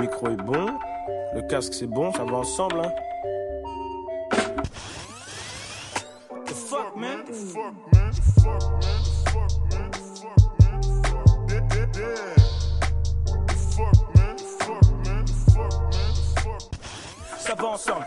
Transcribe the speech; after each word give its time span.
micro 0.00 0.28
est 0.28 0.36
bon, 0.36 0.78
le 1.34 1.42
casque 1.42 1.74
c'est 1.74 1.86
bon, 1.86 2.10
ça 2.12 2.24
va 2.24 2.38
ensemble. 2.38 2.80
Hein. 2.80 2.92
The 6.46 6.52
fuck, 6.52 6.96
man? 6.96 7.24
The 7.26 7.34
fuck, 7.34 7.74
man? 7.92 8.10
The 8.10 8.22
fuck, 8.40 8.62
man? 8.80 9.02
The 9.02 9.10
fuck, 9.30 9.52
man? 9.70 9.90
The 9.90 9.98
fuck, 10.16 10.40
man? 10.56 10.80
The 10.80 10.88
fuck, 11.06 11.28
yeah, 11.50 11.64
yeah, 11.74 11.88
yeah. 11.96 12.34
The 13.46 13.54
fuck, 13.54 13.98
man? 14.16 14.36
The 14.36 14.44
fuck, 14.44 14.88
man? 15.04 15.24
The 15.26 15.34
fuck, 15.52 15.72
man? 15.92 16.18
The 16.24 16.40
fuck. 16.40 16.62
Ça 17.38 17.54
va 17.54 17.68
ensemble. 17.68 18.06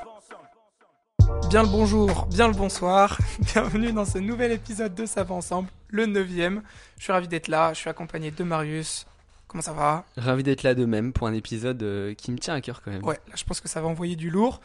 Bien 1.49 1.61
le 1.61 1.69
bonjour, 1.69 2.25
bien 2.25 2.47
le 2.47 2.55
bonsoir, 2.55 3.19
bienvenue 3.39 3.93
dans 3.93 4.05
ce 4.05 4.17
nouvel 4.17 4.51
épisode 4.51 4.95
de 4.95 5.05
Ça 5.05 5.23
va 5.23 5.35
ensemble, 5.35 5.69
le 5.89 6.07
neuvième. 6.07 6.63
Je 6.97 7.03
suis 7.03 7.13
ravi 7.13 7.27
d'être 7.27 7.49
là, 7.49 7.73
je 7.73 7.79
suis 7.79 7.89
accompagné 7.89 8.31
de 8.31 8.43
Marius. 8.43 9.05
Comment 9.53 9.61
ça 9.61 9.73
va 9.73 10.03
Ravi 10.17 10.41
d'être 10.41 10.63
là 10.63 10.73
de 10.73 10.83
même 10.83 11.13
pour 11.13 11.27
un 11.27 11.33
épisode 11.33 11.83
euh, 11.83 12.15
qui 12.15 12.31
me 12.31 12.39
tient 12.39 12.55
à 12.55 12.61
cœur 12.61 12.81
quand 12.81 12.89
même. 12.89 13.05
Ouais, 13.05 13.19
là 13.27 13.35
je 13.35 13.43
pense 13.43 13.61
que 13.61 13.69
ça 13.69 13.81
va 13.81 13.87
envoyer 13.87 14.15
du 14.15 14.31
lourd. 14.31 14.59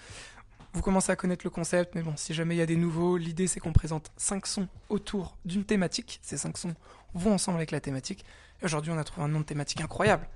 Vous 0.73 0.81
commencez 0.81 1.13
à 1.13 1.17
connaître 1.17 1.45
le 1.45 1.51
concept, 1.51 1.95
mais 1.95 2.01
bon, 2.01 2.15
si 2.17 2.33
jamais 2.33 2.55
il 2.55 2.59
y 2.59 2.63
a 2.63 2.67
des 2.67 2.77
nouveaux, 2.77 3.19
l'idée 3.19 3.49
c'est 3.49 3.61
qu'on 3.61 3.75
présente 3.75 4.11
5 4.17 4.47
sons 4.47 4.69
autour 4.89 5.37
d'une 5.45 5.65
thématique. 5.65 6.21
Ces 6.23 6.39
5 6.39 6.57
sons 6.57 6.75
vont 7.13 7.35
ensemble 7.35 7.59
avec 7.59 7.71
la 7.71 7.81
thématique. 7.81 8.25
Et 8.63 8.65
aujourd'hui, 8.65 8.91
on 8.91 8.97
a 8.97 9.05
trouvé 9.05 9.27
un 9.27 9.29
nom 9.29 9.41
de 9.41 9.45
thématique 9.45 9.83
incroyable. 9.83 10.27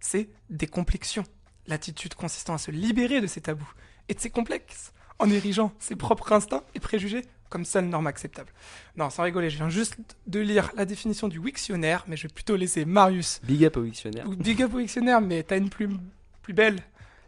C'est 0.00 0.28
décomplexion. 0.50 1.24
L'attitude 1.66 2.12
consistant 2.12 2.52
à 2.52 2.58
se 2.58 2.70
libérer 2.70 3.22
de 3.22 3.26
ses 3.26 3.40
tabous 3.40 3.72
et 4.10 4.14
de 4.14 4.20
ses 4.20 4.28
complexes 4.28 4.92
en 5.18 5.30
érigeant 5.30 5.72
ses 5.78 5.96
propres 5.96 6.30
instincts 6.32 6.64
et 6.74 6.80
préjugés 6.80 7.24
comme 7.54 7.64
seule 7.64 7.84
norme 7.84 8.08
acceptable. 8.08 8.50
Non, 8.96 9.10
sans 9.10 9.22
rigoler, 9.22 9.48
je 9.48 9.58
viens 9.58 9.68
juste 9.68 9.96
de 10.26 10.40
lire 10.40 10.72
la 10.76 10.84
définition 10.84 11.28
du 11.28 11.38
Wiktionnaire, 11.38 12.04
mais 12.08 12.16
je 12.16 12.24
vais 12.24 12.34
plutôt 12.34 12.56
laisser 12.56 12.84
Marius. 12.84 13.40
Big 13.44 13.64
up 13.64 13.76
au 13.76 13.82
Wiktionnaire. 13.82 14.28
Big 14.28 14.60
up 14.60 14.74
au 14.74 14.78
Wiktionnaire, 14.78 15.20
mais 15.20 15.44
t'as 15.44 15.56
une 15.56 15.70
plume 15.70 16.00
plus 16.42 16.52
belle, 16.52 16.80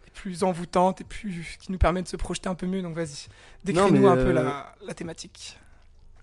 et 0.04 0.10
plus 0.12 0.42
envoûtante, 0.42 1.00
et 1.00 1.04
plus 1.04 1.56
qui 1.60 1.70
nous 1.70 1.78
permet 1.78 2.02
de 2.02 2.08
se 2.08 2.16
projeter 2.16 2.48
un 2.48 2.56
peu 2.56 2.66
mieux. 2.66 2.82
Donc 2.82 2.97
vas-y, 2.97 3.28
décris-nous 3.62 4.08
un 4.08 4.16
peu 4.16 4.30
euh, 4.30 4.32
la, 4.32 4.74
la 4.84 4.94
thématique. 4.94 5.60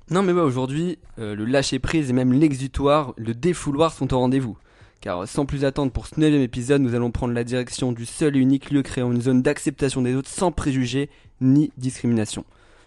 Non 0.10 0.22
mais 0.22 0.34
ouais, 0.34 0.42
aujourd'hui, 0.42 1.00
euh, 1.18 1.34
le 1.34 1.46
lâcher 1.46 1.80
prise 1.80 2.10
et 2.10 2.14
même 2.14 2.34
l'exutoire, 2.34 3.14
le 3.16 3.34
défouloir 3.34 3.94
sont 3.94 4.14
au 4.14 4.20
rendez-vous. 4.20 4.58
Car 5.00 5.26
sans 5.30 5.46
plus 5.46 5.64
attendre 5.64 5.94
pour 5.94 6.08
ce 6.08 6.20
neuvième 6.20 6.42
épisode, 6.42 6.82
nous 6.82 6.94
allons 6.94 7.12
prendre 7.12 7.34
la 7.34 7.46
direction 7.46 7.94
du 7.94 8.06
seul 8.06 8.36
et 8.36 8.40
unique 8.40 8.70
lieu 8.70 8.82
créant 8.82 9.14
une 9.14 9.22
zone 9.22 9.42
d'acceptation 9.42 10.02
des 10.02 10.14
autres 10.14 10.30
sans 10.30 10.52
préjugés 10.52 11.10
ni 11.40 11.72
discrimination. 11.78 12.44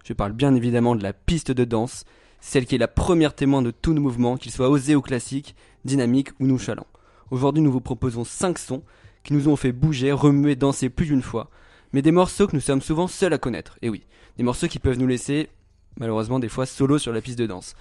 Je 0.07 0.13
parle 0.13 0.35
bien 0.35 0.55
évidemment 0.55 0.95
de 0.95 1.03
la 1.03 1.13
piste 1.13 1.51
de 1.51 1.65
danse, 1.65 2.05
celle 2.39 2.65
qui 2.65 2.77
est 2.77 2.79
la 2.79 2.87
première 2.87 3.35
témoin 3.35 3.61
de 3.61 3.73
tous 3.73 3.93
nos 3.93 4.01
mouvements, 4.01 4.37
qu'ils 4.37 4.53
soient 4.53 4.71
osés 4.71 4.95
ou 4.95 5.03
classiques, 5.03 5.57
dynamiques 5.85 6.31
ou 6.39 6.47
nonchalants. 6.47 6.87
Aujourd'hui, 7.33 7.61
nous 7.61 7.73
vous 7.73 7.81
proposons 7.81 8.23
5 8.23 8.57
sons 8.57 8.83
qui 9.25 9.33
nous 9.33 9.49
ont 9.49 9.57
fait 9.57 9.73
bouger, 9.73 10.13
remuer, 10.13 10.55
danser 10.55 10.91
plus 10.91 11.07
d'une 11.07 11.23
fois, 11.23 11.51
mais 11.93 12.03
des 12.03 12.13
morceaux 12.13 12.47
que 12.47 12.55
nous 12.55 12.61
sommes 12.61 12.83
souvent 12.83 13.09
seuls 13.09 13.33
à 13.33 13.39
connaître. 13.39 13.81
Et 13.83 13.89
oui, 13.89 14.07
des 14.37 14.45
morceaux 14.45 14.69
qui 14.69 14.79
peuvent 14.79 14.97
nous 14.97 15.09
laisser, 15.09 15.49
malheureusement, 15.99 16.39
des 16.39 16.49
fois 16.49 16.67
solo 16.67 16.99
sur 16.99 17.13
la 17.13 17.21
piste 17.21 17.41
de 17.41 17.47
danse. 17.47 17.75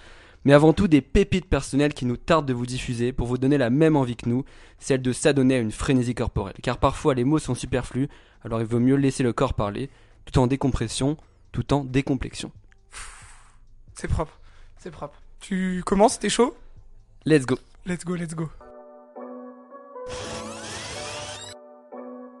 Mais 0.44 0.52
avant 0.52 0.72
tout, 0.72 0.88
des 0.88 1.02
pépites 1.02 1.46
personnelles 1.46 1.94
qui 1.94 2.06
nous 2.06 2.16
tardent 2.16 2.48
de 2.48 2.54
vous 2.54 2.66
diffuser 2.66 3.12
pour 3.12 3.28
vous 3.28 3.38
donner 3.38 3.56
la 3.56 3.70
même 3.70 3.94
envie 3.94 4.16
que 4.16 4.28
nous, 4.28 4.44
celle 4.80 5.00
de 5.00 5.12
s'adonner 5.12 5.54
à 5.54 5.60
une 5.60 5.70
frénésie 5.70 6.16
corporelle. 6.16 6.56
Car 6.60 6.78
parfois, 6.78 7.14
les 7.14 7.22
mots 7.22 7.38
sont 7.38 7.54
superflus, 7.54 8.08
alors 8.42 8.60
il 8.60 8.66
vaut 8.66 8.80
mieux 8.80 8.96
laisser 8.96 9.22
le 9.22 9.32
corps 9.32 9.54
parler, 9.54 9.90
tout 10.24 10.40
en 10.40 10.48
décompression, 10.48 11.16
tout 11.56 11.72
en 11.72 11.84
décomplexion. 11.84 12.52
C'est 13.94 14.08
propre, 14.08 14.38
c'est 14.76 14.90
propre. 14.90 15.22
Tu 15.40 15.82
commences, 15.86 16.18
t'es 16.18 16.28
chaud? 16.28 16.54
Let's 17.24 17.46
go 17.46 17.56
Let's 17.86 18.04
go, 18.04 18.14
let's 18.14 18.34
go. 18.34 18.50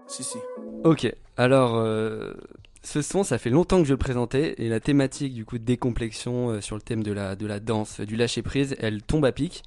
Si, 0.06 0.22
si. 0.22 0.36
Ok, 0.84 1.10
alors 1.38 1.76
euh, 1.76 2.34
ce 2.82 3.00
son, 3.00 3.24
ça 3.24 3.38
fait 3.38 3.48
longtemps 3.48 3.78
que 3.78 3.88
je 3.88 3.94
le 3.94 3.96
présentais 3.96 4.54
et 4.58 4.68
la 4.68 4.80
thématique 4.80 5.32
du 5.32 5.46
coup 5.46 5.56
de 5.56 5.64
décomplexion 5.64 6.50
euh, 6.50 6.60
sur 6.60 6.76
le 6.76 6.82
thème 6.82 7.02
de 7.02 7.12
la, 7.12 7.36
de 7.36 7.46
la 7.46 7.58
danse, 7.58 8.00
du 8.00 8.16
lâcher 8.16 8.42
prise, 8.42 8.76
elle 8.80 9.00
tombe 9.02 9.24
à 9.24 9.32
pic 9.32 9.62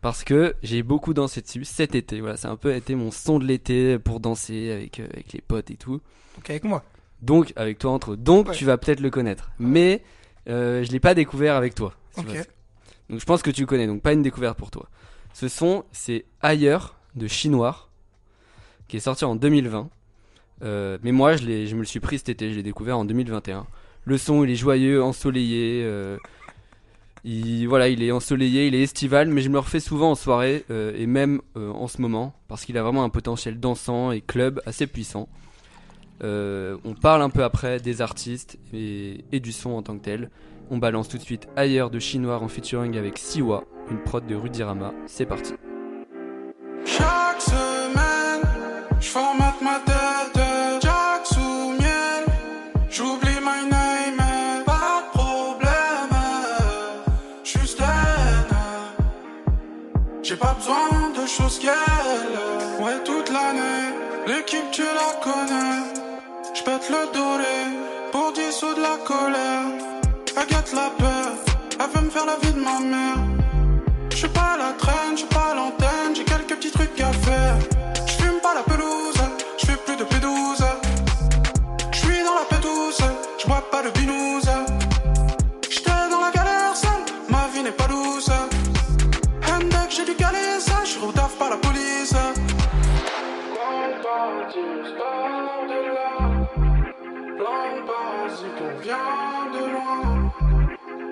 parce 0.00 0.24
que 0.24 0.56
j'ai 0.64 0.82
beaucoup 0.82 1.14
dansé 1.14 1.42
dessus 1.42 1.64
cet 1.64 1.94
été. 1.94 2.20
Voilà, 2.20 2.36
c'est 2.36 2.48
un 2.48 2.56
peu 2.56 2.74
été 2.74 2.96
mon 2.96 3.12
son 3.12 3.38
de 3.38 3.44
l'été 3.44 4.00
pour 4.00 4.18
danser 4.18 4.72
avec, 4.72 4.98
euh, 4.98 5.06
avec 5.12 5.32
les 5.32 5.42
potes 5.42 5.70
et 5.70 5.76
tout. 5.76 6.00
Donc 6.34 6.50
avec 6.50 6.64
moi. 6.64 6.82
Donc 7.24 7.52
avec 7.56 7.78
toi 7.78 7.92
entre 7.92 8.16
donc 8.16 8.48
Ouais. 8.48 8.54
tu 8.54 8.64
vas 8.64 8.76
peut-être 8.76 9.00
le 9.00 9.10
connaître, 9.10 9.50
mais 9.58 10.02
euh, 10.48 10.84
je 10.84 10.92
l'ai 10.92 11.00
pas 11.00 11.14
découvert 11.14 11.56
avec 11.56 11.74
toi. 11.74 11.94
Donc 13.08 13.18
je 13.20 13.24
pense 13.24 13.42
que 13.42 13.50
tu 13.50 13.62
le 13.62 13.66
connais, 13.66 13.86
donc 13.86 14.02
pas 14.02 14.12
une 14.12 14.22
découverte 14.22 14.58
pour 14.58 14.70
toi. 14.70 14.88
Ce 15.32 15.48
son, 15.48 15.84
c'est 15.92 16.24
Ailleurs 16.42 16.96
de 17.16 17.26
Chinois, 17.26 17.88
qui 18.88 18.96
est 18.98 19.00
sorti 19.00 19.24
en 19.24 19.36
2020. 19.36 19.88
Euh, 20.62 20.98
mais 21.02 21.12
moi, 21.12 21.36
je, 21.36 21.44
me 21.74 21.80
le 21.80 21.84
suis 21.84 22.00
pris 22.00 22.18
cet 22.18 22.28
été, 22.28 22.50
je 22.50 22.56
l'ai 22.56 22.62
découvert 22.62 22.98
en 22.98 23.04
2021. 23.04 23.66
Le 24.04 24.18
son, 24.18 24.44
il 24.44 24.50
est 24.50 24.54
joyeux, 24.56 25.02
ensoleillé. 25.02 25.82
euh, 25.84 26.16
il, 27.24 27.66
voilà, 27.66 27.88
il 27.88 28.02
est 28.02 28.12
ensoleillé, 28.12 28.66
il 28.66 28.74
est 28.74 28.82
estival, 28.82 29.28
mais 29.28 29.40
je 29.40 29.48
me 29.48 29.54
le 29.54 29.60
refais 29.60 29.80
souvent 29.80 30.10
en 30.10 30.14
soirée 30.14 30.64
euh, 30.70 30.92
et 30.96 31.06
même 31.06 31.40
euh, 31.56 31.70
en 31.72 31.88
ce 31.88 32.00
moment, 32.02 32.34
parce 32.48 32.64
qu'il 32.64 32.76
a 32.76 32.82
vraiment 32.82 33.02
un 33.02 33.08
potentiel 33.08 33.58
dansant 33.58 34.12
et 34.12 34.20
club 34.20 34.60
assez 34.66 34.86
puissant. 34.86 35.28
Euh, 36.22 36.76
on 36.84 36.94
parle 36.94 37.22
un 37.22 37.30
peu 37.30 37.42
après 37.42 37.80
des 37.80 38.00
artistes 38.00 38.58
et, 38.72 39.24
et 39.32 39.40
du 39.40 39.52
son 39.52 39.70
en 39.70 39.82
tant 39.82 39.96
que 39.98 40.04
tel. 40.04 40.30
On 40.70 40.78
balance 40.78 41.08
tout 41.08 41.18
de 41.18 41.22
suite 41.22 41.48
ailleurs 41.56 41.90
de 41.90 41.98
Chinois 41.98 42.38
en 42.40 42.48
featuring 42.48 42.96
avec 42.96 43.18
Siwa, 43.18 43.64
une 43.90 43.98
prod 43.98 44.26
de 44.26 44.34
Rudirama. 44.34 44.94
C'est 45.06 45.26
parti. 45.26 45.54
Chaque 46.86 47.40
semaine, 47.40 48.42
je 49.00 49.08
formate 49.08 49.60
ma 49.60 49.80
tête, 49.84 50.42
Jack 50.82 51.26
sous 51.26 51.72
miel. 51.78 52.24
J'oublie 52.88 53.40
my 53.42 53.68
name, 53.70 54.64
pas 54.64 55.02
de 55.02 55.18
problème, 55.18 56.20
juste. 57.42 57.82
J'ai 60.22 60.36
pas 60.36 60.54
besoin 60.54 61.10
de 61.20 61.26
choses 61.26 61.58
qu'elle, 61.58 62.84
ouais, 62.84 63.02
toute 63.04 63.30
l'année. 63.30 63.92
L'équipe, 64.26 64.70
tu 64.72 64.82
la 64.82 65.20
connais. 65.22 65.93
J'pète 66.66 66.88
le 66.88 67.12
doré 67.12 67.60
pour 68.10 68.32
dissoudre 68.32 68.80
la 68.80 68.96
colère. 69.04 69.66
Gâte 70.48 70.72
la 70.72 70.88
peur, 70.98 71.32
elle 71.78 71.90
veut 71.94 72.06
me 72.06 72.10
faire 72.10 72.24
la 72.24 72.36
vie 72.36 72.54
de 72.54 72.60
ma 72.60 72.80
mère. 72.80 73.18
Je 74.10 74.16
suis 74.16 74.28
pas 74.28 74.54
à 74.54 74.56
la 74.56 74.72
traîne, 74.72 75.12
je 75.12 75.18
suis 75.18 75.26
pas 75.26 75.50
à 75.52 75.54
l'antenne, 75.54 76.16
j'ai 76.16 76.24
quelques 76.24 76.56
petits 76.56 76.70
trucs 76.70 76.98
à 77.02 77.12
faire. 77.12 77.56
Je 78.06 78.12
fume 78.12 78.40
pas 78.42 78.54
la 78.54 78.62
pelouse, 78.62 79.22
je 79.58 79.66
fais 79.66 79.76
plus 79.76 79.96
de 79.96 80.04
P12. 80.04 80.64
Je 81.92 81.98
suis 81.98 82.24
dans 82.24 82.34
la 82.34 82.46
pétouse, 82.48 83.04
je 83.38 83.46
bois 83.46 83.62
pas 83.70 83.82
de 83.82 83.90
binouze. 83.90 84.50
J'étais 85.68 85.90
dans 86.10 86.20
la 86.22 86.30
galère 86.30 86.74
seule, 86.74 87.04
ma 87.28 87.46
vie 87.52 87.62
n'est 87.62 87.72
pas 87.72 87.88
douce. 87.88 88.30
Hendek, 89.46 89.90
j'ai 89.90 90.06
du 90.06 90.14
suis 90.86 91.12
taf 91.12 91.36
par 91.36 91.50
la 91.50 91.56
police. 91.58 92.14
Plein 97.54 97.76
de 97.76 97.86
parasites, 97.86 98.60
on 98.66 98.82
vient 98.82 99.44
de 99.54 99.62
loin. 99.74 100.32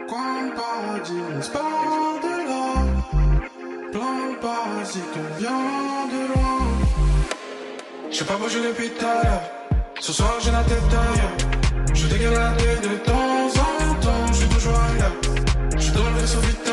Coin 0.09 0.35
de 0.47 0.53
paradis, 0.61 1.51
part 1.53 2.15
de 2.27 2.35
là. 2.51 2.65
Plein 3.93 4.19
de 4.31 4.37
parasites, 4.47 5.17
on 5.23 5.39
vient 5.39 6.07
de 6.15 6.21
loin. 6.33 6.63
J'ai 8.11 8.25
pas 8.25 8.37
bougé 8.37 8.59
depuis 8.61 8.91
tout 8.91 9.07
à 9.07 9.23
l'heure. 9.23 9.43
Ce 10.01 10.13
soir, 10.13 10.35
j'ai 10.41 10.51
la 10.51 10.65
tête 10.65 10.89
d'ailleurs. 10.91 11.37
Je 11.95 12.07
dégueule 12.09 12.35
la 12.35 12.53
tête 12.53 12.83
de 12.83 12.97
temps 13.11 13.47
en 13.69 13.95
temps. 14.05 14.27
Je 14.29 14.35
suis 14.35 14.49
toujours 14.49 14.79
ailleurs. 14.89 15.17
Je 15.77 15.83
suis 15.83 15.93
dans 15.93 16.05
le 16.05 16.21
vaisseau 16.21 16.41
vite. 16.41 16.73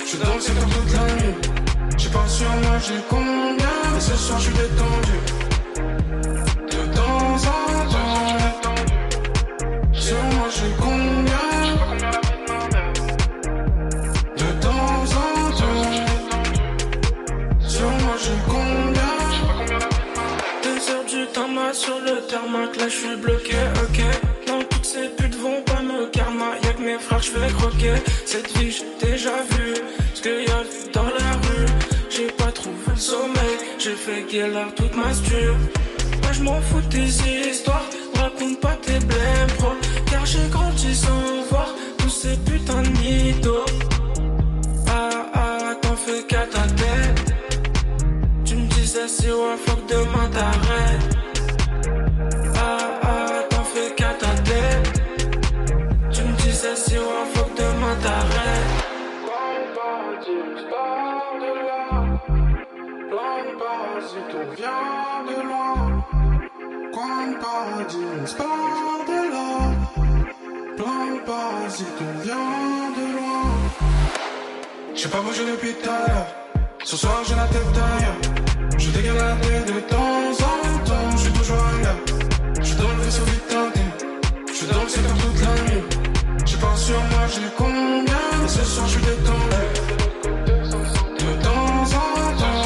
Je 0.00 0.04
suis 0.06 0.18
dans 0.18 0.34
le 0.34 0.40
secteur 0.40 0.68
toute 0.68 0.92
la 0.92 1.04
nuit. 1.16 1.34
J'ai 1.96 2.10
pas 2.10 2.28
sur 2.28 2.48
moi, 2.48 2.78
j'ai 2.86 3.02
combien. 3.10 3.76
Mais 3.92 4.00
ce 4.00 4.16
soir, 4.16 4.38
je 4.38 4.44
suis 4.44 4.54
détendu. 4.54 5.16
De 6.70 6.94
temps 6.94 7.34
en 7.34 7.92
temps. 7.92 8.07
Sur 21.78 22.00
le 22.00 22.26
tarmac, 22.26 22.76
là 22.76 22.88
je 22.88 22.96
suis 23.02 23.16
bloqué, 23.16 23.56
ok. 23.84 24.00
Non, 24.48 24.58
toutes 24.68 24.84
ces 24.84 25.08
putes 25.16 25.36
vont 25.36 25.62
pas 25.62 25.80
me 25.80 26.06
karma. 26.06 26.50
Y'a 26.64 26.72
que 26.72 26.82
mes 26.82 26.98
frères, 26.98 27.22
je 27.22 27.32
vais 27.32 27.52
croquer. 27.58 27.94
Cette 28.24 28.50
vie, 28.56 28.72
j'ai 28.72 29.06
déjà 29.06 29.36
vu 29.52 29.74
ce 30.14 30.20
qu'il 30.22 30.42
y 30.48 30.50
a 30.50 30.62
dans 30.92 31.10
la 31.20 31.30
rue. 31.44 31.68
J'ai 32.10 32.30
pas 32.32 32.50
trouvé 32.50 32.76
le 32.88 32.96
sommeil, 32.96 33.56
j'ai 33.78 33.94
fait 34.04 34.22
guélar 34.30 34.74
toute 34.74 34.94
ma 34.96 35.12
sture. 35.14 35.56
Moi, 36.22 36.32
je 36.32 36.42
m'en 36.42 36.60
fous 36.62 36.80
de 36.80 36.88
tes 36.96 37.10
histoires, 37.50 37.88
raconte 38.16 38.60
pas 38.60 38.76
tes 38.86 38.98
blèmes 39.10 39.52
pro. 39.58 39.72
Car 40.10 40.26
j'ai 40.26 40.48
grandi 40.50 40.94
sans 40.94 41.42
voir 41.50 41.68
tous 41.98 42.10
ces 42.22 42.36
putains 42.38 42.82
de 42.82 42.92
mythos. 42.98 43.66
Ah 44.88 45.26
ah, 45.34 45.74
t'en 45.80 45.96
fais 45.96 46.22
qu'à 46.26 46.44
ta 46.54 46.62
tête. 46.80 47.34
Tu 48.44 48.56
me 48.56 48.66
disais 48.74 49.06
si 49.06 49.26
ouais, 49.26 49.56
faut 49.64 49.76
que 49.76 49.92
demain 49.94 50.28
t'arrêtes. 50.32 51.27
Dis 56.60 56.64
si 56.74 56.98
ouais, 56.98 57.04
faut 57.34 57.44
que 57.44 57.56
demain 57.56 57.94
t'arrêtes. 58.02 58.88
De 63.38 63.52
parasite, 63.62 64.34
vient 64.56 65.22
de 65.28 65.38
loin. 65.46 65.78
Coin 66.92 67.26
de 67.30 67.36
paradis, 67.38 68.34
part 68.36 69.00
de 69.06 69.20
là. 69.34 69.48
Plan 70.76 71.06
de 71.14 71.20
parasite, 71.24 71.98
on 72.00 72.12
vient 72.24 72.90
de 72.98 73.04
loin. 73.16 73.44
J'ai 74.96 75.08
pas 75.08 75.20
bougé 75.20 75.44
depuis 75.46 75.74
tout 75.74 75.88
à 75.88 76.08
l'heure. 76.08 76.26
Ce 76.82 76.96
soir 76.96 77.22
j'ai 77.24 77.36
la 77.36 77.46
tête 77.46 77.78
ailleurs. 77.86 78.78
Je 78.78 78.90
dégaine 78.90 79.14
la 79.14 79.36
tête 79.36 79.66
de 79.74 79.80
temps 79.80 80.30
en 80.50 80.78
temps. 80.84 81.10
Je 81.12 81.18
suis 81.18 81.32
toujours 81.32 81.62
ailleurs. 81.72 82.00
Je 82.60 82.74
dans 82.74 82.88
le 82.88 83.02
vaisseau 83.04 83.24
vite 83.26 83.46
tenté. 83.46 83.80
Je 84.52 84.66
dans 84.66 84.82
le 84.82 84.88
secteur 84.88 85.16
toute 85.18 85.40
la 85.40 85.54
nuit. 85.62 86.07
Sur 86.88 87.00
moi, 87.00 87.26
j'ai 87.34 87.50
combien. 87.56 88.24
Et 88.44 88.48
ce 88.48 88.64
soir 88.64 88.86
je 88.86 88.92
suis 88.92 89.02
détendu. 89.02 89.62
De 91.18 91.30
temps 91.44 91.82
en 92.02 92.12
temps. 92.40 92.64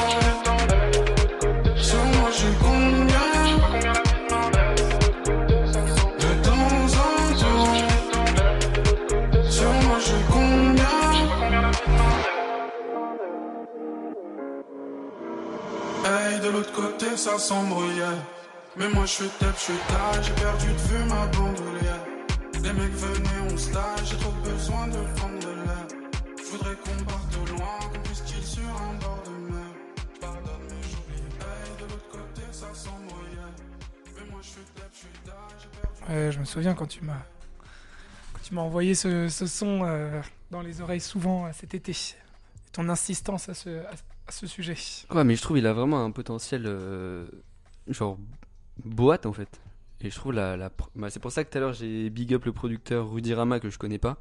Sur 1.76 2.04
moi 2.14 2.28
j'ai 2.38 2.54
combien. 2.60 3.30
De 6.22 6.30
temps 6.46 6.84
en 7.06 7.14
temps. 7.42 7.76
Sur 9.50 9.72
moi 9.84 9.98
j'ai 10.06 10.22
combien. 10.30 10.96
Hey, 16.04 16.34
de 16.40 16.48
l'autre 16.48 16.72
côté, 16.72 17.08
ça 17.16 17.34
s'embrouillait. 17.38 18.20
Mais 18.76 18.88
moi, 18.88 19.04
je 19.06 19.12
suis 19.12 19.28
tête, 19.38 19.58
je 19.68 19.74
tard, 19.92 20.14
j'ai 20.22 20.32
perdu 20.32 20.68
de 20.68 20.82
vue 20.88 21.04
ma 21.04 21.26
bandoulière. 21.26 22.04
Les 22.62 22.72
mecs 22.72 22.96
venaient, 23.04 23.31
on 23.52 23.56
se 23.56 23.72
lâche, 23.74 24.10
j'ai 24.10 24.16
trop 24.16 24.32
besoin 24.42 24.86
de 24.88 25.16
prendre 25.16 25.38
de 25.38 25.52
l'air. 25.64 25.86
Je 26.38 26.44
voudrais 26.44 26.74
qu'on 26.76 27.04
parte 27.04 27.28
de 27.30 27.50
loin, 27.50 27.78
qu'on 27.92 28.00
puisse 28.00 28.20
kill 28.22 28.42
sur 28.42 28.62
un 28.62 28.94
bord 28.94 29.22
de 29.24 29.52
mer. 29.52 29.66
Pardonne, 30.20 30.42
mais 30.68 30.82
j'oublie. 30.82 31.22
Hey, 31.40 31.76
de 31.78 31.82
l'autre 31.92 32.08
côté, 32.10 32.42
ça 32.50 32.72
s'embrouillait. 32.72 33.52
Mais 34.16 34.30
moi, 34.30 34.40
je 34.42 34.48
suis 34.48 34.60
tête, 34.74 34.90
je 34.92 34.98
suis 34.98 35.08
tard, 35.26 35.48
j'ai 35.60 35.68
perdu. 35.80 36.12
Ouais, 36.12 36.32
je 36.32 36.38
me 36.38 36.44
souviens 36.44 36.74
quand 36.74 36.86
tu 36.86 37.04
m'as 37.04 37.22
quand 38.32 38.40
tu 38.42 38.54
m'as 38.54 38.62
envoyé 38.62 38.94
ce, 38.94 39.28
ce 39.28 39.46
son 39.46 39.82
euh, 39.84 40.20
dans 40.50 40.62
les 40.62 40.80
oreilles 40.80 41.00
souvent 41.00 41.46
euh, 41.46 41.50
cet 41.52 41.74
été. 41.74 41.92
Et 41.92 42.72
ton 42.72 42.88
insistance 42.88 43.50
à 43.50 43.54
ce, 43.54 43.84
à, 43.84 43.90
à 44.28 44.32
ce 44.32 44.46
sujet. 44.46 44.76
Ouais, 45.10 45.24
mais 45.24 45.36
je 45.36 45.42
trouve 45.42 45.58
il 45.58 45.66
a 45.66 45.74
vraiment 45.74 46.02
un 46.04 46.10
potentiel 46.10 46.62
euh, 46.64 47.26
genre 47.88 48.16
boîte 48.82 49.26
en 49.26 49.32
fait. 49.34 49.60
Et 50.02 50.10
je 50.10 50.16
trouve 50.16 50.32
la, 50.32 50.70
bah, 50.96 51.10
c'est 51.10 51.20
pour 51.20 51.30
ça 51.30 51.44
que 51.44 51.50
tout 51.50 51.58
à 51.58 51.60
l'heure 51.60 51.72
j'ai 51.72 52.10
big 52.10 52.34
up 52.34 52.44
le 52.44 52.52
producteur 52.52 53.08
Rudy 53.10 53.34
Rama 53.34 53.60
que 53.60 53.70
je 53.70 53.78
connais 53.78 53.98
pas. 53.98 54.18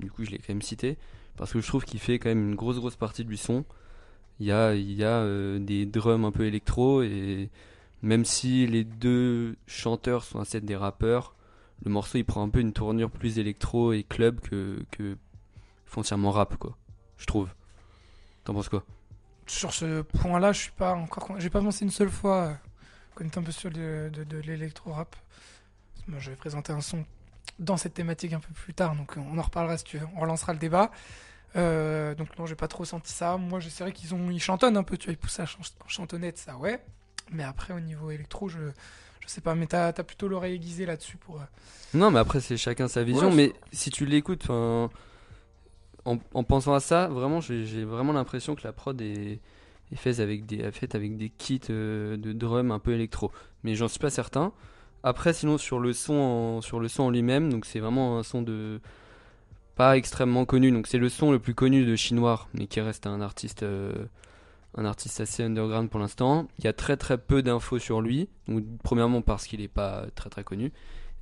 Du 0.00 0.10
coup, 0.10 0.24
je 0.24 0.30
l'ai 0.30 0.38
quand 0.38 0.48
même 0.48 0.62
cité 0.62 0.96
parce 1.36 1.52
que 1.52 1.60
je 1.60 1.66
trouve 1.66 1.84
qu'il 1.84 2.00
fait 2.00 2.18
quand 2.18 2.30
même 2.30 2.50
une 2.50 2.54
grosse 2.54 2.78
grosse 2.78 2.96
partie 2.96 3.24
du 3.24 3.36
son. 3.36 3.64
Il 4.40 4.46
y 4.46 4.52
a 4.52 4.74
il 4.74 4.92
y 4.92 5.04
a 5.04 5.18
euh, 5.20 5.58
des 5.58 5.84
drums 5.84 6.24
un 6.24 6.32
peu 6.32 6.46
électro 6.46 7.02
et 7.02 7.50
même 8.02 8.24
si 8.24 8.66
les 8.66 8.84
deux 8.84 9.56
chanteurs 9.66 10.24
sont 10.24 10.40
assez 10.40 10.60
des 10.60 10.76
rappeurs, 10.76 11.34
le 11.84 11.90
morceau 11.90 12.16
il 12.16 12.24
prend 12.24 12.42
un 12.42 12.48
peu 12.48 12.60
une 12.60 12.72
tournure 12.72 13.10
plus 13.10 13.38
électro 13.38 13.92
et 13.92 14.04
club 14.04 14.40
que 14.40 14.82
que 14.90 15.16
foncièrement 15.84 16.30
rap 16.30 16.56
quoi. 16.56 16.76
Je 17.18 17.26
trouve. 17.26 17.50
T'en 18.44 18.54
penses 18.54 18.68
quoi? 18.70 18.84
Sur 19.46 19.72
ce 19.72 20.02
point-là, 20.02 20.52
je 20.52 20.60
suis 20.60 20.72
pas 20.72 20.94
encore. 20.94 21.34
J'ai 21.38 21.50
pas 21.50 21.60
pensé 21.60 21.84
une 21.84 21.90
seule 21.90 22.10
fois 22.10 22.56
était 23.26 23.38
un 23.38 23.42
peu 23.42 23.52
sur 23.52 23.70
le- 23.70 24.10
de, 24.10 24.24
de 24.24 24.38
l'électro-rap. 24.38 25.16
Moi, 26.06 26.18
je 26.20 26.30
vais 26.30 26.36
présenter 26.36 26.72
un 26.72 26.80
son 26.80 27.04
dans 27.58 27.76
cette 27.76 27.94
thématique 27.94 28.32
un 28.32 28.40
peu 28.40 28.52
plus 28.54 28.72
tard, 28.74 28.94
donc 28.94 29.14
on 29.16 29.36
en 29.38 29.42
reparlera 29.42 29.76
si 29.78 29.84
tu 29.84 29.98
veux. 29.98 30.06
On 30.16 30.20
relancera 30.20 30.52
le 30.52 30.58
débat. 30.58 30.90
Euh, 31.56 32.14
donc 32.14 32.38
non, 32.38 32.46
j'ai 32.46 32.54
pas 32.54 32.68
trop 32.68 32.84
senti 32.84 33.12
ça. 33.12 33.36
Moi, 33.36 33.60
c'est 33.60 33.82
vrai 33.82 33.92
qu'ils 33.92 34.14
ont, 34.14 34.30
ils 34.30 34.40
chantonnent 34.40 34.76
un 34.76 34.82
peu, 34.82 34.96
tu 34.96 35.06
vois, 35.06 35.14
ils 35.14 35.18
poussent 35.18 35.40
à 35.40 35.46
chan- 35.46 35.58
chantonnette, 35.86 36.38
ça 36.38 36.56
ouais. 36.56 36.78
Mais 37.32 37.42
après, 37.42 37.72
au 37.74 37.80
niveau 37.80 38.10
électro, 38.10 38.48
je, 38.48 38.58
je 39.20 39.28
sais 39.28 39.40
pas. 39.40 39.54
Mais 39.54 39.66
t'as, 39.66 39.92
t'as 39.92 40.02
plutôt 40.04 40.28
l'oreille 40.28 40.54
aiguisée 40.54 40.86
là-dessus 40.86 41.16
pour. 41.16 41.36
euh, 41.40 41.44
Non, 41.94 42.10
mais 42.10 42.18
après, 42.20 42.40
c'est 42.40 42.56
chacun 42.56 42.86
sa 42.88 43.02
vision. 43.02 43.28
Ouais, 43.30 43.34
mais 43.34 43.52
si 43.72 43.90
tu 43.90 44.06
l'écoutes, 44.06 44.48
en, 44.50 44.88
en 46.34 46.42
pensant 46.44 46.74
à 46.74 46.80
ça, 46.80 47.08
vraiment, 47.08 47.40
j'ai 47.40 47.84
vraiment 47.84 48.12
l'impression 48.12 48.54
que 48.54 48.62
la 48.64 48.72
prod 48.72 48.98
est, 49.00 49.40
est 49.92 49.96
faite 49.96 50.20
avec 50.20 50.46
des, 50.46 50.58
est 50.58 50.70
faite 50.72 50.94
avec 50.94 51.16
des 51.16 51.30
kits 51.30 51.60
euh, 51.70 52.16
de 52.16 52.32
drum 52.32 52.70
un 52.70 52.78
peu 52.78 52.92
électro. 52.92 53.30
Mais 53.62 53.74
j'en 53.74 53.88
suis 53.88 53.98
pas 53.98 54.10
certain. 54.10 54.52
Après, 55.02 55.32
sinon, 55.32 55.58
sur 55.58 55.78
le 55.78 55.92
son 55.92 56.14
en, 56.14 56.60
sur 56.60 56.80
le 56.80 56.88
son 56.88 57.10
lui-même, 57.10 57.52
donc 57.52 57.64
c'est 57.66 57.80
vraiment 57.80 58.18
un 58.18 58.22
son 58.22 58.42
de 58.42 58.80
pas 59.76 59.96
extrêmement 59.96 60.44
connu. 60.44 60.72
Donc 60.72 60.86
c'est 60.86 60.98
le 60.98 61.08
son 61.08 61.32
le 61.32 61.38
plus 61.38 61.54
connu 61.54 61.84
de 61.84 61.96
Chinois, 61.96 62.48
mais 62.54 62.66
qui 62.66 62.80
reste 62.80 63.06
un 63.06 63.20
artiste. 63.20 63.62
euh, 63.62 63.92
un 64.76 64.84
artiste 64.84 65.20
assez 65.20 65.42
underground 65.42 65.90
pour 65.90 66.00
l'instant. 66.00 66.46
Il 66.58 66.64
y 66.64 66.68
a 66.68 66.72
très 66.72 66.96
très 66.96 67.18
peu 67.18 67.42
d'infos 67.42 67.78
sur 67.78 68.00
lui. 68.00 68.28
Donc, 68.46 68.64
premièrement 68.82 69.22
parce 69.22 69.46
qu'il 69.46 69.60
n'est 69.60 69.68
pas 69.68 70.06
très 70.14 70.30
très 70.30 70.44
connu. 70.44 70.72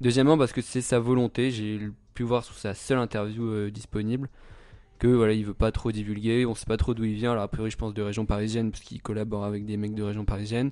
Deuxièmement 0.01 0.37
parce 0.37 0.53
que 0.53 0.61
c'est 0.61 0.83
sa 0.83 0.99
volonté, 0.99 1.51
j'ai 1.51 1.81
pu 2.15 2.23
voir 2.23 2.45
sur 2.45 2.55
sa 2.57 2.75
seule 2.75 2.99
interview 2.99 3.45
euh, 3.45 3.71
disponible 3.71 4.29
que 4.99 5.07
voilà, 5.09 5.33
il 5.33 5.45
veut 5.45 5.55
pas 5.55 5.73
trop 5.73 5.93
divulguer, 5.93 6.47
on 6.47 6.55
sait 6.55 6.67
pas 6.67 6.77
trop 6.77 6.95
d'où 6.95 7.05
il 7.05 7.15
vient, 7.15 7.33
alors 7.33 7.43
a 7.45 7.49
priori 7.49 7.71
je 7.71 7.77
pense 7.77 7.95
de 7.95 8.03
région 8.03 8.27
parisienne 8.27 8.71
parce 8.71 8.83
qu'il 8.83 9.01
collabore 9.03 9.45
avec 9.45 9.65
des 9.67 9.77
mecs 9.77 9.95
de 9.95 10.03
région 10.03 10.25
parisienne. 10.25 10.71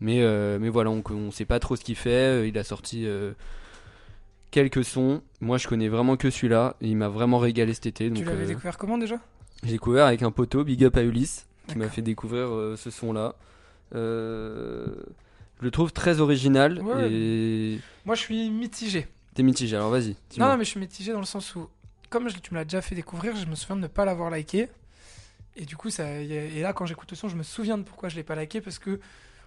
Mais 0.00 0.22
euh, 0.22 0.58
mais 0.60 0.68
voilà, 0.68 0.90
on, 0.90 1.02
on 1.10 1.30
sait 1.30 1.44
pas 1.46 1.58
trop 1.58 1.74
ce 1.76 1.82
qu'il 1.84 1.96
fait, 1.96 2.40
Euh, 2.42 2.46
il 2.46 2.56
a 2.58 2.64
sorti 2.64 3.06
euh, 3.06 3.32
quelques 4.50 4.84
sons. 4.84 5.22
Moi 5.40 5.56
je 5.58 5.66
connais 5.68 5.88
vraiment 5.88 6.16
que 6.16 6.28
celui-là, 6.30 6.76
il 6.80 6.96
m'a 6.96 7.08
vraiment 7.08 7.38
régalé 7.38 7.72
cet 7.74 7.86
été 7.86 8.08
donc 8.10 8.18
tu 8.18 8.24
l'avais 8.24 8.44
euh, 8.44 8.48
découvert 8.48 8.76
comment 8.78 8.98
déjà? 8.98 9.16
j'ai 9.62 9.72
découvert 9.72 10.04
avec 10.06 10.22
un 10.22 10.30
poteau, 10.30 10.64
big 10.64 10.84
up 10.84 10.96
à 10.98 11.02
Ulysse, 11.02 11.46
qui 11.66 11.78
m'a 11.78 11.88
fait 11.88 12.02
découvrir 12.02 12.48
ce 12.76 12.90
son-là. 12.90 13.34
Je 15.58 15.64
le 15.64 15.70
trouve 15.70 15.92
très 15.92 16.20
original 16.20 16.82
Ouais. 16.82 17.10
et 17.10 17.78
Moi, 18.04 18.14
je 18.14 18.20
suis 18.20 18.50
mitigé. 18.50 19.06
t'es 19.34 19.42
mitigé. 19.42 19.76
Alors 19.76 19.90
vas-y. 19.90 20.14
Non, 20.38 20.48
non, 20.48 20.56
mais 20.58 20.64
je 20.64 20.70
suis 20.70 20.80
mitigé 20.80 21.12
dans 21.12 21.20
le 21.20 21.24
sens 21.26 21.54
où, 21.56 21.66
comme 22.10 22.28
tu 22.32 22.54
me 22.54 22.58
l'as 22.58 22.64
déjà 22.64 22.82
fait 22.82 22.94
découvrir, 22.94 23.36
je 23.36 23.46
me 23.46 23.54
souviens 23.54 23.76
de 23.76 23.82
ne 23.82 23.86
pas 23.86 24.04
l'avoir 24.04 24.30
liké. 24.30 24.68
Et 25.56 25.64
du 25.64 25.76
coup, 25.76 25.90
ça, 25.90 26.10
et 26.10 26.60
là, 26.60 26.72
quand 26.72 26.86
j'écoute 26.86 27.10
le 27.10 27.16
son, 27.16 27.28
je 27.28 27.36
me 27.36 27.42
souviens 27.42 27.78
de 27.78 27.82
pourquoi 27.82 28.08
je 28.08 28.16
l'ai 28.16 28.22
pas 28.22 28.36
liké 28.36 28.60
parce 28.60 28.78
que 28.78 29.00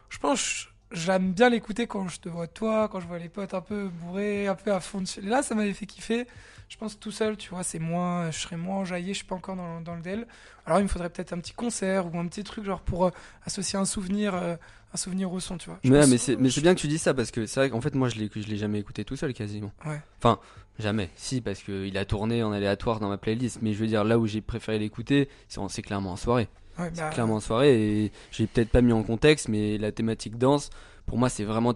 je 0.09 0.17
pense 0.17 0.69
j'aime 0.91 1.33
bien 1.33 1.49
l'écouter 1.49 1.87
quand 1.87 2.07
je 2.07 2.19
te 2.19 2.29
vois 2.29 2.47
toi, 2.47 2.87
quand 2.89 2.99
je 2.99 3.07
vois 3.07 3.19
les 3.19 3.29
potes 3.29 3.53
un 3.53 3.61
peu 3.61 3.89
bourrés, 3.89 4.47
un 4.47 4.55
peu 4.55 4.71
à 4.73 4.79
fond. 4.79 5.03
Là, 5.21 5.43
ça 5.43 5.55
m'avait 5.55 5.73
fait 5.73 5.85
kiffer. 5.85 6.25
Je 6.67 6.77
pense 6.77 6.99
tout 6.99 7.11
seul, 7.11 7.35
tu 7.35 7.49
vois, 7.49 7.63
c'est 7.63 7.79
moins, 7.79 8.29
je 8.29 8.37
serais 8.37 8.55
moins 8.57 8.77
enjaillé, 8.77 9.13
je 9.13 9.17
suis 9.19 9.25
pas 9.25 9.33
encore 9.35 9.55
dans, 9.55 9.81
dans 9.81 9.95
le 9.95 10.01
DEL. 10.03 10.27
Alors, 10.67 10.79
il 10.79 10.83
me 10.83 10.87
faudrait 10.87 11.09
peut-être 11.09 11.33
un 11.33 11.39
petit 11.39 11.53
concert 11.53 12.13
ou 12.13 12.19
un 12.19 12.27
petit 12.27 12.43
truc 12.43 12.63
genre 12.63 12.81
pour 12.81 13.07
euh, 13.07 13.11
associer 13.43 13.79
un 13.79 13.85
souvenir, 13.85 14.35
euh, 14.35 14.55
un 14.93 14.97
souvenir 14.97 15.31
au 15.33 15.39
son, 15.39 15.57
tu 15.57 15.67
vois. 15.69 15.79
Je 15.83 15.91
Ouais, 15.91 16.01
pense- 16.01 16.09
mais 16.09 16.17
c'est 16.19 16.35
mais 16.35 16.51
c'est 16.51 16.61
bien 16.61 16.75
que 16.75 16.79
tu 16.79 16.87
dis 16.87 16.99
ça 16.99 17.15
parce 17.15 17.31
que 17.31 17.47
c'est 17.47 17.59
vrai 17.59 17.69
qu'en 17.71 17.81
fait 17.81 17.95
moi 17.95 18.07
je 18.09 18.17
l'ai 18.17 18.29
je 18.35 18.47
l'ai 18.47 18.57
jamais 18.57 18.77
écouté 18.79 19.03
tout 19.03 19.15
seul 19.15 19.33
quasiment. 19.33 19.71
Ouais. 19.85 19.99
Enfin 20.19 20.37
jamais. 20.77 21.09
Si 21.15 21.41
parce 21.41 21.63
que 21.63 21.87
il 21.87 21.97
a 21.97 22.05
tourné 22.05 22.43
en 22.43 22.51
aléatoire 22.51 22.99
dans 22.99 23.09
ma 23.09 23.17
playlist. 23.17 23.59
Mais 23.63 23.73
je 23.73 23.79
veux 23.79 23.87
dire 23.87 24.03
là 24.03 24.19
où 24.19 24.27
j'ai 24.27 24.41
préféré 24.41 24.77
l'écouter, 24.77 25.27
c'est 25.47 25.59
c'est 25.69 25.81
clairement 25.81 26.11
en 26.11 26.17
soirée. 26.17 26.49
Ouais, 26.79 26.91
bah, 26.95 27.09
clairement 27.09 27.35
en 27.35 27.39
soirée 27.39 28.03
et 28.05 28.11
j'ai 28.31 28.47
peut-être 28.47 28.69
pas 28.69 28.81
mis 28.81 28.93
en 28.93 29.03
contexte, 29.03 29.47
mais 29.49 29.77
la 29.77 29.91
thématique 29.91 30.37
danse, 30.37 30.69
pour 31.05 31.17
moi, 31.17 31.27
c'est 31.29 31.43
vraiment 31.43 31.73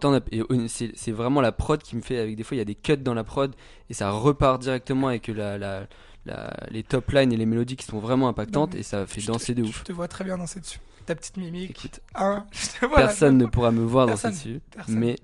c'est 0.68 1.12
vraiment 1.12 1.42
la 1.42 1.52
prod 1.52 1.82
qui 1.82 1.96
me 1.96 2.02
fait, 2.02 2.20
avec 2.20 2.36
des 2.36 2.44
fois, 2.44 2.56
il 2.56 2.60
y 2.60 2.62
a 2.62 2.66
des 2.66 2.76
cuts 2.76 2.98
dans 2.98 3.14
la 3.14 3.24
prod 3.24 3.54
et 3.90 3.94
ça 3.94 4.12
repart 4.12 4.62
directement 4.62 5.08
avec 5.08 5.28
la, 5.28 5.58
la, 5.58 5.88
la- 6.26 6.54
les 6.70 6.84
top 6.84 7.12
lines 7.12 7.34
et 7.34 7.38
les 7.38 7.46
mélodies 7.46 7.76
qui 7.76 7.86
sont 7.86 8.00
vraiment 8.00 8.28
impactantes 8.28 8.74
Non, 8.74 8.80
et 8.80 8.84
ça 8.84 9.06
fait 9.08 9.20
je 9.22 9.28
te- 9.28 9.32
danser 9.32 9.54
de 9.56 9.64
Je 9.64 9.70
ouf. 9.70 9.84
te 9.84 9.92
vois 9.92 10.08
très 10.08 10.24
bien 10.24 10.38
danser 10.38 10.60
dessus. 10.60 10.80
Ta 11.06 11.16
petite 11.16 11.36
mimique. 11.38 11.72
Écoute, 11.72 12.00
Hein, 12.16 12.46
je 12.54 12.80
te 12.80 12.86
vois 12.86 12.98
personne 12.98 13.38
ne 13.38 13.46
pourra 13.46 13.72
me 13.72 13.84
voir 13.84 14.06
Personne. 14.06 14.32
danser 14.32 14.50
dessus, 14.50 14.62
Personne. 14.72 15.00
mais 15.00 15.16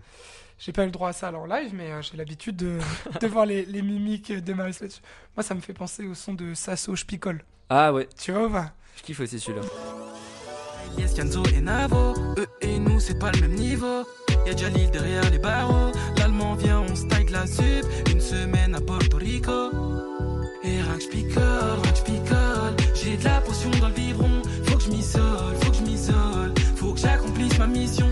J'ai 0.59 0.73
pas 0.73 0.83
eu 0.83 0.87
le 0.87 0.91
droit 0.91 1.09
à 1.09 1.13
ça 1.13 1.29
alors 1.29 1.43
en 1.43 1.45
live, 1.45 1.71
mais 1.73 1.91
euh, 1.91 2.01
j'ai 2.01 2.17
l'habitude 2.17 2.57
de, 2.57 2.79
de 3.21 3.27
voir 3.27 3.45
les, 3.45 3.65
les 3.65 3.81
mimiques 3.81 4.31
de 4.31 4.53
Maris 4.53 4.75
là-dessus. 4.81 4.99
Moi, 5.35 5.43
ça 5.43 5.55
me 5.55 5.61
fait 5.61 5.73
penser 5.73 6.05
au 6.05 6.13
son 6.13 6.33
de 6.33 6.53
Sasso 6.53 6.95
Je 6.95 7.05
picole. 7.05 7.43
ah 7.69 7.93
ouais, 7.93 8.07
Tu 8.21 8.31
vois 8.33 8.45
ou 8.45 8.49
pas? 8.49 8.73
Je 8.97 9.03
kiffe 9.03 9.21
aussi 9.21 9.39
celui-là. 9.39 9.65
Yes, 10.97 11.13
Kenzo 11.13 11.43
et 11.55 11.61
Navo, 11.61 12.13
eux 12.37 12.47
et 12.61 12.77
nous 12.79 12.99
c'est 12.99 13.17
pas 13.17 13.31
le 13.31 13.41
même 13.41 13.53
niveau. 13.53 14.03
Y'a 14.45 14.55
Jalil 14.55 14.89
derrière 14.91 15.29
les 15.29 15.37
barreaux, 15.37 15.91
l'allemand 16.17 16.55
vient, 16.55 16.79
on 16.81 16.85
de 16.93 17.31
la 17.31 17.45
sup, 17.45 17.85
une 18.11 18.19
semaine 18.19 18.73
à 18.75 18.81
Porto 18.81 19.17
Rico. 19.17 19.69
Et 20.63 20.81
rack 20.81 20.99
j'picole, 21.01 21.79
rack 21.85 21.95
j'picole, 21.95 22.75
j'ai 22.95 23.15
de 23.17 23.23
la 23.23 23.39
potion 23.41 23.69
dans 23.79 23.87
le 23.87 23.93
biberon, 23.93 24.41
faut 24.65 24.77
que 24.77 24.83
je 24.83 24.89
m'isole, 24.89 25.55
faut 25.61 25.71
que 25.71 25.77
je 25.77 25.81
m'isole, 25.83 26.53
faut 26.75 26.93
que 26.93 26.99
j'accomplisse 26.99 27.57
ma 27.59 27.67
mission. 27.67 28.07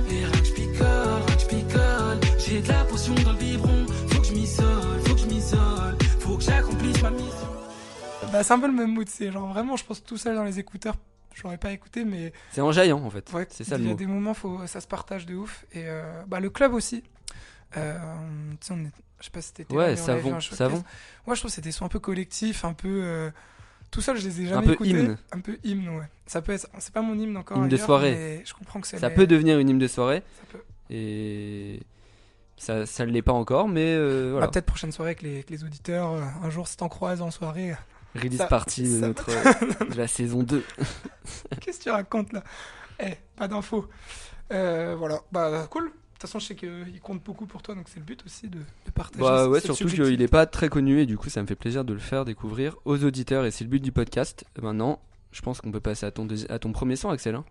J'ai 2.58 2.64
de 2.64 2.68
la 2.70 2.84
potion 2.86 3.14
dans 3.16 3.32
le 3.34 3.38
biberon, 3.38 3.86
faut 4.10 4.22
que 4.22 4.28
je 4.28 4.34
m'isole, 4.34 5.02
faut 5.06 5.14
que 5.16 5.22
je 5.22 5.26
m'isole, 5.28 5.98
faut 6.20 6.38
que 6.38 6.44
j'accomplisse 6.44 7.02
ma 7.02 7.12
mission. 7.12 7.48
Bah, 8.32 8.44
c'est 8.44 8.54
un 8.54 8.60
peu 8.60 8.68
le 8.68 8.74
même 8.74 8.92
mood. 8.94 9.08
C'est 9.08 9.32
genre 9.32 9.48
vraiment, 9.48 9.76
je 9.76 9.84
pense 9.86 10.04
tout 10.04 10.18
seul 10.18 10.36
dans 10.36 10.44
les 10.44 10.60
écouteurs. 10.60 10.96
j'aurais 11.36 11.58
pas 11.58 11.72
écouté, 11.72 12.04
mais 12.04 12.34
C'est 12.52 12.62
enjaillant 12.62 13.00
en 13.04 13.10
fait. 13.10 13.32
ouais, 13.34 13.46
c'est 13.50 13.64
ça 13.64 13.76
il 13.78 13.84
le 13.84 13.90
y 13.90 13.92
a 13.92 13.96
des 13.96 14.08
moments, 14.08 14.34
faut, 14.34 14.66
ça 14.66 14.82
se 14.82 14.88
partage 14.88 15.26
de 15.26 15.36
ouf. 15.36 15.66
Et 15.74 15.84
euh, 15.86 16.24
bah, 16.28 16.40
le 16.40 16.50
club 16.50 16.74
aussi. 16.74 17.04
Euh, 17.78 17.98
tu 18.60 18.68
sais, 18.68 18.74
on 18.74 18.80
est- 18.86 18.92
je 19.20 19.26
sais 19.26 19.32
pas 19.32 19.42
si 19.42 19.54
t'étais 19.54 19.74
là, 19.76 19.80
Ouais, 19.80 19.96
savon, 19.96 20.36
un 20.36 20.42
savon. 20.42 20.78
Ouais, 21.28 21.36
je 21.36 21.40
trouve 21.42 21.50
que 21.52 21.56
c'était 21.56 21.68
des 21.70 21.72
sons 21.72 21.86
un 21.86 21.90
peu 21.90 22.00
collectifs, 22.00 22.66
un 22.66 22.74
peu. 22.74 23.02
euh, 23.04 23.30
tout 23.92 24.02
seul, 24.02 24.18
je 24.18 24.28
les 24.28 24.42
ai 24.42 24.46
Un 24.48 24.50
jamais 24.56 24.68
peu 24.68 24.74
écoutés. 24.74 24.90
hymne. 24.90 25.18
Un 25.32 25.40
peu 25.40 25.58
hymne, 25.64 25.90
ouais. 25.90 26.06
Ça 26.26 26.42
peut 26.42 26.54
être. 26.54 26.68
C'est 26.80 26.94
pas 26.94 27.02
mon 27.02 27.18
hymne 27.18 27.38
encore. 27.38 27.58
Hymne 27.58 27.70
de 27.70 27.78
soirée. 27.78 28.12
mais 28.16 28.42
je 28.46 28.54
comprends 28.54 28.82
que 28.82 28.88
c'est. 28.88 28.98
Ça 28.98 29.10
les- 29.10 29.16
peut 29.16 29.28
devenir 29.28 29.60
une 29.60 29.70
hymne 29.70 29.80
de 29.80 29.88
soirée 29.88 30.24
ça 30.40 30.44
peut. 30.52 30.64
et 30.90 31.80
ça, 32.58 32.86
ça 32.86 33.06
ne 33.06 33.12
l'est 33.12 33.22
pas 33.22 33.34
encore, 33.34 33.68
mais 33.68 33.86
euh, 33.96 34.28
Ah, 34.28 34.32
voilà. 34.34 34.48
Peut-être 34.50 34.66
prochaine 34.66 34.92
soirée 34.92 35.10
avec 35.12 35.22
les, 35.22 35.34
avec 35.36 35.50
les 35.50 35.64
auditeurs. 35.64 36.12
euh, 36.12 36.22
un 36.44 36.50
jour, 36.50 36.68
si 36.68 36.76
t'en 36.78 36.90
croises 36.90 37.22
en 37.22 37.32
soirée. 37.32 37.74
Release 38.16 38.38
ça- 38.38 38.48
party 38.48 38.84
de 38.84 39.00
ça- 39.00 39.08
notre 39.08 39.28
de 39.92 39.96
la 39.96 40.08
saison 40.08 40.42
2. 40.44 40.64
Qu'est-ce 41.62 41.78
que 41.80 41.84
tu 41.84 41.90
racontes 41.92 42.34
là? 42.34 42.44
Eh, 43.00 43.14
pas 43.36 43.48
d'infos. 43.48 43.88
Euh, 44.52 44.96
voilà, 44.98 45.20
bah 45.32 45.68
cool. 45.70 45.86
De 45.86 45.90
toute 46.20 46.22
façon, 46.22 46.40
je 46.40 46.48
sais 46.48 46.56
qu'il 46.56 47.00
compte 47.04 47.24
beaucoup 47.24 47.46
pour 47.46 47.62
toi, 47.62 47.76
donc 47.76 47.86
c'est 47.90 48.00
le 48.00 48.06
but 48.06 48.24
aussi 48.26 48.48
de, 48.48 48.58
de 48.58 48.92
partager. 48.92 49.22
Bah 49.24 49.48
ouais, 49.48 49.60
surtout 49.60 49.86
qu'il 49.88 50.20
est 50.22 50.28
pas 50.28 50.48
très 50.48 50.68
connu 50.68 51.00
et 51.00 51.06
du 51.06 51.16
coup 51.16 51.30
ça 51.30 51.44
me 51.44 51.48
fait 51.48 51.56
plaisir 51.56 51.86
de 51.86 51.94
le 51.94 52.00
faire 52.00 52.26
découvrir 52.26 52.76
aux 52.86 53.04
auditeurs 53.04 53.46
et 53.46 53.52
c'est 53.52 53.66
le 53.66 53.70
but 53.70 53.82
du 53.84 53.92
podcast. 53.92 54.44
Maintenant, 54.60 55.00
je 55.32 55.42
pense 55.44 55.62
qu'on 55.62 55.72
peut 55.72 55.80
passer 55.80 56.08
à 56.08 56.12
ton, 56.12 56.28
à 56.50 56.58
ton 56.58 56.72
premier 56.72 56.96
son, 56.96 57.12
Axel. 57.12 57.36
hein. 57.36 57.46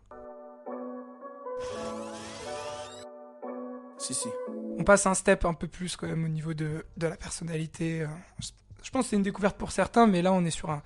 Si, 4.06 4.14
si. 4.14 4.28
On 4.78 4.84
passe 4.84 5.06
un 5.06 5.14
step 5.14 5.44
un 5.44 5.54
peu 5.54 5.66
plus 5.68 5.96
quand 5.96 6.06
même 6.06 6.25
au 6.25 6.28
niveau 6.28 6.54
de, 6.54 6.84
de 6.96 7.06
la 7.06 7.16
personnalité. 7.16 8.02
euh, 8.02 8.06
Je, 8.82 8.90
pense 8.90 9.06
que 9.06 9.10
c'est 9.10 9.16
une 9.16 9.22
découverte 9.22 9.56
pour 9.56 9.72
certains, 9.72 10.06
mais 10.06 10.22
là 10.22 10.32
on 10.32 10.44
est 10.44 10.50
sur 10.50 10.70
un, 10.70 10.82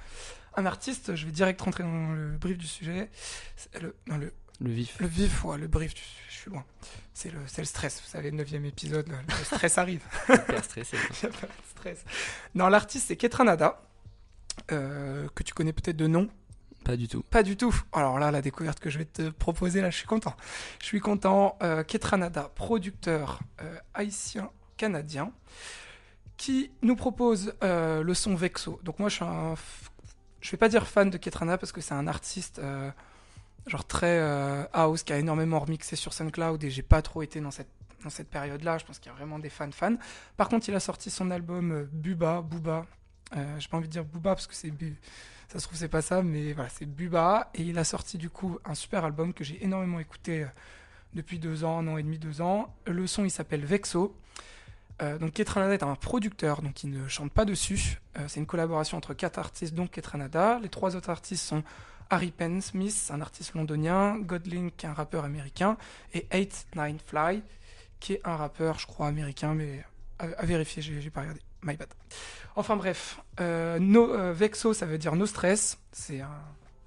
un 0.57 0.65
artiste. 0.67 1.15
Je 1.17 1.27
vais 1.27 1.33
direct 1.33 1.61
rentrer 1.61 1.83
dans 1.83 2.13
le 2.13 2.37
brief 2.39 2.57
du 2.57 2.67
sujet. 2.67 3.11
C'est 3.57 3.81
Le, 3.83 3.95
dans 4.07 4.17
le, 4.17 4.33
Le 4.61 4.71
vif. 4.71 4.99
le 5.01 5.07
vif, 5.07 5.45
ouais, 5.45 5.59
le 5.59 5.67
brief, 5.67 5.93
je 6.29 6.35
suis 6.35 6.51
loin. 6.51 6.65
C'est 7.13 7.31
le, 7.31 7.39
c'est 7.47 7.61
le 7.63 7.67
stress. 7.67 8.01
Vous 8.03 8.09
savez, 8.09 8.31
le 8.31 8.39
9 8.39 8.55
épisode, 8.65 9.09
le, 9.09 9.17
le 9.17 9.45
stress 9.45 9.77
arrive. 9.77 10.03
Hyper 10.31 10.65
stressé. 10.65 10.97
quoi. 10.97 11.17
Il 11.21 11.25
y 11.25 11.29
a 11.29 11.33
pas 11.33 11.47
de 11.47 11.53
stress. 11.69 12.05
Non, 12.55 12.69
l'artiste 12.69 13.09
c'est 13.09 13.17
Ketranada, 13.17 13.83
euh, 14.73 15.29
que 15.35 15.43
tu 15.43 15.53
connais 15.53 15.73
peut-être 15.75 15.97
de 15.97 16.07
nom. 16.07 16.29
Pas 16.85 16.97
du 16.97 17.09
tout. 17.09 17.23
Pas 17.23 17.43
du 17.43 17.57
tout. 17.57 17.75
Alors 17.93 18.19
là, 18.19 18.31
la 18.31 18.41
découverte 18.41 18.81
que 18.81 18.91
je 18.91 18.99
vais 18.99 19.05
te 19.05 19.29
proposer, 19.31 19.81
là, 19.81 19.91
je 19.91 19.97
suis 19.97 20.07
content. 20.07 20.35
Je 20.81 20.87
suis 20.87 21.01
content. 21.01 21.59
Euh, 21.63 21.83
Ketranada, 21.83 22.51
producteur 22.55 23.41
euh, 23.61 23.77
haïtien-canadien, 23.95 25.33
qui 26.37 26.71
nous 26.83 26.97
propose 26.97 27.55
euh, 27.63 28.03
le 28.03 28.15
son 28.15 28.35
Vexo. 28.35 28.81
Donc 28.83 28.99
moi, 28.99 29.09
je 29.09 29.17
suis 29.17 29.25
Je 30.41 30.51
vais 30.53 30.57
pas 30.57 30.69
dire 30.69 30.87
fan 30.87 31.11
de 31.11 31.19
Ketranada 31.19 31.59
parce 31.59 31.73
que 31.73 31.81
c'est 31.81 31.95
un 31.95 32.07
artiste 32.07 32.61
genre 33.67 33.85
très 33.85 34.19
house 34.73 35.03
qui 35.03 35.13
a 35.13 35.19
énormément 35.19 35.61
remixé 35.61 35.97
sur 35.97 36.15
SoundCloud 36.15 36.65
et 36.65 36.71
j'ai 36.71 36.83
pas 36.83 37.03
trop 37.03 37.21
été 37.21 37.41
dans 37.43 37.51
cette 37.51 38.31
période-là. 38.31 38.79
Je 38.79 38.87
pense 38.87 38.99
qu'il 38.99 39.13
y 39.13 39.15
a 39.15 39.19
vraiment 39.19 39.39
des 39.39 39.51
fans 39.51 39.71
fans. 39.71 39.97
Par 40.39 40.49
contre, 40.49 40.71
il 40.71 40.75
a 40.75 40.81
sorti 40.81 41.11
son 41.11 41.31
album 41.31 41.87
Buba, 41.93 42.41
Booba. 42.41 42.87
J'ai 43.59 43.69
pas 43.69 43.77
envie 43.77 43.87
de 43.87 43.93
dire 43.93 44.05
Booba 44.05 44.35
parce 44.35 44.47
que 44.47 44.55
c'est 44.55 44.73
ça 45.51 45.59
se 45.59 45.67
trouve 45.67 45.77
c'est 45.77 45.89
pas 45.89 46.03
ça, 46.03 46.23
mais 46.23 46.53
voilà, 46.53 46.71
c'est 46.71 46.87
Buba 46.87 47.51
et 47.55 47.63
il 47.63 47.77
a 47.79 47.83
sorti 47.83 48.19
du 48.19 48.31
coup 48.31 48.61
un 48.65 48.75
super 48.75 49.05
album 49.05 49.35
que 49.35 49.43
j'ai 49.43 49.63
énormément 49.65 49.99
écouté 49.99 50.45
euh, 50.45 50.47
depuis 51.15 51.41
deux 51.41 51.65
ans, 51.65 51.81
un 51.81 51.89
an 51.89 51.97
et 51.97 52.05
demi, 52.05 52.19
deux 52.19 52.41
ans. 52.41 52.73
Le 52.87 53.07
son 53.09 53.25
il 53.25 53.33
s'appelle 53.33 53.65
Vexo. 53.65 54.17
Euh, 55.03 55.19
donc 55.19 55.33
Ketranada 55.33 55.75
est 55.75 55.83
un 55.83 55.97
producteur, 55.97 56.63
donc 56.63 56.85
il 56.85 56.91
ne 56.91 57.09
chante 57.09 57.33
pas 57.33 57.45
dessus. 57.45 57.99
Euh, 58.17 58.27
c'est 58.29 58.39
une 58.39 58.47
collaboration 58.47 58.97
entre 58.97 59.13
quatre 59.13 59.41
artistes, 59.41 59.75
donc 59.75 59.91
Ketranada. 59.91 60.61
Les 60.63 60.69
trois 60.69 60.95
autres 60.95 61.11
artistes 61.11 61.45
sont 61.45 61.65
Harry 62.11 62.31
Penn 62.31 62.61
Smith, 62.61 63.11
un 63.13 63.21
artiste 63.21 63.55
londonien, 63.55 64.19
Godlink, 64.19 64.85
un 64.85 64.93
rappeur 64.93 65.25
américain, 65.25 65.77
et 66.15 66.29
8-9 66.31 66.99
Fly, 67.05 67.43
qui 67.99 68.13
est 68.13 68.21
un 68.25 68.37
rappeur, 68.37 68.79
je 68.79 68.87
crois, 68.87 69.09
américain, 69.09 69.55
mais 69.55 69.85
à, 70.21 70.41
à 70.43 70.47
vérifier, 70.47 70.83
j'ai 70.83 71.01
j'ai 71.01 71.11
pas 71.11 71.21
regardé. 71.23 71.41
My 71.63 71.77
bad. 71.77 71.89
Enfin 72.57 72.77
bref, 72.77 73.21
euh, 73.41 73.79
no, 73.79 74.13
euh, 74.15 74.33
Vexo, 74.33 74.73
ça 74.75 74.87
veut 74.87 74.99
dire 74.99 75.15
no 75.17 75.27
stress. 75.27 75.79
C'est 75.93 76.21
un- 76.21 76.29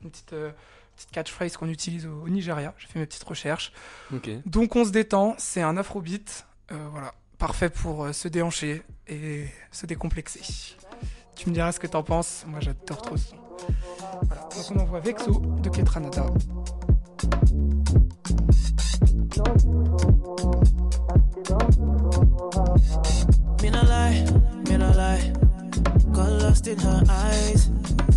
une 0.03 0.09
petite, 0.09 0.33
euh, 0.33 0.51
petite 0.95 1.11
catchphrase 1.11 1.55
qu'on 1.57 1.69
utilise 1.69 2.05
au, 2.07 2.23
au 2.23 2.29
Nigeria. 2.29 2.73
J'ai 2.77 2.87
fait 2.87 2.99
mes 2.99 3.05
petites 3.05 3.23
recherches. 3.23 3.71
Donc 4.45 4.75
on 4.75 4.83
se 4.85 4.91
détend, 4.91 5.35
c'est 5.37 5.61
un 5.61 5.77
afrobeat, 5.77 6.45
euh, 6.71 6.87
voilà, 6.91 7.13
parfait 7.37 7.69
pour 7.69 8.05
euh, 8.05 8.13
se 8.13 8.27
déhancher 8.27 8.83
et 9.07 9.45
se 9.71 9.85
décomplexer. 9.85 10.41
Tu 11.35 11.49
me 11.49 11.53
diras 11.53 11.71
ce 11.71 11.79
que 11.79 11.87
t'en 11.87 12.03
penses, 12.03 12.43
moi 12.47 12.59
j'adore 12.59 13.01
trop 13.01 13.17
ce 13.17 13.29
son. 13.29 13.37
Voilà, 14.23 14.41
donc 14.55 14.71
on 14.71 14.79
envoie 14.79 14.99
Vexo 14.99 15.39
de 15.61 15.69
Ketranada. 15.69 16.25
Me 23.63 23.69
no 23.69 23.81
lie, 23.83 24.25
me 24.67 24.75
no 24.75 24.91
lie. 24.91 25.31
Got 26.11 26.31
lost 26.33 26.67
in 26.67 26.77
her 26.79 27.01
eyes. 27.09 27.69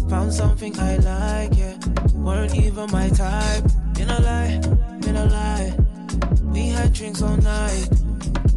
Found 0.08 0.34
something 0.34 0.76
I 0.76 0.96
like, 0.96 1.56
yeah. 1.56 1.78
Weren't 2.14 2.56
even 2.56 2.90
my 2.90 3.08
type. 3.10 3.62
Me 3.96 4.04
no 4.06 4.18
lie, 4.18 4.60
me 5.02 5.12
no 5.12 5.24
lie. 5.26 5.72
We 6.52 6.70
had 6.70 6.92
drinks 6.92 7.22
all 7.22 7.36
night. 7.36 7.88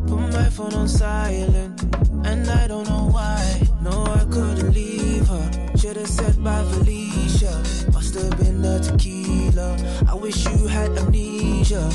Put 0.07 0.33
my 0.33 0.49
phone 0.49 0.73
on 0.73 0.87
silent, 0.87 1.79
and 2.25 2.49
I 2.49 2.67
don't 2.67 2.89
know 2.89 3.07
why. 3.11 3.61
No, 3.83 4.05
I 4.05 4.25
couldn't 4.25 4.73
leave 4.73 5.27
her. 5.27 5.51
Should've 5.77 6.07
said 6.07 6.43
bye, 6.43 6.63
Felicia. 6.71 7.53
Must 7.93 8.15
have 8.15 8.35
been 8.39 8.63
the 8.63 8.79
tequila. 8.79 9.77
I 10.09 10.15
wish 10.15 10.43
you 10.43 10.65
had 10.65 10.97
amnesia. 10.97 11.87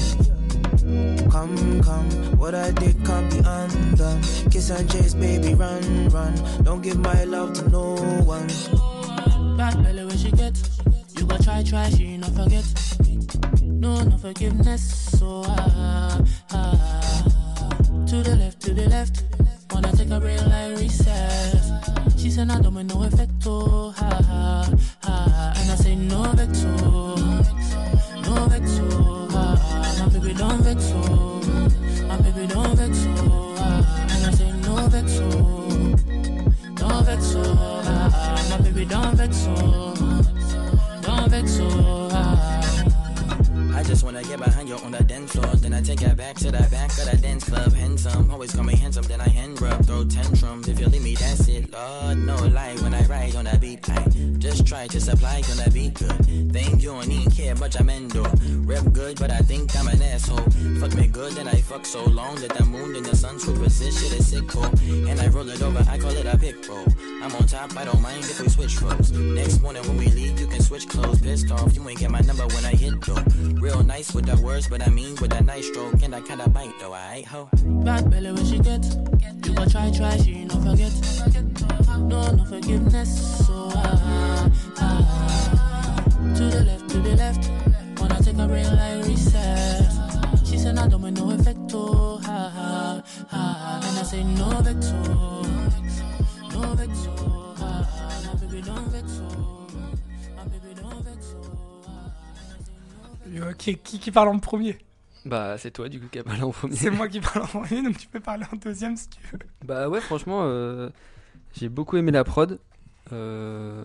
Come, 0.85 1.83
come, 1.83 2.11
what 2.37 2.55
I 2.55 2.71
did 2.73 3.03
can't 3.07 3.31
be 3.31 3.38
undone. 3.38 4.21
Kiss 4.50 4.69
and 4.69 4.91
chase, 4.91 5.14
baby, 5.14 5.55
run, 5.55 6.11
run. 6.11 6.35
Don't 6.62 6.83
give 6.83 6.99
my 6.99 7.25
love 7.25 7.55
to 7.55 7.69
no 7.71 7.95
one. 8.25 8.47
Bad 9.57 9.83
belly 9.83 10.05
where 10.05 10.17
she 10.19 10.31
get. 10.31 10.57
You 11.17 11.25
go 11.25 11.38
try, 11.38 11.62
try, 11.62 11.88
she 11.88 12.19
not 12.19 12.33
forget. 12.33 12.64
No, 13.62 14.03
no 14.03 14.19
forgiveness. 14.19 15.19
So 15.19 15.45
ah, 15.47 16.21
ah. 16.50 17.25
To 18.07 18.23
the 18.23 18.37
left, 18.37 18.61
to 18.62 18.75
the 18.75 18.87
left. 18.88 19.23
Wanna 19.73 19.91
take 19.97 20.11
a 20.11 20.21
real 20.21 20.45
life 20.49 20.79
reset. 20.79 21.62
She 22.19 22.31
said 22.31 22.50
I 22.50 22.61
don't 22.61 22.75
make 22.75 22.87
no 22.87 23.03
effect. 23.05 23.33
Oh, 23.47 23.94
parle 104.14 104.28
en 104.28 104.38
premier 104.38 104.78
Bah 105.26 105.59
c'est 105.59 105.71
toi 105.71 105.88
du 105.88 106.00
coup 106.00 106.06
qui 106.11 106.18
a 106.18 106.25
parlé 106.25 106.42
en 106.42 106.50
premier. 106.50 106.76
C'est 106.76 106.90
moi 106.90 107.09
qui 107.09 107.21
parle 107.21 107.42
en 107.42 107.47
premier, 107.47 107.83
donc 107.83 107.99
tu 107.99 108.09
peux 108.09 108.21
parler 108.21 108.47
en 108.50 108.56
deuxième 108.56 108.97
si 108.97 109.09
tu 109.11 109.21
veux. 109.33 109.38
Bah 109.64 109.88
ouais, 109.88 110.00
franchement, 110.00 110.40
euh, 110.44 110.88
j'ai 111.52 111.68
beaucoup 111.68 111.97
aimé 111.97 112.12
la 112.12 112.25
prod. 112.25 112.59
Euh, 113.12 113.85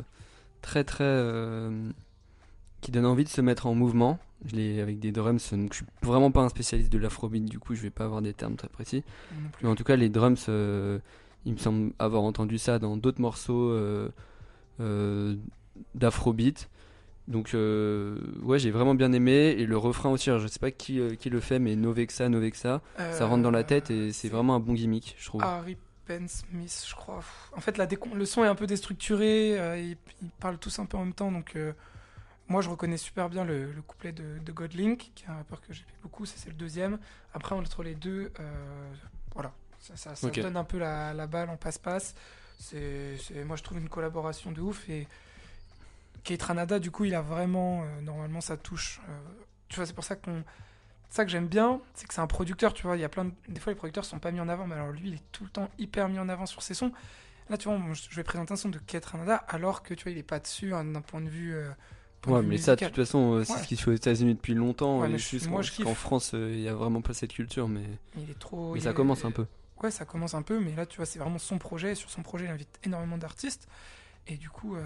très 0.61 0.85
très 0.85 1.03
euh, 1.03 1.89
qui 2.79 2.91
donne 2.91 3.05
envie 3.05 3.25
de 3.25 3.29
se 3.29 3.41
mettre 3.41 3.67
en 3.67 3.75
mouvement. 3.75 4.19
Je 4.45 4.55
l'ai 4.55 4.79
avec 4.79 4.99
des 4.99 5.11
drums, 5.11 5.53
donc 5.53 5.73
je 5.73 5.77
suis 5.79 5.85
vraiment 6.01 6.31
pas 6.31 6.39
un 6.41 6.49
spécialiste 6.49 6.89
de 6.89 6.97
l'afrobeat, 6.97 7.43
du 7.43 7.59
coup 7.59 7.75
je 7.75 7.81
vais 7.81 7.89
pas 7.89 8.05
avoir 8.05 8.21
des 8.21 8.33
termes 8.33 8.55
très 8.55 8.69
précis. 8.69 9.03
Mais 9.61 9.67
en 9.67 9.75
tout 9.75 9.83
cas, 9.83 9.97
les 9.97 10.07
drums, 10.07 10.45
il 10.47 11.53
me 11.53 11.57
semble 11.57 11.91
avoir 11.99 12.23
entendu 12.23 12.57
ça 12.57 12.79
dans 12.79 12.95
d'autres 12.95 13.19
morceaux 13.19 13.77
d'afrobeat. 15.93 16.69
Donc 17.29 17.53
euh, 17.53 18.17
ouais, 18.41 18.57
j'ai 18.57 18.71
vraiment 18.71 18.95
bien 18.95 19.13
aimé 19.13 19.55
et 19.57 19.65
le 19.67 19.77
refrain 19.77 20.09
aussi. 20.09 20.29
alors, 20.31 20.41
je 20.41 20.47
sais 20.47 20.59
pas 20.59 20.71
qui, 20.71 20.99
euh, 20.99 21.13
qui 21.13 21.29
le 21.29 21.39
fait, 21.39 21.59
mais 21.59 21.75
Novexa, 21.75 22.27
Novexa, 22.27 22.81
ça 22.97 23.25
rentre 23.27 23.43
dans 23.43 23.51
la 23.51 23.63
tête 23.63 23.91
et 23.91 24.11
c'est 24.11 24.29
vraiment 24.29 24.55
un 24.55 24.59
bon 24.59 24.73
gimmick, 24.73 25.15
je 25.17 25.25
trouve. 25.27 25.43
Harry 25.43 25.77
Penn 26.09 26.27
Smith, 26.27 26.85
je 26.89 26.95
crois. 26.95 27.21
En 27.55 27.61
fait, 27.61 27.77
la 27.77 27.87
le 28.15 28.25
son 28.25 28.43
est 28.43 28.47
un 28.47 28.55
peu 28.55 28.65
déstructuré, 28.65 29.59
euh, 29.59 29.77
ils, 29.77 29.95
ils 30.23 30.31
parlent 30.39 30.57
tous 30.57 30.79
un 30.79 30.87
peu 30.87 30.97
en 30.97 31.01
même 31.01 31.13
temps, 31.13 31.31
donc 31.31 31.55
euh, 31.55 31.71
moi 32.47 32.63
je 32.63 32.69
reconnais 32.69 32.97
super 32.97 33.29
bien 33.29 33.45
le, 33.45 33.71
le 33.71 33.81
couplet 33.83 34.11
de, 34.11 34.39
de 34.43 34.51
Godlink, 34.51 35.11
qui 35.13 35.25
est 35.25 35.29
un 35.29 35.35
rappeur 35.35 35.61
que 35.61 35.71
j'aime 35.71 35.85
beaucoup, 36.01 36.25
ça 36.25 36.33
c'est 36.35 36.49
le 36.49 36.55
deuxième. 36.55 36.97
Après, 37.35 37.53
entre 37.53 37.83
les 37.83 37.93
deux, 37.93 38.31
euh, 38.39 38.91
voilà, 39.35 39.53
ça, 39.77 40.15
ça, 40.15 40.29
donne 40.31 40.57
un 40.57 40.63
peu 40.63 40.79
la, 40.79 41.13
la 41.13 41.27
balle 41.27 41.51
en 41.51 41.57
passe-passe. 41.57 42.15
Moi 42.73 43.55
je 43.55 43.61
trouve 43.61 43.77
une 43.77 43.87
collaboration 43.87 44.51
de 44.51 44.61
ouf 44.61 44.89
et 44.89 45.07
Kate 46.23 46.41
Ranada, 46.43 46.79
du 46.79 46.91
coup, 46.91 47.05
il 47.05 47.15
a 47.15 47.21
vraiment, 47.21 47.83
euh, 47.83 48.01
normalement, 48.01 48.41
ça 48.41 48.57
touche. 48.57 49.01
euh, 49.09 49.19
tu 49.69 49.77
vois, 49.77 49.85
c'est 49.85 49.93
pour 49.93 50.03
ça 50.03 50.15
qu'on. 50.15 50.43
Ça 51.11 51.25
que 51.25 51.31
j'aime 51.31 51.47
bien, 51.47 51.81
c'est 51.95 52.05
que 52.07 52.13
c'est 52.13 52.21
un 52.21 52.27
producteur, 52.27 52.71
tu 52.73 52.83
vois. 52.83 52.95
Il 52.95 52.99
y 52.99 53.03
a 53.03 53.09
plein 53.09 53.25
de... 53.25 53.31
Des 53.47 53.59
fois, 53.59 53.71
les 53.73 53.77
producteurs 53.77 54.05
sont 54.05 54.19
pas 54.19 54.29
mis 54.31 54.39
en 54.39 54.47
avant, 54.47 54.67
mais 54.67 54.75
alors 54.75 54.91
lui, 54.91 55.07
il 55.09 55.13
est 55.15 55.23
tout 55.31 55.43
le 55.43 55.49
temps 55.49 55.67
hyper 55.79 56.07
mis 56.07 56.19
en 56.19 56.29
avant 56.29 56.45
sur 56.45 56.61
ses 56.61 56.75
sons. 56.75 56.91
Là, 57.49 57.57
tu 57.57 57.67
vois, 57.67 57.79
je 57.93 58.15
vais 58.15 58.23
présenter 58.23 58.53
un 58.53 58.55
son 58.55 58.69
de 58.69 58.77
Kate 58.77 59.05
Ranada, 59.05 59.37
alors 59.47 59.81
que, 59.81 59.95
tu 59.95 60.03
vois, 60.03 60.11
il 60.11 60.19
est 60.19 60.23
pas 60.23 60.39
dessus 60.39 60.71
hein, 60.71 60.83
d'un 60.85 61.01
point 61.01 61.19
de 61.21 61.29
vue. 61.29 61.55
euh, 61.55 61.67
point 62.21 62.33
Ouais, 62.33 62.39
de 62.39 62.43
vue 62.43 62.49
mais 62.51 62.57
ça, 62.59 62.75
de 62.75 62.85
toute 62.85 62.95
façon, 62.95 63.43
c'est 63.43 63.57
ce 63.57 63.67
qui 63.67 63.75
se 63.75 63.83
fait 63.85 63.89
aux 63.89 63.95
États-Unis 63.95 64.35
depuis 64.35 64.53
longtemps. 64.53 64.99
Ouais, 64.99 65.07
et 65.07 65.13
mais 65.13 65.17
je- 65.17 65.29
juste 65.29 65.49
moi, 65.49 65.63
je 65.63 65.81
qu'en 65.81 65.95
France, 65.95 66.33
il 66.33 66.59
y 66.59 66.67
a 66.67 66.75
vraiment 66.75 67.01
pas 67.01 67.15
cette 67.15 67.33
culture, 67.33 67.67
mais, 67.67 67.85
Il 68.15 68.29
est 68.29 68.37
trop. 68.37 68.73
mais 68.73 68.79
il 68.79 68.83
ça 68.83 68.91
est- 68.91 68.93
commence 68.93 69.25
un 69.25 69.31
peu. 69.31 69.47
Ouais, 69.81 69.89
ça 69.89 70.05
commence 70.05 70.35
un 70.35 70.43
peu, 70.43 70.59
mais 70.59 70.75
là, 70.75 70.85
tu 70.85 70.97
vois, 70.97 71.07
c'est 71.07 71.17
vraiment 71.17 71.39
son 71.39 71.57
projet. 71.57 71.95
Sur 71.95 72.11
son 72.11 72.21
projet, 72.21 72.45
il 72.45 72.51
invite 72.51 72.79
énormément 72.83 73.17
d'artistes. 73.17 73.67
Et 74.27 74.37
du 74.37 74.49
coup, 74.51 74.75
euh, 74.75 74.83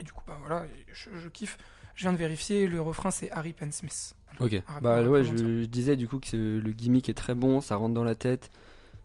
et 0.00 0.04
du 0.04 0.12
coup, 0.12 0.22
bah 0.26 0.36
voilà, 0.40 0.64
je, 0.92 1.10
je 1.18 1.28
kiffe. 1.28 1.58
Je 1.94 2.02
viens 2.02 2.12
de 2.12 2.18
vérifier, 2.18 2.66
le 2.66 2.80
refrain, 2.80 3.10
c'est 3.10 3.30
Harry 3.30 3.52
Penn 3.52 3.70
Smith. 3.72 4.14
Ok. 4.40 4.52
rappeur, 4.66 4.80
Bah 4.80 5.02
ouais, 5.02 5.22
je, 5.22 5.36
je 5.36 5.64
disais 5.66 5.96
du 5.96 6.08
coup 6.08 6.18
que 6.18 6.36
le 6.64 6.72
gimmick 6.72 7.08
est 7.10 7.14
très 7.14 7.34
bon, 7.34 7.60
ça 7.60 7.76
rentre 7.76 7.94
dans 7.94 8.04
la 8.04 8.14
tête. 8.14 8.50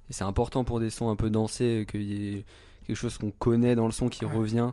Et 0.09 0.13
c'est 0.13 0.23
important 0.23 0.63
pour 0.63 0.79
des 0.79 0.89
sons 0.89 1.09
un 1.09 1.15
peu 1.15 1.29
dansés, 1.29 1.81
euh, 1.81 1.83
qu'il 1.83 2.03
y 2.03 2.37
ait 2.37 2.45
quelque 2.87 2.95
chose 2.95 3.17
qu'on 3.17 3.31
connaît 3.31 3.75
dans 3.75 3.85
le 3.87 3.91
son 3.91 4.07
qui 4.07 4.23
Ouais. 4.23 4.33
revient. 4.33 4.71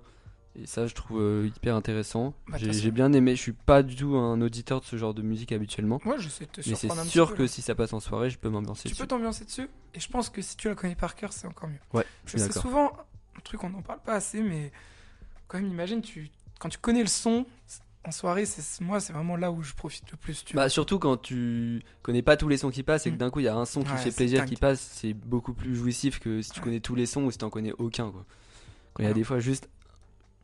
Et 0.55 0.67
ça, 0.67 0.87
je 0.87 0.95
trouve 0.95 1.19
euh, 1.21 1.47
hyper 1.57 1.75
intéressant. 1.75 2.35
Bah, 2.47 2.59
J'ai 2.59 2.91
bien 2.91 3.11
aimé. 3.15 3.35
Je 3.35 3.41
suis 3.41 3.53
pas 3.55 3.83
du 3.83 3.97
tout 3.97 4.15
un 4.17 4.39
auditeur 4.43 4.81
de 4.83 4.85
ce 4.85 4.97
genre 4.97 5.15
de 5.15 5.23
musique 5.23 5.51
habituellement. 5.51 5.99
Moi, 6.05 6.19
je 6.19 6.29
sais 6.29 6.45
te 6.45 6.61
Mais 6.69 6.77
c'est 6.77 6.91
sûr 7.07 7.31
peu, 7.31 7.37
que 7.37 7.43
là. 7.43 7.49
si 7.49 7.63
ça 7.63 7.75
passe 7.75 7.95
en 7.95 8.01
soirée, 8.01 8.29
je 8.29 8.39
peux 8.39 8.51
m'ambiancer 8.51 8.83
Tu 8.83 8.89
dessus. 8.91 9.01
peux 9.01 9.07
t'ambiancer 9.09 9.47
dessus. 9.47 9.69
Et 9.95 10.01
je 10.01 10.09
pense 10.11 10.29
que 10.29 10.43
si 10.43 10.57
tu 10.59 10.69
la 10.69 10.75
connais 10.75 10.95
par 10.95 11.15
cœur, 11.17 11.33
c'est 11.33 11.47
encore 11.47 11.71
mieux. 11.71 11.79
Ouais, 11.95 12.05
je 12.27 12.37
d'accord. 12.37 12.63
souvent 12.63 12.93
un 13.35 13.41
truc, 13.41 13.65
on 13.65 13.71
n'en 13.71 13.81
parle 13.81 14.01
pas 14.03 14.13
assez, 14.13 14.43
mais 14.43 14.71
quand 15.53 15.61
même, 15.61 15.71
imagine, 15.71 16.01
tu, 16.01 16.31
quand 16.59 16.69
tu 16.71 16.79
connais 16.79 17.03
le 17.03 17.07
son, 17.09 17.45
en 18.05 18.11
soirée, 18.11 18.47
c'est 18.47 18.81
moi, 18.83 18.99
c'est 19.01 19.13
vraiment 19.13 19.37
là 19.37 19.53
où 19.53 19.63
je 19.63 19.75
profite 19.75 20.11
le 20.11 20.17
plus. 20.17 20.45
Tu 20.45 20.57
Bah 20.57 20.69
surtout 20.69 20.99
quand 20.99 21.17
tu 21.19 21.83
connais 22.03 22.23
pas 22.23 22.37
tous 22.37 22.49
les 22.49 22.57
sons 22.57 22.71
qui 22.71 22.83
passent 22.83 23.07
et 23.07 23.11
que 23.11 23.15
Mm. 23.15 23.19
d'un 23.19 23.31
coup 23.31 23.41
il 23.41 23.45
y 23.45 23.49
a 23.49 23.55
un 23.55 23.65
son 23.65 23.83
qui 23.85 23.93
Ouais, 23.93 23.99
fait 23.99 24.11
plaisir 24.11 24.41
dingue. 24.41 24.49
qui 24.49 24.57
passe, 24.57 24.81
c'est 24.81 25.13
beaucoup 25.15 25.53
plus 25.55 25.75
jouissif 25.77 26.19
que 26.19 26.41
si 26.43 26.51
tu 26.51 26.61
connais 26.61 26.81
tous 26.81 26.95
les 26.97 27.07
sons 27.07 27.23
ou 27.25 27.31
si 27.31 27.39
t'en 27.39 27.51
connais 27.51 27.73
aucun 27.79 28.11
quoi. 28.11 28.25
Quand 28.95 29.03
il 29.05 29.07
y 29.07 29.11
a 29.11 29.15
des 29.15 29.23
fois 29.25 29.39
juste 29.39 29.69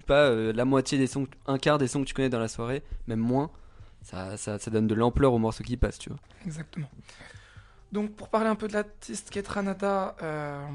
pas 0.07 0.29
euh, 0.31 0.53
la 0.53 0.65
moitié 0.65 0.99
des 0.99 1.07
sons, 1.07 1.27
un 1.47 1.59
quart 1.59 1.79
des 1.79 1.89
sons 1.89 2.01
que 2.03 2.07
tu 2.07 2.15
connais 2.15 2.29
dans 2.31 2.39
la 2.39 2.49
soirée, 2.49 2.83
même 3.09 3.19
moins, 3.21 3.51
ça, 4.03 4.37
ça, 4.37 4.59
ça 4.59 4.71
donne 4.71 4.87
de 4.87 4.95
l'ampleur 4.95 5.33
aux 5.35 5.39
morceaux 5.39 5.65
qui 5.65 5.77
passent, 5.77 5.99
tu 5.99 6.11
vois. 6.11 6.19
Exactement. 6.47 6.89
Donc, 7.93 8.13
pour 8.15 8.29
parler 8.29 8.49
un 8.49 8.55
peu 8.55 8.69
de 8.69 8.75
l'artiste 8.75 9.31
Kate 9.31 9.49
Ranada, 9.49 10.15
euh, 10.23 10.67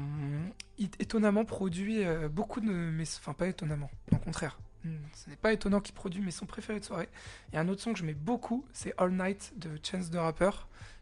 il 0.78 0.90
étonnamment 0.98 1.44
produit 1.44 2.04
euh, 2.04 2.28
beaucoup 2.28 2.60
de 2.60 2.66
mes. 2.66 3.04
Enfin, 3.18 3.32
pas 3.32 3.46
étonnamment, 3.46 3.90
au 4.12 4.16
contraire. 4.16 4.58
Hmm, 4.84 4.96
Ce 5.14 5.30
n'est 5.30 5.36
pas 5.36 5.52
étonnant 5.52 5.80
qu'il 5.80 5.94
produit 5.94 6.20
mes 6.20 6.32
sons 6.32 6.46
préférés 6.46 6.80
de 6.80 6.84
soirée. 6.84 7.08
Il 7.52 7.54
y 7.54 7.58
a 7.58 7.60
un 7.60 7.68
autre 7.68 7.80
son 7.82 7.92
que 7.92 7.98
je 7.98 8.04
mets 8.04 8.14
beaucoup, 8.14 8.64
c'est 8.72 8.92
All 8.98 9.12
Night 9.12 9.52
de 9.56 9.70
Chance 9.82 10.10
the 10.10 10.16
Rapper. 10.16 10.50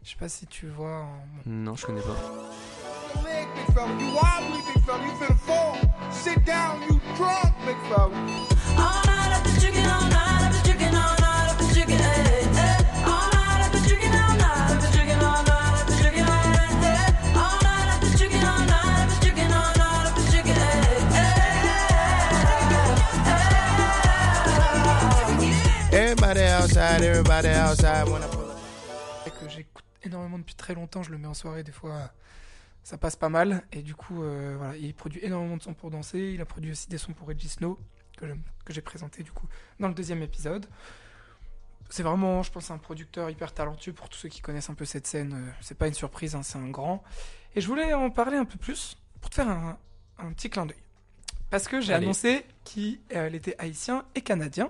Je 0.03 0.11
sais 0.11 0.17
pas 0.17 0.29
si 0.29 0.45
tu 0.47 0.67
vois. 0.67 1.01
En... 1.01 1.25
Non, 1.45 1.75
je 1.75 1.85
connais 1.85 2.01
pas. 2.01 3.23
leg, 3.23 3.47
big 3.55 3.75
fella. 3.75 3.87
You 3.99 4.13
wobbly, 4.13 4.61
big 4.73 4.83
fella. 4.85 5.05
You 5.05 5.15
finna 5.17 5.37
fall. 5.39 5.77
Sit 6.11 6.45
down, 6.45 6.81
you 6.83 6.99
drunk, 7.17 7.53
big 7.65 7.77
outside, 26.63 27.01
everybody 27.03 27.49
outside 27.49 28.07
when 28.07 28.21
I 28.21 28.27
pull 28.31 28.41
up. 28.49 28.57
que 29.39 29.49
j'écoute 29.49 29.83
énormément 30.03 30.37
depuis 30.39 30.55
très 30.55 30.73
longtemps. 30.73 31.03
Je 31.03 31.11
le 31.11 31.17
mets 31.17 31.27
en 31.27 31.33
soirée, 31.33 31.63
des 31.63 31.71
fois 31.71 32.11
ça 32.83 32.97
passe 32.97 33.15
pas 33.15 33.29
mal. 33.29 33.63
Et 33.71 33.81
du 33.81 33.95
coup, 33.95 34.23
euh, 34.23 34.55
voilà, 34.57 34.75
il 34.77 34.93
produit 34.93 35.19
énormément 35.23 35.57
de 35.57 35.61
sons 35.61 35.73
pour 35.73 35.89
danser. 35.91 36.19
Il 36.33 36.41
a 36.41 36.45
produit 36.45 36.71
aussi 36.71 36.87
des 36.89 36.97
sons 36.97 37.13
pour 37.13 37.27
Reggie 37.27 37.49
Snow, 37.49 37.79
que 38.17 38.25
j'ai 38.73 38.81
présenté 38.81 39.23
du 39.23 39.31
coup 39.31 39.47
dans 39.79 39.87
le 39.87 39.93
deuxième 39.93 40.21
épisode. 40.21 40.65
C'est 41.89 42.03
vraiment, 42.03 42.41
je 42.43 42.51
pense, 42.51 42.71
un 42.71 42.77
producteur 42.77 43.29
hyper 43.29 43.53
talentueux 43.53 43.93
pour 43.93 44.09
tous 44.09 44.17
ceux 44.17 44.29
qui 44.29 44.41
connaissent 44.41 44.69
un 44.69 44.73
peu 44.73 44.85
cette 44.85 45.05
scène. 45.05 45.33
euh, 45.33 45.51
C'est 45.61 45.77
pas 45.77 45.87
une 45.87 45.93
surprise, 45.93 46.33
hein, 46.35 46.43
c'est 46.43 46.57
un 46.57 46.69
grand. 46.69 47.03
Et 47.55 47.61
je 47.61 47.67
voulais 47.67 47.93
en 47.93 48.09
parler 48.09 48.37
un 48.37 48.45
peu 48.45 48.57
plus 48.57 48.97
pour 49.21 49.29
te 49.29 49.35
faire 49.35 49.47
un, 49.49 49.77
un 50.17 50.31
petit 50.33 50.49
clin 50.49 50.65
d'œil. 50.65 50.77
Parce 51.49 51.67
que 51.67 51.81
j'ai 51.81 51.93
Allez. 51.93 52.05
annoncé 52.05 52.45
qu'il 52.63 52.99
euh, 53.15 53.29
était 53.31 53.55
haïtien 53.59 54.05
et 54.15 54.21
canadien. 54.21 54.69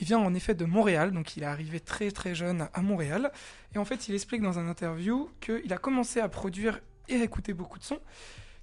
Il 0.00 0.06
vient 0.06 0.18
en 0.18 0.34
effet 0.34 0.54
de 0.54 0.64
Montréal, 0.64 1.12
donc 1.12 1.36
il 1.36 1.42
est 1.42 1.46
arrivé 1.46 1.80
très 1.80 2.10
très 2.10 2.34
jeune 2.34 2.68
à 2.74 2.82
Montréal. 2.82 3.32
Et 3.74 3.78
en 3.78 3.84
fait, 3.84 4.08
il 4.08 4.14
explique 4.14 4.42
dans 4.42 4.58
un 4.58 4.68
interview 4.68 5.30
qu'il 5.40 5.72
a 5.72 5.78
commencé 5.78 6.20
à 6.20 6.28
produire 6.28 6.80
et 7.08 7.14
à 7.16 7.22
écouter 7.24 7.54
beaucoup 7.54 7.78
de 7.78 7.84
sons, 7.84 8.00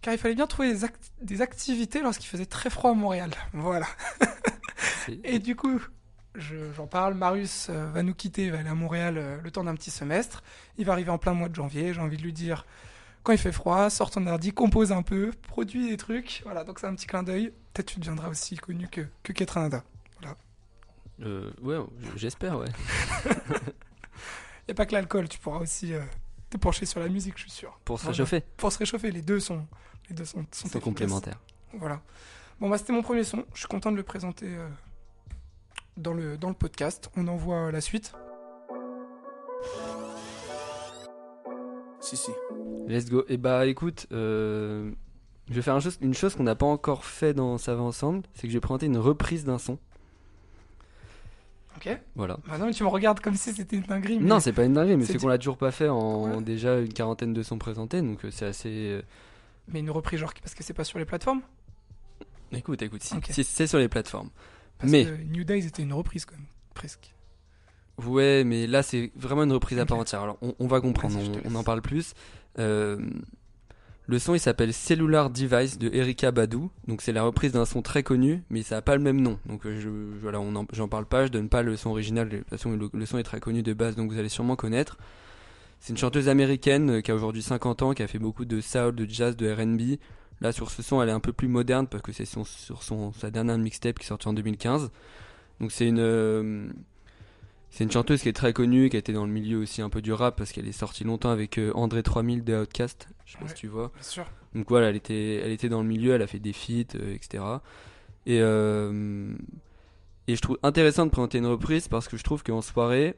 car 0.01 0.13
il 0.13 0.19
fallait 0.19 0.35
bien 0.35 0.47
trouver 0.47 0.71
des, 0.71 0.83
act- 0.83 1.11
des 1.21 1.41
activités 1.41 2.01
lorsqu'il 2.01 2.27
faisait 2.27 2.45
très 2.45 2.69
froid 2.69 2.91
à 2.91 2.93
Montréal. 2.93 3.31
Voilà. 3.53 3.87
Et 5.23 5.39
du 5.39 5.55
coup, 5.55 5.81
je- 6.35 6.71
j'en 6.75 6.87
parle, 6.87 7.13
Marius 7.15 7.67
euh, 7.69 7.85
va 7.91 8.03
nous 8.03 8.13
quitter, 8.13 8.45
il 8.45 8.51
va 8.51 8.59
aller 8.59 8.69
à 8.69 8.75
Montréal 8.75 9.17
euh, 9.17 9.37
le 9.41 9.51
temps 9.51 9.63
d'un 9.63 9.75
petit 9.75 9.91
semestre. 9.91 10.43
Il 10.77 10.85
va 10.85 10.93
arriver 10.93 11.09
en 11.09 11.17
plein 11.17 11.33
mois 11.33 11.49
de 11.49 11.55
janvier, 11.55 11.93
j'ai 11.93 12.01
envie 12.01 12.17
de 12.17 12.23
lui 12.23 12.33
dire, 12.33 12.65
quand 13.23 13.31
il 13.33 13.37
fait 13.39 13.51
froid, 13.51 13.89
sors 13.89 14.11
ton 14.11 14.25
ordi, 14.27 14.51
compose 14.53 14.91
un 14.91 15.01
peu, 15.01 15.31
produis 15.47 15.89
des 15.89 15.97
trucs. 15.97 16.41
Voilà, 16.45 16.63
donc 16.63 16.79
c'est 16.79 16.87
un 16.87 16.95
petit 16.95 17.07
clin 17.07 17.23
d'œil. 17.23 17.51
Peut-être 17.73 17.87
tu 17.93 17.99
deviendras 17.99 18.29
aussi 18.29 18.55
connu 18.57 18.87
que, 18.87 19.01
que 19.23 19.33
Ketranada. 19.33 19.83
Euh, 21.21 21.51
ouais, 21.61 21.77
j'espère, 22.15 22.57
ouais. 22.57 22.67
Il 23.25 24.69
n'y 24.69 24.71
a 24.71 24.75
pas 24.75 24.85
que 24.85 24.93
l'alcool, 24.93 25.27
tu 25.29 25.37
pourras 25.39 25.59
aussi 25.59 25.93
euh, 25.93 26.01
te 26.49 26.57
pencher 26.57 26.85
sur 26.85 26.99
la 26.99 27.09
musique, 27.09 27.33
je 27.37 27.41
suis 27.43 27.51
sûr. 27.51 27.77
Pour 27.85 27.99
se 27.99 28.03
Voilà. 28.05 28.13
réchauffer, 28.17 28.43
Pour 28.57 28.71
se 28.71 28.77
réchauffer, 28.79 29.11
les 29.11 29.21
deux 29.21 29.39
sont, 29.39 29.65
les 30.09 30.15
deux 30.15 30.25
sont, 30.25 30.39
sont 30.39 30.45
c'est 30.51 30.65
efficaces. 30.67 30.83
complémentaire. 30.83 31.39
Voilà. 31.77 32.01
Bon, 32.59 32.69
bah, 32.69 32.77
c'était 32.77 32.93
mon 32.93 33.01
premier 33.01 33.23
son. 33.23 33.43
Je 33.53 33.59
suis 33.59 33.67
content 33.67 33.91
de 33.91 33.97
le 33.97 34.03
présenter 34.03 34.47
euh, 34.47 34.67
dans, 35.97 36.13
le, 36.13 36.37
dans 36.37 36.49
le 36.49 36.55
podcast. 36.55 37.09
On 37.17 37.27
envoie 37.27 37.71
la 37.71 37.81
suite. 37.81 38.13
Si, 41.99 42.17
si. 42.17 42.31
Let's 42.87 43.09
go. 43.09 43.23
Et 43.29 43.37
bah 43.37 43.65
écoute, 43.65 44.07
euh, 44.11 44.91
je 45.49 45.53
vais 45.53 45.61
faire 45.61 45.75
un 45.75 45.79
chose- 45.79 45.97
une 46.01 46.13
chose 46.13 46.35
qu'on 46.35 46.43
n'a 46.43 46.55
pas 46.55 46.65
encore 46.65 47.05
fait 47.05 47.33
dans 47.33 47.57
Ça 47.57 47.75
va 47.75 47.81
ensemble, 47.81 48.23
c'est 48.33 48.43
que 48.43 48.49
je 48.49 48.53
vais 48.53 48.59
présenter 48.61 48.85
une 48.87 48.97
reprise 48.97 49.45
d'un 49.45 49.57
son. 49.57 49.77
Ok 51.85 51.97
Voilà. 52.15 52.37
Bah 52.47 52.57
mais 52.65 52.71
tu 52.71 52.83
me 52.83 52.89
regardes 52.89 53.19
comme 53.19 53.35
si 53.35 53.53
c'était 53.53 53.75
une 53.75 53.83
dinguerie. 53.83 54.19
mais- 54.19 54.27
Non, 54.27 54.39
c'est 54.39 54.53
pas 54.53 54.63
une 54.63 54.73
dinguerie, 54.73 54.97
mais 54.97 55.05
c'est 55.05 55.13
c'est 55.13 55.19
qu'on 55.19 55.27
l'a 55.27 55.37
toujours 55.37 55.57
pas 55.57 55.71
fait 55.71 55.89
en 55.89 56.41
déjà 56.41 56.79
une 56.79 56.93
quarantaine 56.93 57.33
de 57.33 57.43
sons 57.43 57.57
présentés, 57.57 58.01
donc 58.01 58.23
euh, 58.25 58.31
c'est 58.31 58.45
assez. 58.45 58.69
euh, 58.69 59.01
Mais 59.67 59.79
une 59.79 59.89
reprise, 59.91 60.19
genre, 60.19 60.33
parce 60.41 60.53
que 60.55 60.63
c'est 60.63 60.73
pas 60.73 60.83
sur 60.83 60.99
les 60.99 61.05
plateformes 61.05 61.41
Écoute, 62.51 62.81
écoute, 62.83 63.01
si, 63.01 63.43
c'est 63.43 63.65
sur 63.67 63.79
les 63.79 63.89
plateformes. 63.89 64.29
Parce 64.77 64.91
Mais- 64.91 65.05
que 65.05 65.11
New 65.23 65.43
Days 65.43 65.65
était 65.65 65.81
une 65.81 65.93
reprise, 65.93 66.25
quand 66.25 66.35
même. 66.35 66.45
Presque. 66.75 67.13
Ouais, 68.05 68.43
mais 68.43 68.65
là 68.67 68.81
c'est 68.81 69.11
vraiment 69.15 69.43
une 69.43 69.51
reprise 69.51 69.77
à 69.79 69.85
part 69.85 69.99
entière. 69.99 70.21
Alors 70.21 70.37
on, 70.41 70.55
on 70.59 70.65
va 70.67 70.81
comprendre, 70.81 71.17
on, 71.45 71.51
on 71.51 71.55
en 71.55 71.63
parle 71.63 71.81
plus. 71.81 72.13
Euh, 72.59 72.97
le 74.05 74.19
son 74.19 74.35
il 74.35 74.39
s'appelle 74.39 74.73
Cellular 74.73 75.29
Device 75.29 75.77
de 75.77 75.89
Erika 75.93 76.31
Badu. 76.31 76.67
Donc 76.87 77.01
c'est 77.01 77.13
la 77.13 77.23
reprise 77.23 77.53
d'un 77.53 77.65
son 77.65 77.81
très 77.81 78.03
connu, 78.03 78.43
mais 78.49 78.61
ça 78.61 78.77
a 78.77 78.81
pas 78.81 78.95
le 78.95 79.01
même 79.01 79.21
nom. 79.21 79.39
Donc 79.45 79.65
euh, 79.65 79.79
je, 79.79 79.89
voilà, 80.21 80.41
j'en 80.73 80.87
parle 80.87 81.05
pas, 81.05 81.25
je 81.25 81.31
donne 81.31 81.49
pas 81.49 81.61
le 81.61 81.77
son 81.77 81.91
original. 81.91 82.27
De 82.27 82.37
toute 82.39 82.49
façon, 82.49 82.77
le, 82.93 83.05
son 83.05 83.17
est 83.17 83.23
très 83.23 83.39
connu 83.39 83.63
de 83.63 83.73
base, 83.73 83.95
donc 83.95 84.11
vous 84.11 84.19
allez 84.19 84.29
sûrement 84.29 84.55
connaître. 84.55 84.97
C'est 85.79 85.91
une 85.91 85.97
chanteuse 85.97 86.27
américaine 86.29 86.89
euh, 86.89 87.01
qui 87.01 87.11
a 87.11 87.15
aujourd'hui 87.15 87.41
50 87.41 87.81
ans, 87.81 87.93
qui 87.93 88.03
a 88.03 88.07
fait 88.07 88.19
beaucoup 88.19 88.45
de 88.45 88.59
soul, 88.61 88.93
de 88.93 89.05
jazz, 89.09 89.37
de 89.37 89.49
R&B. 89.51 89.99
Là 90.41 90.51
sur 90.51 90.69
ce 90.69 90.81
son, 90.81 91.01
elle 91.01 91.09
est 91.09 91.13
un 91.13 91.21
peu 91.21 91.31
plus 91.31 91.47
moderne 91.47 91.87
parce 91.87 92.03
que 92.03 92.11
c'est 92.11 92.25
sa 92.25 93.31
dernière 93.31 93.57
mixtape 93.57 93.99
qui 93.99 94.05
est 94.05 94.07
sortie 94.07 94.27
en 94.27 94.33
2015. 94.33 94.91
Donc 95.61 95.71
c'est 95.71 95.87
une 95.87 95.99
euh, 95.99 96.67
c'est 97.69 97.85
une 97.85 97.91
chanteuse 97.91 98.21
qui 98.21 98.27
est 98.27 98.33
très 98.33 98.51
connue, 98.51 98.89
qui 98.89 98.97
a 98.97 98.99
été 98.99 99.13
dans 99.13 99.25
le 99.25 99.31
milieu 99.31 99.59
aussi 99.59 99.81
un 99.81 99.89
peu 99.89 100.01
du 100.01 100.11
rap 100.11 100.35
parce 100.37 100.51
qu'elle 100.51 100.67
est 100.67 100.73
sortie 100.73 101.05
longtemps 101.05 101.29
avec 101.29 101.59
André 101.73 102.03
3000 102.03 102.43
de 102.43 102.55
Outcast. 102.55 103.07
Je 103.25 103.31
sais 103.33 103.37
pas 103.37 103.43
Ouais. 103.45 103.49
si 103.49 103.55
tu 103.55 103.67
vois. 103.67 103.91
Bien 103.93 104.03
sûr. 104.03 104.25
Donc 104.55 104.69
voilà, 104.69 104.89
elle 104.89 104.95
était, 104.95 105.35
elle 105.43 105.51
était 105.51 105.69
dans 105.69 105.81
le 105.81 105.87
milieu, 105.87 106.13
elle 106.13 106.21
a 106.21 106.27
fait 106.27 106.39
des 106.39 106.53
feats, 106.53 106.95
euh, 106.95 107.13
etc. 107.15 107.43
Et, 108.25 108.39
euh, 108.41 109.33
et 110.27 110.35
je 110.35 110.41
trouve 110.41 110.57
intéressant 110.63 111.05
de 111.05 111.11
présenter 111.11 111.37
une 111.39 111.45
reprise 111.47 111.87
parce 111.87 112.07
que 112.07 112.17
je 112.17 112.23
trouve 112.23 112.43
qu'en 112.43 112.61
soirée, 112.61 113.15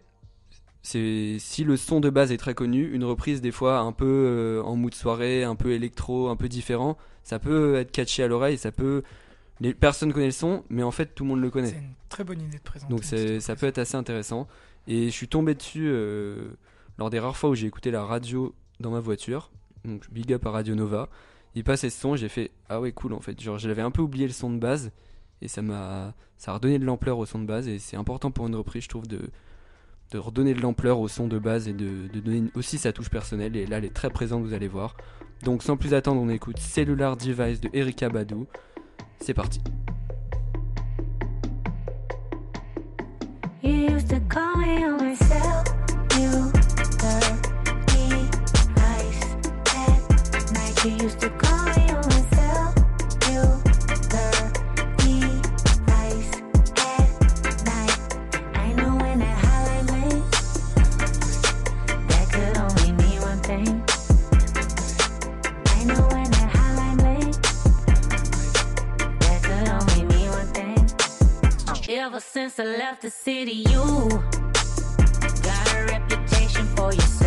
c'est 0.82 1.38
si 1.40 1.64
le 1.64 1.78
son 1.78 2.00
de 2.00 2.10
base 2.10 2.32
est 2.32 2.38
très 2.38 2.54
connu, 2.54 2.92
une 2.94 3.04
reprise 3.04 3.42
des 3.42 3.52
fois 3.52 3.80
un 3.80 3.92
peu 3.92 4.06
euh, 4.06 4.62
en 4.64 4.76
mood 4.76 4.94
soirée, 4.94 5.44
un 5.44 5.56
peu 5.56 5.72
électro, 5.72 6.30
un 6.30 6.36
peu 6.36 6.48
différent, 6.48 6.98
ça 7.24 7.40
peut 7.40 7.76
être 7.76 7.92
catchy 7.92 8.22
à 8.22 8.28
l'oreille, 8.28 8.58
ça 8.58 8.72
peut 8.72 9.04
les 9.62 9.74
personnes 9.74 10.12
connaissent 10.14 10.42
le 10.44 10.48
son, 10.58 10.64
mais 10.70 10.84
en 10.84 10.92
fait 10.92 11.16
tout 11.16 11.24
le 11.24 11.30
monde 11.30 11.42
le 11.42 11.50
connaît. 11.50 11.70
C'est 11.70 11.76
une 11.78 11.94
très 12.10 12.24
bonne 12.24 12.42
idée 12.42 12.58
de 12.58 12.64
présenter. 12.64 12.92
Donc 12.94 13.04
ça 13.04 13.16
reprise. 13.16 13.52
peut 13.60 13.68
être 13.68 13.78
assez 13.80 13.96
intéressant. 13.96 14.48
Et 14.88 15.06
je 15.06 15.12
suis 15.12 15.28
tombé 15.28 15.56
dessus 15.56 15.88
euh, 15.88 16.50
lors 17.00 17.10
des 17.10 17.20
rares 17.20 17.38
fois 17.38 17.50
où 17.50 17.56
j'ai 17.56 17.66
écouté 17.68 17.90
la 17.90 18.04
radio 18.04 18.54
dans 18.80 18.92
ma 18.92 19.00
voiture. 19.00 19.50
Donc 19.86 20.10
big 20.12 20.34
up 20.34 20.46
à 20.46 20.52
Radio 20.52 20.76
Nova. 20.76 21.10
Il 21.56 21.64
passait 21.64 21.90
ce 21.90 22.00
son, 22.00 22.16
j'ai 22.16 22.30
fait 22.30 22.52
ah 22.70 22.82
ouais 22.82 22.92
cool 22.92 23.14
en 23.14 23.22
fait. 23.22 23.40
Genre 23.40 23.58
je 23.58 23.68
l'avais 23.68 23.82
un 23.82 23.92
peu 23.92 24.02
oublié 24.02 24.28
le 24.28 24.34
son 24.34 24.52
de 24.52 24.58
base 24.58 24.92
et 25.42 25.48
ça 25.48 25.62
m'a 25.62 26.14
ça 26.38 26.52
a 26.52 26.56
redonné 26.56 26.80
de 26.80 26.86
l'ampleur 26.86 27.18
au 27.18 27.26
son 27.26 27.40
de 27.40 27.46
base 27.46 27.68
et 27.68 27.80
c'est 27.80 27.98
important 27.98 28.32
pour 28.32 28.48
une 28.48 28.56
reprise 28.56 28.84
je 28.84 28.90
trouve 28.90 29.08
de 29.08 29.30
redonner 30.14 30.54
de 30.54 30.62
l'ampleur 30.62 31.00
au 31.00 31.08
son 31.08 31.28
de 31.28 31.40
base 31.40 31.68
et 31.68 31.74
de, 31.74 32.08
donner 32.20 32.50
aussi 32.56 32.78
sa 32.78 32.94
touche 32.94 33.10
personnelle 33.10 33.56
et 33.56 33.66
là 33.66 33.78
elle 33.78 33.86
est 33.86 33.94
très 33.94 34.10
présente 34.10 34.44
vous 34.44 34.54
allez 34.54 34.68
voir. 34.68 34.96
Donc 35.44 35.64
sans 35.64 35.78
plus 35.78 35.94
attendre 35.94 36.22
on 36.22 36.30
écoute 36.30 36.60
Cellular 36.60 37.18
Device 37.18 37.62
de 37.62 37.70
Erika 37.74 38.10
Badu. 38.10 38.46
C'est 39.20 39.34
parti. 39.34 39.62
Since 72.36 72.60
I 72.60 72.64
left 72.66 73.02
the 73.02 73.10
city, 73.10 73.64
you 73.70 74.10
got 75.42 75.74
a 75.74 75.86
reputation 75.86 76.66
for 76.76 76.94
yourself 76.94 77.25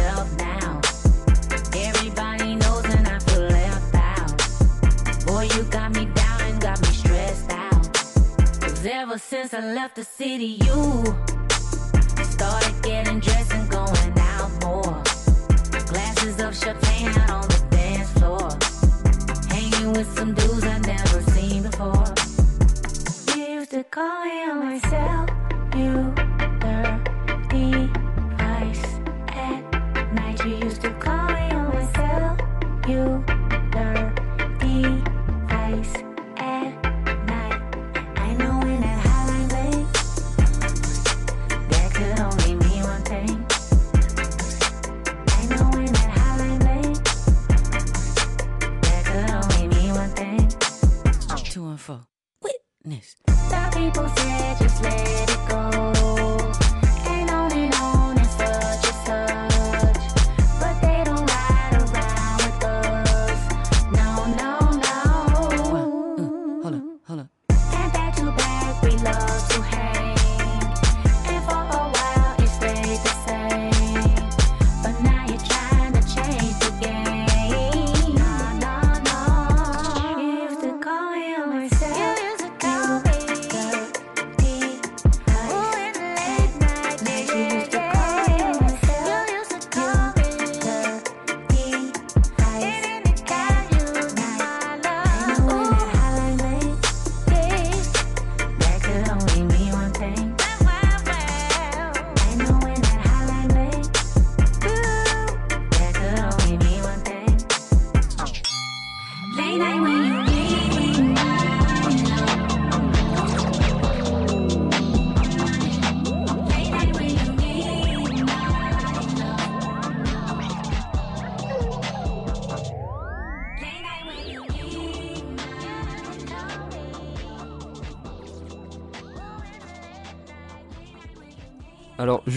Cause 8.79 8.87
ever 8.87 9.19
since 9.19 9.55
I 9.55 9.75
left 9.75 9.97
the 9.97 10.05
city, 10.05 10.57
you 10.65 11.05
started 12.23 12.81
getting 12.81 13.19
dressed 13.19 13.53
and 13.53 13.69
going 13.69 14.15
out 14.17 14.51
more. 14.63 15.03
Glasses 15.89 16.41
of 16.41 16.57
champagne 16.57 17.09
out 17.09 17.31
on 17.31 17.49
the 17.49 17.67
dance 17.71 18.13
floor. 18.13 18.51
Hanging 19.49 19.95
with 19.95 20.09
some 20.17 20.33
dudes 20.33 20.63
I've 20.63 20.87
never 20.87 21.23
seen 21.33 21.65
before. 21.65 22.15
Used 23.37 23.73
to 23.73 23.83
call 23.83 24.25
me 24.25 24.45
on 24.49 24.59
my 24.61 24.79
cell. 24.79 25.27
You 25.77 26.28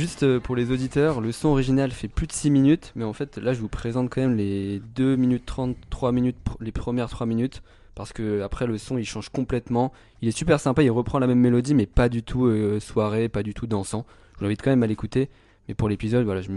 juste 0.01 0.23
euh, 0.23 0.39
pour 0.39 0.55
les 0.55 0.71
auditeurs, 0.71 1.21
le 1.21 1.31
son 1.31 1.49
original 1.49 1.91
fait 1.91 2.07
plus 2.07 2.25
de 2.25 2.31
6 2.31 2.49
minutes, 2.49 2.91
mais 2.95 3.03
en 3.03 3.13
fait 3.13 3.37
là 3.37 3.53
je 3.53 3.59
vous 3.59 3.67
présente 3.67 4.09
quand 4.09 4.21
même 4.21 4.35
les 4.35 4.81
2 4.95 5.15
minutes 5.15 5.45
30, 5.45 5.77
3 5.91 6.11
minutes, 6.11 6.37
les 6.59 6.71
premières 6.71 7.07
3 7.07 7.27
minutes, 7.27 7.61
parce 7.93 8.11
que 8.11 8.41
après 8.41 8.65
le 8.65 8.79
son 8.79 8.97
il 8.97 9.05
change 9.05 9.29
complètement, 9.29 9.93
il 10.23 10.27
est 10.27 10.35
super 10.35 10.59
sympa, 10.59 10.81
il 10.81 10.89
reprend 10.89 11.19
la 11.19 11.27
même 11.27 11.37
mélodie 11.37 11.75
mais 11.75 11.85
pas 11.85 12.09
du 12.09 12.23
tout 12.23 12.45
euh, 12.47 12.79
soirée, 12.79 13.29
pas 13.29 13.43
du 13.43 13.53
tout 13.53 13.67
dansant. 13.67 14.07
Je 14.33 14.39
vous 14.39 14.45
invite 14.47 14.63
quand 14.63 14.71
même 14.71 14.81
à 14.81 14.87
l'écouter, 14.87 15.29
mais 15.67 15.75
pour 15.75 15.87
l'épisode 15.87 16.25
voilà 16.25 16.41
je 16.41 16.49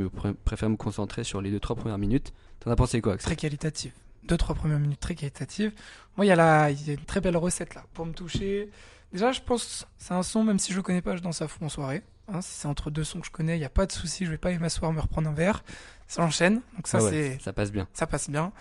préfère 0.47 0.71
me 0.71 0.77
concentrer 0.77 1.23
sur 1.23 1.43
les 1.43 1.53
2-3 1.55 1.77
premières 1.77 1.99
minutes. 1.99 2.33
T'en 2.61 2.71
as 2.71 2.77
pensé 2.77 3.03
quoi 3.03 3.19
Très 3.19 3.37
qualitative. 3.37 3.93
Deux, 4.27 4.39
trois 4.39 4.55
premières 4.55 4.79
minutes 4.79 5.01
très 5.01 5.15
qualitatives. 5.15 5.73
Moi, 6.17 6.25
il 6.25 6.29
y, 6.29 6.33
a 6.33 6.71
une 6.71 7.05
très 7.05 7.21
belle 7.21 7.37
recette 7.37 7.75
là 7.75 7.85
pour 7.93 8.07
me 8.07 8.15
toucher. 8.15 8.71
Déjà, 9.13 9.33
je 9.33 9.43
pense 9.43 9.87
c'est 9.99 10.15
un 10.15 10.23
son, 10.23 10.45
même 10.45 10.59
si 10.59 10.73
je 10.73 10.79
le 10.79 10.83
connais 10.83 11.03
pas, 11.03 11.15
je 11.15 11.21
danse 11.21 11.43
à 11.43 11.47
fond 11.47 11.67
en 11.67 11.69
soirée. 11.69 12.03
Hein, 12.29 12.41
si 12.41 12.51
c'est 12.61 12.69
entre 12.69 12.91
deux 12.91 13.05
sons 13.05 13.21
que 13.21 13.27
je 13.27 13.31
connais, 13.31 13.57
il 13.57 13.61
n'y 13.61 13.65
a 13.67 13.71
pas 13.71 13.85
de 13.87 13.93
souci, 13.93 14.25
je 14.25 14.31
vais 14.31 14.39
pas 14.39 14.49
aller 14.49 14.59
m'asseoir, 14.59 14.93
me 14.93 15.01
reprendre 15.01 15.29
un 15.29 15.35
verre. 15.35 15.63
Ça 16.09 16.23
enchaîne, 16.23 16.61
donc 16.77 16.87
ça, 16.89 16.99
Ah 17.01 17.05
ouais, 17.05 17.11
c'est 17.11 17.39
ça 17.43 17.53
passe 17.53 17.71
bien. 17.73 17.87
ça 17.93 18.07
passe 18.07 18.31
bien. 18.31 18.53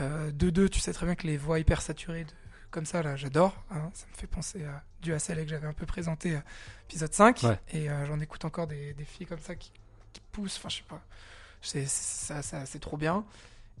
Euh, 0.00 0.30
2-2, 0.32 0.68
tu 0.68 0.80
sais 0.80 0.92
très 0.92 1.06
bien 1.06 1.14
que 1.14 1.26
les 1.26 1.36
voix 1.36 1.58
hyper 1.60 1.80
saturées 1.82 2.24
de- 2.24 2.30
comme 2.70 2.86
ça, 2.86 3.02
là, 3.04 3.14
j'adore. 3.14 3.54
hein. 3.70 3.90
ça 3.94 4.06
me 4.12 4.16
fait 4.16 4.26
penser 4.26 4.64
à 4.64 4.82
du 5.00 5.12
ACL 5.12 5.44
que 5.44 5.48
j'avais 5.50 5.66
un 5.68 5.72
peu 5.72 5.86
présenté, 5.86 6.34
euh, 6.34 6.40
épisode 6.88 7.12
5. 7.14 7.42
Ouais. 7.44 7.60
Et 7.72 7.88
euh, 7.88 8.04
j'en 8.06 8.18
écoute 8.18 8.44
encore 8.44 8.66
des, 8.66 8.94
des 8.94 9.04
filles 9.04 9.26
comme 9.26 9.38
ça 9.38 9.54
qui, 9.54 9.70
qui 10.12 10.20
poussent, 10.32 10.56
enfin, 10.58 10.68
je 10.70 10.76
sais 10.78 10.82
pas. 10.88 11.00
C'est 11.62 11.86
ça, 11.86 12.42
ça, 12.42 12.66
c'est 12.66 12.80
trop 12.80 12.96
bien. 12.96 13.24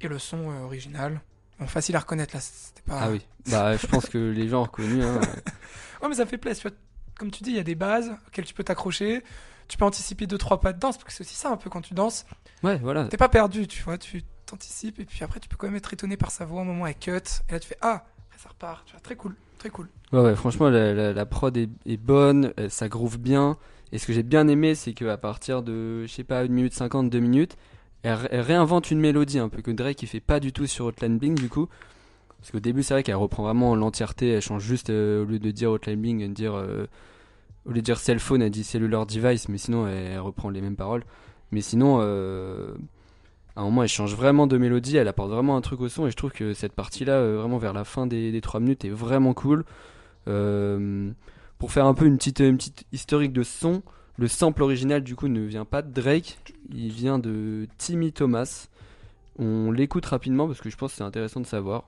Et 0.00 0.06
le 0.08 0.18
son 0.20 0.50
euh, 0.50 0.60
original, 0.64 1.20
bon, 1.58 1.66
facile 1.66 1.96
à 1.96 2.00
reconnaître 2.00 2.34
là, 2.36 2.40
c'était 2.40 2.82
pas. 2.82 3.00
Ah 3.02 3.10
oui, 3.10 3.26
bah 3.50 3.76
je 3.76 3.86
pense 3.88 4.06
que 4.06 4.18
les 4.18 4.48
gens 4.48 4.60
ont 4.60 4.64
reconnu. 4.64 5.02
Hein. 5.02 5.20
Ouais, 6.02 6.08
mais 6.08 6.14
ça 6.14 6.24
fait 6.26 6.38
plaisir. 6.38 6.62
tu 6.62 6.68
vois. 6.68 6.76
Comme 7.18 7.30
tu 7.30 7.42
dis, 7.44 7.50
il 7.50 7.56
y 7.56 7.60
a 7.60 7.64
des 7.64 7.74
bases 7.74 8.12
auxquelles 8.26 8.44
tu 8.44 8.54
peux 8.54 8.64
t'accrocher. 8.64 9.22
Tu 9.68 9.78
peux 9.78 9.84
anticiper 9.84 10.26
deux 10.26 10.36
trois 10.38 10.60
pas 10.60 10.72
de 10.72 10.78
danse, 10.78 10.96
parce 10.98 11.04
que 11.04 11.12
c'est 11.12 11.22
aussi 11.24 11.34
ça 11.36 11.50
un 11.50 11.56
peu 11.56 11.70
quand 11.70 11.80
tu 11.80 11.94
danses. 11.94 12.26
Ouais 12.62 12.78
voilà. 12.78 13.04
T'es 13.04 13.16
pas 13.16 13.28
perdu, 13.30 13.66
tu 13.66 13.82
vois, 13.82 13.96
tu 13.98 14.22
t'anticipes 14.46 14.98
et 15.00 15.04
puis 15.06 15.24
après 15.24 15.40
tu 15.40 15.48
peux 15.48 15.56
quand 15.56 15.66
même 15.68 15.76
être 15.76 15.92
étonné 15.94 16.16
par 16.18 16.30
sa 16.30 16.44
voix. 16.44 16.60
Un 16.62 16.64
moment 16.64 16.86
elle 16.86 16.98
cut 16.98 17.10
et 17.48 17.52
là 17.52 17.58
tu 17.60 17.68
fais 17.68 17.78
ah, 17.80 18.04
ça 18.36 18.50
repart. 18.50 18.84
Tu 18.84 18.92
vois, 18.92 19.00
très 19.00 19.16
cool, 19.16 19.34
très 19.58 19.70
cool. 19.70 19.88
Ouais, 20.12 20.20
ouais, 20.20 20.34
franchement, 20.36 20.68
la, 20.68 20.92
la- 20.92 21.12
la 21.14 21.26
prod 21.26 21.56
est, 21.56 21.70
est 21.86 21.96
bonne, 21.96 22.52
euh, 22.60 22.68
ça 22.68 22.88
groove 22.88 23.18
bien. 23.18 23.56
Et 23.92 23.98
ce 23.98 24.06
que 24.06 24.12
j'ai 24.12 24.22
bien 24.22 24.48
aimé, 24.48 24.74
c'est 24.74 24.92
qu'à 24.92 25.16
partir 25.16 25.62
de, 25.62 26.04
je 26.06 26.12
sais 26.12 26.24
pas, 26.24 26.40
1 26.42 26.48
minute 26.48 26.74
50, 26.74 27.08
2 27.10 27.20
minutes, 27.20 27.56
elle, 28.02 28.14
ré- 28.14 28.28
elle 28.32 28.40
réinvente 28.40 28.90
une 28.90 29.00
mélodie 29.00 29.38
un 29.38 29.48
peu 29.48 29.62
que 29.62 29.70
Drake 29.70 30.02
il 30.02 30.08
fait 30.08 30.20
pas 30.20 30.40
du 30.40 30.52
tout 30.52 30.66
sur 30.66 30.84
Hotline 30.86 31.16
Bling 31.18 31.36
du 31.36 31.48
coup. 31.48 31.68
Parce 32.44 32.52
qu'au 32.52 32.60
début, 32.60 32.82
c'est 32.82 32.92
vrai 32.92 33.02
qu'elle 33.02 33.14
reprend 33.14 33.42
vraiment 33.42 33.74
l'entièreté, 33.74 34.28
elle 34.28 34.42
change 34.42 34.62
juste, 34.62 34.90
euh, 34.90 35.22
au 35.22 35.24
lieu 35.24 35.38
de 35.38 35.50
dire 35.50 35.70
Hotline 35.70 35.98
Bling, 35.98 36.20
elle 36.20 36.34
dire, 36.34 36.52
euh, 36.54 36.86
au 37.64 37.70
lieu 37.70 37.76
de 37.76 37.80
dire 37.80 37.98
cell 37.98 38.18
phone, 38.18 38.42
elle 38.42 38.50
dit 38.50 38.64
cellular 38.64 39.06
device, 39.06 39.48
mais 39.48 39.56
sinon 39.56 39.88
elle, 39.88 40.18
reprend 40.18 40.50
les 40.50 40.60
mêmes 40.60 40.76
paroles. 40.76 41.04
Mais 41.52 41.62
sinon, 41.62 42.00
euh, 42.02 42.74
à 43.56 43.62
un 43.62 43.64
moment, 43.64 43.82
elle 43.82 43.88
change 43.88 44.14
vraiment 44.14 44.46
de 44.46 44.58
mélodie, 44.58 44.98
elle 44.98 45.08
apporte 45.08 45.30
vraiment 45.30 45.56
un 45.56 45.62
truc 45.62 45.80
au 45.80 45.88
son, 45.88 46.06
et 46.06 46.10
je 46.10 46.16
trouve 46.16 46.32
que 46.32 46.52
cette 46.52 46.74
partie-là, 46.74 47.26
vraiment 47.34 47.56
vers 47.56 47.72
la 47.72 47.84
fin 47.84 48.06
des, 48.06 48.30
des 48.30 48.42
3 48.42 48.60
minutes, 48.60 48.84
est 48.84 48.90
vraiment 48.90 49.32
cool. 49.32 49.64
Pour 50.26 51.72
faire 51.72 51.86
un 51.86 51.94
peu 51.94 52.04
une 52.04 52.18
petite, 52.18 52.40
une 52.40 52.58
petite 52.58 52.84
historique 52.92 53.32
de 53.32 53.42
son, 53.42 53.82
le 54.18 54.28
sample 54.28 54.62
original 54.62 55.02
du 55.02 55.16
coup 55.16 55.28
ne 55.28 55.40
vient 55.40 55.64
pas 55.64 55.80
de 55.80 55.90
Drake, 55.90 56.36
il 56.74 56.92
vient 56.92 57.18
de 57.18 57.68
Timmy 57.78 58.12
Thomas. 58.12 58.68
On 59.38 59.72
l'écoute 59.72 60.04
rapidement 60.04 60.46
parce 60.46 60.60
que 60.60 60.68
je 60.68 60.76
pense 60.76 60.90
que 60.92 60.98
c'est 60.98 61.04
intéressant 61.04 61.40
de 61.40 61.46
savoir. 61.46 61.84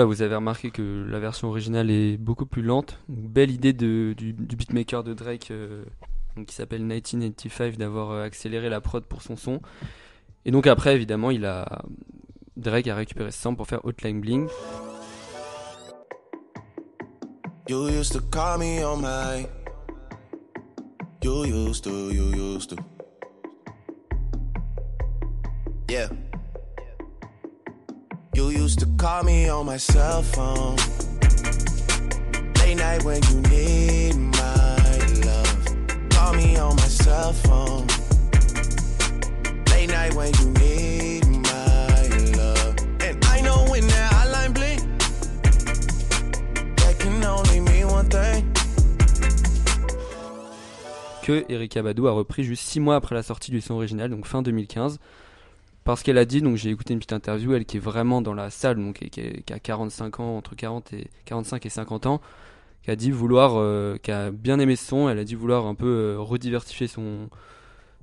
Voilà, 0.00 0.14
vous 0.14 0.22
avez 0.22 0.34
remarqué 0.34 0.70
que 0.70 1.04
la 1.10 1.18
version 1.18 1.48
originale 1.48 1.90
est 1.90 2.16
beaucoup 2.16 2.46
plus 2.46 2.62
lente. 2.62 2.98
Belle 3.10 3.50
idée 3.50 3.74
de, 3.74 4.14
du, 4.16 4.32
beatmaker 4.32 5.04
de 5.04 5.12
Drake 5.12 5.50
euh, 5.50 5.84
qui 6.46 6.54
s'appelle 6.54 6.82
1985 6.82 7.76
d'avoir 7.76 8.10
euh, 8.10 8.24
accéléré 8.24 8.68
la 8.68 8.80
prod 8.80 9.04
pour 9.04 9.22
son 9.22 9.36
son. 9.36 9.60
Et 10.44 10.50
donc 10.50 10.66
après, 10.66 10.94
évidemment, 10.94 11.30
il 11.30 11.44
a 11.44 11.82
Drake 12.56 12.88
a 12.88 12.94
récupéré 12.94 13.30
ce 13.30 13.38
sample 13.38 13.56
pour 13.56 13.66
faire 13.66 13.84
Hotline 13.84 14.20
Bling. 14.20 14.48
You 17.68 17.88
used 17.88 18.12
to 18.12 18.20
call 18.20 18.58
me 18.58 18.84
on 18.84 19.00
my. 19.00 19.46
You 21.22 21.44
used 21.44 21.84
to, 21.84 22.10
you 22.10 22.34
used 22.34 22.70
to. 22.70 22.76
Yeah. 25.88 26.08
You 28.34 28.50
used 28.50 28.80
to 28.80 28.86
call 28.98 29.22
me 29.22 29.48
on 29.48 29.66
my 29.66 29.76
cell 29.76 30.22
phone. 30.22 30.76
Late 32.58 32.76
night 32.76 33.04
when 33.04 33.22
you 33.22 33.40
need 33.42 34.16
my. 34.16 34.59
On 36.20 36.36
my. 36.76 37.86
Late 39.70 39.88
night 39.88 40.14
when 40.14 40.32
you 40.34 40.50
need. 40.60 41.24
And 43.02 43.24
I 43.24 43.40
know 43.42 43.64
when 43.70 43.84
only 47.24 47.60
one 47.84 48.08
thing. 48.08 48.44
que 51.22 51.44
Erika 51.48 51.82
Badu 51.82 52.06
a 52.06 52.12
repris 52.12 52.44
juste 52.44 52.64
6 52.64 52.80
mois 52.80 52.96
après 52.96 53.14
la 53.14 53.22
sortie 53.22 53.50
du 53.50 53.60
son 53.60 53.74
original, 53.74 54.10
donc 54.10 54.26
fin 54.26 54.42
2015. 54.42 54.98
Parce 55.84 56.02
qu'elle 56.02 56.18
a 56.18 56.24
dit, 56.24 56.42
donc 56.42 56.56
j'ai 56.56 56.70
écouté 56.70 56.92
une 56.92 56.98
petite 56.98 57.12
interview, 57.12 57.54
elle 57.54 57.64
qui 57.64 57.78
est 57.78 57.80
vraiment 57.80 58.20
dans 58.20 58.34
la 58.34 58.50
salle, 58.50 58.76
donc 58.76 58.98
qui 58.98 59.52
a 59.52 59.58
45 59.58 60.20
ans, 60.20 60.36
entre 60.36 60.54
40 60.54 60.92
et 60.92 61.08
45 61.24 61.64
et 61.64 61.68
50 61.70 62.06
ans, 62.06 62.20
qui 62.82 62.90
a 62.90 62.96
dit 62.96 63.10
vouloir, 63.10 63.54
euh, 63.56 63.96
bien 64.32 64.58
aimé 64.58 64.76
ce 64.76 64.86
son, 64.86 65.08
elle 65.08 65.18
a 65.18 65.24
dit 65.24 65.34
vouloir 65.34 65.66
un 65.66 65.74
peu 65.74 65.86
euh, 65.86 66.16
rediversifier 66.18 66.86
son, 66.86 67.28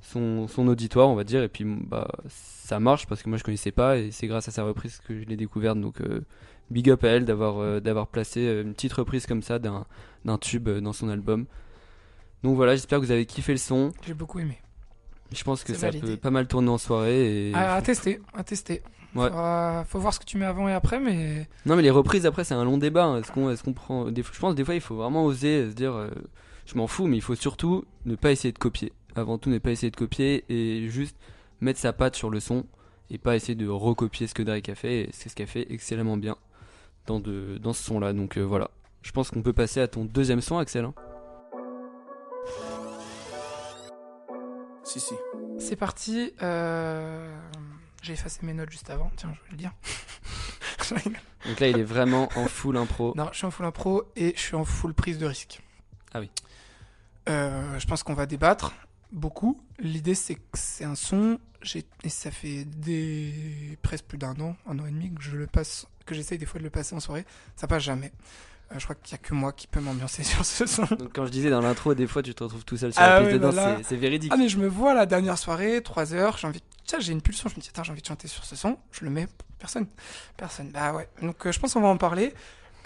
son, 0.02 0.48
son 0.48 0.68
auditoire, 0.68 1.10
on 1.10 1.16
va 1.16 1.24
dire, 1.24 1.44
et 1.44 1.50
puis 1.50 1.66
bah 1.66 2.08
ça 2.28 2.80
marche 2.80 3.08
parce 3.08 3.24
que 3.24 3.30
moi 3.30 3.38
je 3.38 3.44
connaissais 3.44 3.72
pas 3.72 3.98
et 3.98 4.12
c'est 4.12 4.28
grâce 4.28 4.48
à 4.48 4.52
sa 4.52 4.63
reprise 4.63 5.00
que 5.08 5.20
je 5.20 5.26
l'ai 5.26 5.38
découverte, 5.38 5.80
donc 5.80 6.02
euh, 6.02 6.22
big 6.70 6.90
up 6.90 7.04
à 7.04 7.08
elle 7.08 7.26
d'avoir 7.26 7.60
euh, 7.60 7.80
d'avoir 7.80 8.08
placé 8.08 8.42
une 8.42 8.74
petite 8.74 8.94
reprise 8.94 9.26
comme 9.26 9.42
ça 9.42 9.60
d'un 9.60 10.38
tube 10.40 10.70
dans 10.70 10.94
son 10.94 11.10
album. 11.10 11.46
Donc 12.44 12.56
voilà, 12.56 12.76
j'espère 12.76 13.00
que 13.00 13.06
vous 13.06 13.12
avez 13.12 13.26
kiffé 13.26 13.54
le 13.54 13.58
son. 13.58 13.92
J'ai 14.06 14.13
beaucoup 14.13 14.40
aimé. 14.40 14.60
Je 15.34 15.44
pense 15.44 15.63
que 15.63 15.74
ça 15.74 15.88
validé. 15.88 16.08
peut 16.08 16.18
pas 16.18 16.32
mal 16.32 16.48
tourner 16.48 16.70
en 16.70 16.78
soirée. 16.78 17.50
Et... 17.50 17.54
À, 17.54 17.76
à 17.76 17.82
tester, 17.82 18.20
à 18.34 18.44
tester. 18.44 18.82
Ouais. 19.16 19.24
Faudra- 19.28 19.84
faut 19.88 20.00
voir 20.00 20.13
ce 20.13 20.20
que 20.20 20.26
tu 20.26 20.38
mets 20.38 20.46
avant 20.46 20.68
et 20.68 20.74
après, 20.74 21.00
mais 21.00 21.48
Non, 21.66 21.76
mais 21.76 21.82
les 21.82 21.90
reprises 21.92 22.26
après, 22.26 22.44
c'est 22.44 22.54
un 22.54 22.63
long 22.63 22.78
débat. 22.78 23.18
Est-ce 23.20 23.32
qu'on 23.32 23.50
est 23.50 23.62
qu'on 23.62 23.74
prend. 23.74 24.12
Des... 24.12 24.24
fois- 24.24 24.34
Je 24.36 24.40
pense 24.40 24.56
des 24.56 24.63
fois, 24.66 24.76
il 24.76 24.82
faut 24.82 24.96
vraiment 24.96 25.26
oser 25.26 25.70
se 25.70 25.76
dire 25.76 25.94
euh, 25.94 26.10
je 26.66 26.76
m'en 26.76 26.88
fous, 26.88 27.08
mais 27.08 27.18
il 27.18 27.22
faut 27.22 27.36
surtout 27.36 27.84
ne 28.06 28.16
pas 28.16 28.32
essayer 28.32 28.52
de 28.52 28.58
copier. 28.60 28.94
Avant 29.16 29.38
tout, 29.38 29.50
ne 29.50 29.58
pas 29.58 29.72
essayer 29.72 29.90
de 29.90 29.96
copier 29.96 30.44
et 30.50 30.88
juste 30.90 31.18
mettre 31.62 31.80
sa 31.80 31.94
patte 31.94 32.16
sur 32.16 32.30
le 32.30 32.40
son 32.40 32.66
et 33.10 33.18
pas 33.18 33.36
essayer 33.36 33.56
de 33.56 33.68
recopier 33.68 34.28
ce 34.28 34.34
que 34.34 34.44
Drake 34.44 34.70
a 34.70 34.76
fait. 34.76 35.02
Et 35.02 35.10
c'est 35.13 35.30
ce 35.30 35.36
qu'a 35.36 35.48
fait 35.48 35.66
excellemment 35.72 36.18
bien 36.18 36.36
dans, 37.08 37.20
de... 37.20 37.58
dans 37.62 37.74
ce 37.74 37.84
son-là. 37.84 38.13
Donc 38.13 38.38
euh, 38.38 38.42
voilà. 38.44 38.70
Je 39.02 39.12
pense 39.12 39.32
qu'on 39.32 39.42
peut 39.42 39.54
passer 39.54 39.80
à 39.80 39.88
ton 39.88 40.06
deuxième 40.06 40.42
son, 40.42 40.58
Axel. 40.58 40.86
hein. 40.86 40.94
Si, 44.88 45.00
si. 45.02 45.13
c'est 45.60 45.76
parti. 45.76 46.34
euh, 46.41 47.38
J'ai 48.02 48.13
effacé 48.13 48.39
mes 48.45 48.54
notes 48.54 48.69
juste 48.71 48.89
avant, 48.89 49.12
tiens, 49.17 49.34
je 49.36 49.41
vais 49.45 49.52
le 49.52 49.58
dire. 49.58 49.73
Donc 51.45 51.60
là, 51.60 51.67
il 51.67 51.78
est 51.78 51.84
vraiment 51.84 52.30
en 52.36 52.47
full 52.47 52.78
impro. 52.78 53.13
non, 53.15 53.28
je 53.34 53.38
suis 53.38 53.45
en 53.45 53.52
full 53.52 53.65
impro 53.65 54.04
et 54.15 54.34
je 54.36 54.39
suis 54.41 54.56
en 54.56 54.63
full 54.65 54.93
prise 54.93 55.17
de 55.17 55.26
risque. 55.26 55.62
Ah 56.13 56.19
oui. 56.21 56.32
Euh, 57.28 57.78
je 57.80 57.86
pense 57.88 58.04
qu'on 58.04 58.13
va 58.13 58.26
débattre 58.26 58.73
beaucoup. 59.12 59.62
L'idée, 59.80 60.15
c'est 60.15 60.36
que 60.36 60.41
c'est 60.54 60.86
un 60.86 60.95
son, 60.95 61.39
et 62.04 62.10
ça 62.10 62.32
fait 62.32 62.63
des... 62.65 63.78
presque 63.82 64.06
plus 64.06 64.17
d'un 64.17 64.39
an, 64.39 64.56
un 64.67 64.80
an 64.80 64.86
et 64.86 64.91
demi 64.91 65.13
que 65.13 65.21
je 65.21 65.36
le 65.36 65.47
passe, 65.47 65.88
que 66.06 66.15
j'essaye 66.15 66.38
des 66.38 66.45
fois 66.45 66.60
de 66.60 66.63
le 66.63 66.69
passer 66.69 66.95
en 66.95 67.02
soirée. 67.02 67.26
Ça 67.58 67.67
passe 67.67 67.84
jamais. 67.84 68.13
Euh, 68.71 68.75
je 68.80 68.84
crois 68.84 68.95
qu'il 68.95 69.12
y 69.13 69.15
a 69.15 69.17
que 69.17 69.34
moi 69.34 69.53
qui 69.53 69.67
peux 69.67 69.80
m'ambiancer 69.80 70.23
sur 70.23 70.43
ce 70.45 70.65
son. 70.65 70.84
Donc 70.84 71.13
quand 71.13 71.25
je 71.25 71.32
disais 71.32 71.49
dans 71.49 71.62
l'intro, 71.62 71.93
des 71.93 72.08
fois, 72.08 72.21
tu 72.23 72.34
te 72.36 72.43
retrouves 72.43 72.65
tout 72.65 72.77
seul 72.77 72.91
sur 72.93 73.01
Ah 73.01 73.10
la 73.10 73.19
piste 73.19 73.27
ouais, 73.32 73.39
de 73.39 73.43
danse. 73.43 73.56
bah 73.56 73.73
là- 73.77 73.80
c'est- 73.84 73.95
véridique. 73.95 74.32
Ah 74.34 74.38
mais 74.38 74.49
je 74.49 74.58
me 74.58 74.67
vois 74.67 74.93
la 74.93 75.06
dernière 75.06 75.38
soirée, 75.38 75.82
3 75.84 76.13
heures, 76.13 76.38
j'ai 76.38 76.47
envie, 76.47 76.62
tiens 76.86 76.99
j'ai 76.99 77.12
une 77.13 77.21
pulsion, 77.21 77.49
je 77.49 77.56
me 77.56 77.62
dis 77.62 77.69
attends 77.69 77.84
j'ai 77.84 77.91
envie 77.91 78.01
de 78.01 78.08
chanter 78.08 78.27
sur 78.27 78.43
ce 78.43 78.56
son, 78.56 78.77
je 78.91 79.06
le 79.06 79.10
mets, 79.12 79.27
personne, 79.60 79.88
personne, 80.36 80.69
bah 80.71 80.93
ouais, 80.93 81.08
donc 81.21 81.45
euh, 81.45 81.51
je 81.51 81.60
pense 81.60 81.73
qu'on 81.73 81.82
va 81.82 81.88
en 81.88 81.97
parler. 81.97 82.34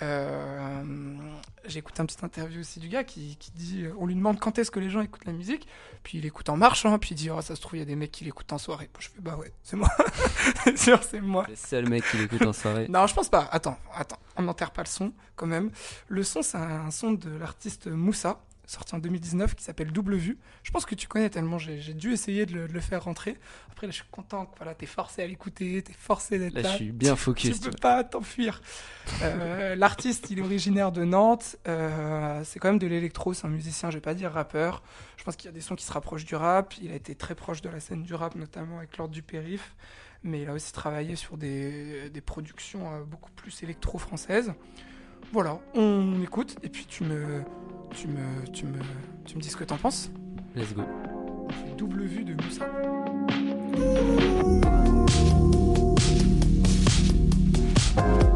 Euh, 0.01 0.83
j'ai 1.65 1.79
écouté 1.79 2.01
un 2.01 2.05
petit 2.05 2.23
interview 2.23 2.61
aussi 2.61 2.79
du 2.79 2.87
gars 2.87 3.03
qui, 3.03 3.35
qui 3.37 3.51
dit, 3.51 3.85
on 3.99 4.05
lui 4.07 4.15
demande 4.15 4.39
quand 4.39 4.57
est-ce 4.57 4.71
que 4.71 4.79
les 4.79 4.89
gens 4.89 5.01
écoutent 5.01 5.25
la 5.25 5.33
musique, 5.33 5.67
puis 6.03 6.17
il 6.17 6.25
écoute 6.25 6.49
en 6.49 6.57
marchant, 6.57 6.97
puis 6.97 7.11
il 7.11 7.15
dit 7.15 7.29
oh 7.29 7.41
ça 7.41 7.55
se 7.55 7.61
trouve 7.61 7.75
il 7.75 7.79
y 7.79 7.83
a 7.83 7.85
des 7.85 7.95
mecs 7.95 8.11
qui 8.11 8.23
l'écoutent 8.23 8.51
en 8.51 8.57
soirée. 8.57 8.89
Bon, 8.93 8.99
je 8.99 9.09
fais 9.09 9.19
bah 9.19 9.35
ouais 9.37 9.53
c'est 9.61 9.75
moi, 9.75 9.89
c'est 10.63 10.77
sûr 10.77 11.03
c'est 11.03 11.21
moi. 11.21 11.45
Le 11.47 11.55
seul 11.55 11.87
mec 11.87 12.03
qui 12.09 12.17
l'écoute 12.17 12.41
en 12.41 12.53
soirée. 12.53 12.87
Non, 12.89 13.05
je 13.05 13.13
pense 13.13 13.29
pas. 13.29 13.47
Attends, 13.51 13.77
attends. 13.93 14.19
On 14.37 14.43
n'enterre 14.43 14.71
pas 14.71 14.81
le 14.81 14.87
son, 14.87 15.13
quand 15.35 15.45
même. 15.45 15.71
Le 16.07 16.23
son, 16.23 16.41
c'est 16.41 16.57
un 16.57 16.89
son 16.89 17.11
de 17.11 17.29
l'artiste 17.29 17.87
Moussa, 17.87 18.41
sorti 18.71 18.95
en 18.95 18.99
2019, 18.99 19.55
qui 19.55 19.63
s'appelle 19.63 19.91
Double 19.91 20.15
Vue. 20.15 20.37
Je 20.63 20.71
pense 20.71 20.85
que 20.85 20.95
tu 20.95 21.07
connais 21.07 21.29
tellement 21.29 21.57
j'ai 21.57 21.93
dû 21.93 22.11
essayer 22.13 22.45
de 22.45 22.53
le, 22.53 22.67
de 22.67 22.73
le 22.73 22.79
faire 22.79 23.03
rentrer. 23.03 23.37
Après, 23.71 23.87
là, 23.87 23.91
je 23.91 23.97
suis 23.97 24.05
content 24.11 24.45
que 24.45 24.55
voilà, 24.57 24.73
t'es 24.75 24.85
forcé 24.85 25.21
à 25.23 25.27
l'écouter, 25.27 25.81
t'es 25.81 25.93
forcé 25.93 26.39
d'être 26.39 26.53
Là, 26.53 26.61
là. 26.61 26.69
je 26.71 26.75
suis 26.75 26.91
bien 26.91 27.13
Tu 27.15 27.19
focus. 27.21 27.59
tu 27.59 27.65
peux 27.65 27.69
vois. 27.71 27.79
pas 27.79 28.03
t'enfuir. 28.03 28.61
Euh, 29.23 29.75
L'artiste, 29.75 30.29
il 30.29 30.39
est 30.39 30.41
originaire 30.41 30.91
de 30.91 31.03
Nantes. 31.03 31.57
Euh, 31.67 32.41
c'est 32.45 32.59
quand 32.59 32.69
même 32.69 32.79
de 32.79 32.87
l'électro. 32.87 33.33
C'est 33.33 33.45
un 33.47 33.49
musicien, 33.51 33.89
je 33.89 33.97
vais 33.97 34.01
pas 34.01 34.13
dire 34.13 34.31
rappeur. 34.31 34.83
Je 35.17 35.23
pense 35.23 35.35
qu'il 35.35 35.45
y 35.45 35.49
a 35.49 35.53
des 35.53 35.61
sons 35.61 35.75
qui 35.75 35.85
se 35.85 35.91
rapprochent 35.91 36.25
du 36.25 36.35
rap. 36.35 36.73
Il 36.81 36.91
a 36.91 36.95
été 36.95 37.13
très 37.15 37.35
proche 37.35 37.61
de 37.61 37.69
la 37.69 37.79
scène 37.79 38.03
du 38.03 38.13
rap, 38.13 38.35
notamment 38.35 38.77
avec 38.79 38.97
Lord 38.97 39.09
du 39.09 39.21
Périph. 39.21 39.75
Mais 40.23 40.41
il 40.43 40.49
a 40.49 40.53
aussi 40.53 40.71
travaillé 40.71 41.15
sur 41.15 41.35
des, 41.37 42.09
des 42.09 42.21
productions 42.21 42.93
euh, 42.93 43.03
beaucoup 43.03 43.31
plus 43.31 43.63
électro-françaises. 43.63 44.53
Voilà, 45.33 45.59
on 45.73 46.21
écoute 46.21 46.57
et 46.61 46.67
puis 46.67 46.85
tu 46.85 47.05
me, 47.05 47.41
tu 47.91 48.07
me, 48.07 48.45
tu 48.51 48.65
me, 48.65 48.79
tu 49.23 49.37
me 49.37 49.41
dis 49.41 49.49
ce 49.49 49.55
que 49.55 49.63
t'en 49.63 49.77
penses. 49.77 50.11
Let's 50.57 50.73
go. 50.73 50.81
Double 51.77 52.03
vue 52.03 52.25
de 52.25 52.33
Moussa. 52.33 52.65
Pense 57.95 58.30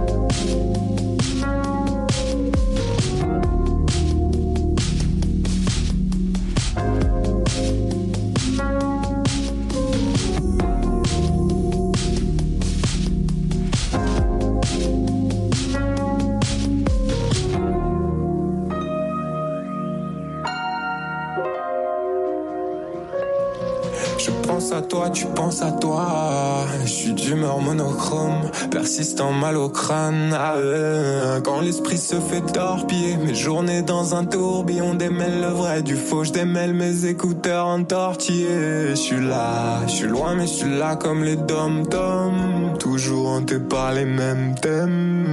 à 25.62 25.72
toi. 25.72 26.66
Je 26.84 26.90
suis 26.90 27.14
d'humeur 27.14 27.60
monochrome, 27.60 28.42
persistant 28.72 29.32
mal 29.32 29.58
au 29.58 29.70
crâne. 29.70 30.34
Ah, 30.34 30.56
euh, 30.56 31.40
quand 31.42 31.62
l'esprit 31.62 31.98
se 31.98 32.16
fait 32.16 32.42
torpiller, 32.42 33.18
mes 33.18 33.36
journées 33.36 33.82
dans 33.82 34.16
un 34.16 34.26
tourbillon 34.26 34.96
démêle 34.96 35.42
le 35.42 35.48
vrai 35.48 35.82
du 35.82 35.96
faux. 35.96 36.24
Je 36.24 36.32
démêle 36.32 36.74
mes 36.74 37.06
écouteurs 37.06 37.68
entortillés. 37.68 38.90
Je 38.90 38.96
suis 38.96 39.22
là, 39.22 39.82
je 39.88 39.92
suis 39.92 40.08
loin, 40.08 40.36
mais 40.36 40.48
je 40.48 40.54
suis 40.54 40.78
là 40.78 40.96
comme 40.96 41.24
les 41.24 41.36
dom-toms. 41.36 42.78
Toujours 42.80 43.30
hanté 43.30 43.60
par 43.60 43.94
les 43.94 44.06
mêmes 44.06 44.56
thèmes. 44.56 45.26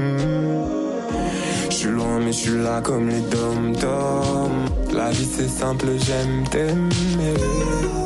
Je 1.70 1.74
suis 1.74 1.90
loin, 1.90 2.18
mais 2.20 2.32
je 2.32 2.38
suis 2.38 2.62
là 2.62 2.80
comme 2.82 3.08
les 3.08 3.20
dom-toms. 3.20 4.94
La 4.94 5.10
vie 5.10 5.28
c'est 5.30 5.48
simple, 5.48 5.86
j'aime 5.98 6.46
t'aimer. 6.50 8.01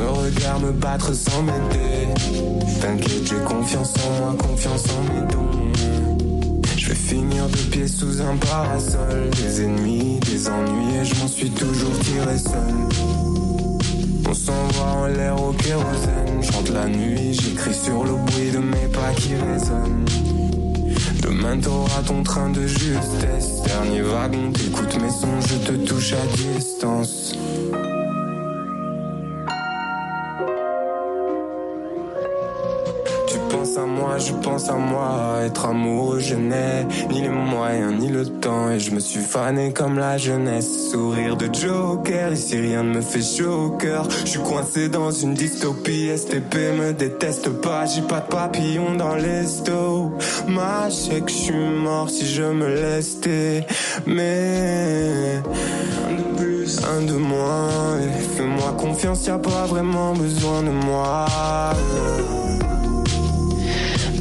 Me 0.00 0.08
regardes 0.08 0.62
me 0.62 0.72
battre 0.72 1.12
sans 1.14 1.42
m'aider. 1.42 2.08
T'inquiète, 2.80 3.28
j'ai 3.28 3.44
confiance 3.44 3.92
en 3.98 4.24
moi, 4.24 4.34
confiance 4.38 4.84
en 4.88 5.02
mes 5.12 5.26
dons. 5.30 5.72
Je 6.76 6.88
vais 6.88 6.94
finir 6.94 7.46
de 7.48 7.56
pied 7.70 7.86
sous 7.86 8.22
un 8.22 8.36
parasol. 8.36 9.28
Des 9.36 9.62
ennemis, 9.62 10.18
des 10.20 10.48
ennuis, 10.48 10.96
et 11.02 11.04
je 11.04 11.14
m'en 11.20 11.28
suis 11.28 11.50
toujours 11.50 11.98
tiré 11.98 12.38
seul. 12.38 12.74
On 14.26 14.32
s'envoie 14.32 14.86
en 14.86 15.06
l'air 15.06 15.42
au 15.42 15.52
kérosène. 15.52 16.40
Je 16.40 16.52
rentre 16.52 16.72
la 16.72 16.86
nuit, 16.86 17.34
j'écris 17.34 17.74
sur 17.74 18.02
le 18.04 18.12
bruit 18.12 18.52
de 18.52 18.58
mes 18.58 18.88
pas 18.92 19.12
qui 19.16 19.34
résonnent. 19.34 20.06
Demain 21.20 21.58
t'auras 21.58 22.02
ton 22.06 22.22
train 22.22 22.48
de 22.48 22.66
justesse. 22.66 23.62
Dernier 23.66 24.00
wagon, 24.00 24.50
t'écoutes 24.52 24.98
mes 25.02 25.10
sons, 25.10 25.40
je 25.46 25.56
te 25.56 25.72
touche 25.72 26.14
à 26.14 26.54
distance. 26.56 27.34
Tu 33.50 33.56
penses 33.56 33.76
à 33.78 33.84
moi, 33.84 34.18
je 34.18 34.32
pense 34.32 34.68
à 34.68 34.74
moi. 34.74 35.40
Être 35.44 35.66
amoureux, 35.66 36.20
je 36.20 36.36
n'ai 36.36 36.84
ni 37.10 37.22
les 37.22 37.28
moyens 37.28 37.98
ni 37.98 38.08
le 38.08 38.24
temps. 38.24 38.70
Et 38.70 38.78
je 38.78 38.92
me 38.92 39.00
suis 39.00 39.20
fané 39.20 39.72
comme 39.72 39.98
la 39.98 40.18
jeunesse. 40.18 40.90
Sourire 40.90 41.36
de 41.36 41.52
Joker, 41.52 42.32
ici 42.32 42.56
rien 42.56 42.84
ne 42.84 42.94
me 42.94 43.00
fait 43.00 43.22
chaud 43.22 43.76
au. 43.76 43.78
Je 44.24 44.30
suis 44.30 44.40
coincé 44.40 44.88
dans 44.88 45.10
une 45.10 45.34
dystopie. 45.34 46.16
STP 46.16 46.54
me 46.78 46.92
déteste 46.92 47.48
pas, 47.60 47.86
j'ai 47.86 48.02
pas 48.02 48.20
de 48.20 48.28
papillon 48.28 48.94
dans. 48.96 49.16
Ma 50.48 50.88
je 50.88 50.94
sais 50.94 51.20
que 51.20 51.30
je 51.30 51.36
suis 51.36 51.54
mort 51.54 52.08
si 52.08 52.26
je 52.26 52.42
me 52.42 52.68
laisse 52.68 53.18
Mais 54.06 55.42
un 56.08 56.14
de 56.14 56.36
plus, 56.36 56.80
un 56.84 57.02
de 57.02 57.16
moins. 57.16 57.98
Fais-moi 58.36 58.74
confiance, 58.78 59.26
y 59.26 59.30
a 59.30 59.38
pas 59.38 59.66
vraiment 59.66 60.12
besoin 60.12 60.62
de 60.62 60.70
moi. 60.70 61.26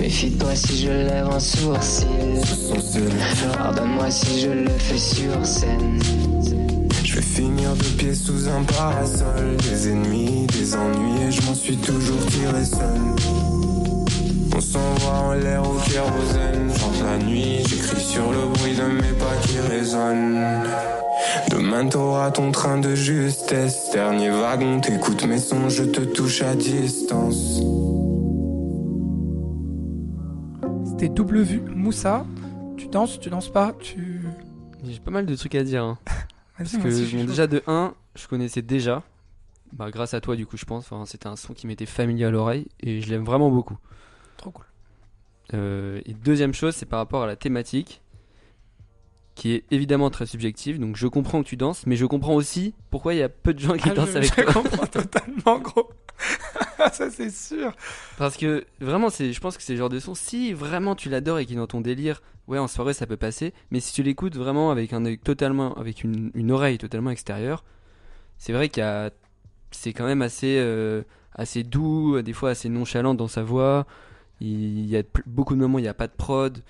Méfie-toi 0.10 0.56
si 0.56 0.76
je 0.80 0.90
lève 0.90 1.30
un 1.32 1.40
sourcil. 1.40 2.08
Pardonne-moi 3.56 4.10
si 4.10 4.42
je 4.42 4.50
le 4.50 4.70
fais 4.80 4.98
sur 4.98 5.46
scène. 5.46 6.00
Je 7.04 7.14
vais 7.14 7.22
finir 7.22 7.76
de 7.76 7.84
pied 7.96 8.16
sous 8.16 8.50
un 8.50 8.64
parasol. 8.64 9.56
Des 9.58 9.90
ennemis, 9.90 10.48
des 10.48 10.74
ennuis, 10.74 11.28
et 11.28 11.32
je 11.32 11.44
m'en 11.44 11.54
suis 11.54 11.78
toujours 11.78 12.26
tiré 12.26 12.66
seul. 12.66 13.00
On 14.56 14.60
s'envoie 14.60 15.14
en 15.14 15.34
l'air 15.34 15.62
au 15.62 15.78
kérosène. 15.88 16.72
Chante 16.76 17.04
la 17.04 17.24
nuit, 17.24 17.60
j'écris 17.70 18.02
sur 18.02 18.32
le 18.32 18.48
bruit 18.52 18.74
de 18.74 18.92
mes 18.92 19.14
pas 19.14 19.36
qui 19.44 19.60
résonnent. 19.60 20.44
Demain 21.52 21.86
t'auras 21.86 22.32
ton 22.32 22.52
train 22.52 22.80
de 22.80 22.96
justesse. 22.96 23.92
Dernier 23.94 24.32
wagon, 24.32 24.82
t'écoutes 24.82 25.24
mes 25.26 25.38
sons, 25.38 25.70
je 25.70 25.84
te 25.84 26.02
touche 26.02 26.42
à 26.42 26.56
distance. 26.56 27.62
C'était 31.00 31.14
double 31.14 31.40
vue. 31.44 31.62
Moussa, 31.62 32.26
tu 32.76 32.88
danses, 32.90 33.22
tu 33.22 33.30
danses 33.30 33.48
pas, 33.48 33.72
tu. 33.80 34.22
J'ai 34.84 35.00
pas 35.00 35.12
mal 35.12 35.26
de 35.26 35.34
trucs 35.34 35.56
à 35.56 35.64
dire. 35.64 35.82
hein. 35.82 35.98
Parce 36.58 36.76
que 36.76 36.92
je 36.92 37.16
bon, 37.16 37.24
déjà 37.24 37.48
de 37.48 37.64
1, 37.68 37.94
je 38.16 38.28
connaissais 38.28 38.62
déjà. 38.62 39.04
Bah, 39.72 39.92
grâce 39.92 40.14
à 40.14 40.20
toi, 40.20 40.36
du 40.36 40.46
coup, 40.46 40.58
je 40.58 40.66
pense. 40.66 40.92
Enfin, 40.92 41.06
c'était 41.06 41.28
un 41.28 41.38
son 41.38 41.54
qui 41.54 41.68
m'était 41.68 41.86
familier 41.86 42.26
à 42.26 42.32
l'oreille 42.32 42.68
et 42.82 43.00
je 43.00 43.10
l'aime 43.10 43.24
vraiment 43.24 43.50
beaucoup. 43.50 43.78
Trop 44.36 44.52
cool. 44.52 44.66
Euh, 45.54 46.02
et 46.06 46.14
deuxième 46.14 46.54
chose, 46.54 46.76
c'est 46.76 46.86
par 46.86 47.00
rapport 47.00 47.24
à 47.24 47.28
la 47.28 47.38
thématique, 47.38 48.02
qui 49.36 49.54
est 49.54 49.64
évidemment 49.72 50.10
très 50.10 50.26
subjective. 50.26 50.82
Donc 50.82 50.98
je 50.98 51.08
comprends 51.08 51.42
que 51.42 51.48
tu 51.48 51.56
danses, 51.56 51.86
mais 51.86 51.96
je 51.96 52.06
comprends 52.06 52.36
aussi 52.36 52.74
pourquoi 52.90 53.14
il 53.14 53.20
y 53.20 53.24
a 53.24 53.30
peu 53.30 53.54
de 53.54 53.60
gens 53.60 53.78
qui 53.78 53.90
Ah, 53.90 53.94
dansent 53.94 54.12
je, 54.12 54.18
avec 54.18 54.36
je 54.36 54.42
toi. 54.42 54.52
comprends 54.54 54.86
totalement, 54.92 55.60
gros. 55.60 55.90
Ça, 56.94 57.10
c'est 57.10 57.30
sûr. 57.30 57.74
Parce 58.18 58.38
que 58.38 58.66
vraiment, 58.80 59.10
c'est, 59.10 59.34
je 59.34 59.40
pense 59.40 59.58
que 59.58 59.64
c'est 59.64 59.74
le 59.74 59.80
genre 59.80 59.90
de 59.90 60.00
son. 60.00 60.16
Si 60.16 60.54
vraiment 60.54 60.96
tu 60.96 61.10
l'adores 61.10 61.40
et 61.40 61.46
qu'il 61.46 61.56
est 61.56 61.60
dans 61.60 61.68
ton 61.68 61.82
délire, 61.82 62.22
ouais, 62.48 62.58
en 62.58 62.68
soirée 62.68 62.94
ça 62.94 63.06
peut 63.06 63.18
passer. 63.18 63.54
Mais 63.72 63.80
si 63.80 63.94
tu 63.94 64.04
l'écoutes 64.04 64.36
vraiment 64.36 64.72
avec 64.72 64.94
un 64.94 65.06
œil 65.06 65.18
totalement, 65.18 65.74
avec 65.76 66.04
une, 66.04 66.32
une 66.34 66.52
oreille 66.52 66.78
totalement 66.78 67.12
extérieure, 67.12 67.64
c'est 68.38 68.54
vrai 68.54 68.70
qu'il 68.70 68.82
y 68.82 68.86
a, 68.86 69.12
c'est 69.72 69.94
quand 69.94 70.06
même 70.06 70.22
assez, 70.22 70.58
euh, 70.60 71.04
assez 71.34 71.64
doux, 71.64 72.22
des 72.22 72.34
fois 72.34 72.52
assez 72.52 72.70
nonchalant 72.70 73.14
dans 73.14 73.28
sa 73.28 73.44
voix. 73.44 73.86
Il 74.42 74.86
y 74.86 74.96
a 74.96 75.04
beaucoup 75.26 75.56
de 75.56 75.60
moments 75.60 75.76
où 75.76 75.80
il 75.80 75.84
n'y 75.84 75.90
a 75.90 75.94
pas 75.94 76.08
de 76.08 76.14
prod. 76.14 76.64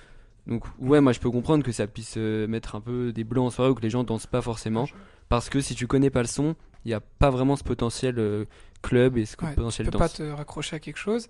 Donc 0.47 0.63
ouais, 0.79 1.01
moi 1.01 1.11
je 1.13 1.19
peux 1.19 1.29
comprendre 1.29 1.63
que 1.63 1.71
ça 1.71 1.85
puisse 1.85 2.15
euh, 2.17 2.47
mettre 2.47 2.75
un 2.75 2.81
peu 2.81 3.13
des 3.13 3.23
blancs 3.23 3.47
en 3.47 3.49
soirée 3.51 3.69
ou 3.69 3.75
que 3.75 3.81
les 3.81 3.91
gens 3.91 4.03
dansent 4.03 4.25
pas 4.25 4.41
forcément. 4.41 4.87
Parce 5.29 5.49
que 5.49 5.61
si 5.61 5.75
tu 5.75 5.85
connais 5.85 6.09
pas 6.09 6.21
le 6.21 6.27
son, 6.27 6.55
il 6.85 6.89
n'y 6.89 6.93
a 6.93 6.99
pas 6.99 7.29
vraiment 7.29 7.55
ce 7.55 7.63
potentiel 7.63 8.15
euh, 8.19 8.45
club 8.81 9.17
et 9.17 9.25
ce 9.25 9.35
Ouais, 9.43 9.53
potentiel 9.53 9.87
tu 9.87 9.91
peux 9.91 9.97
danse. 9.97 10.11
pas 10.11 10.17
te 10.17 10.23
raccrocher 10.29 10.75
à 10.75 10.79
quelque 10.79 10.97
chose. 10.97 11.27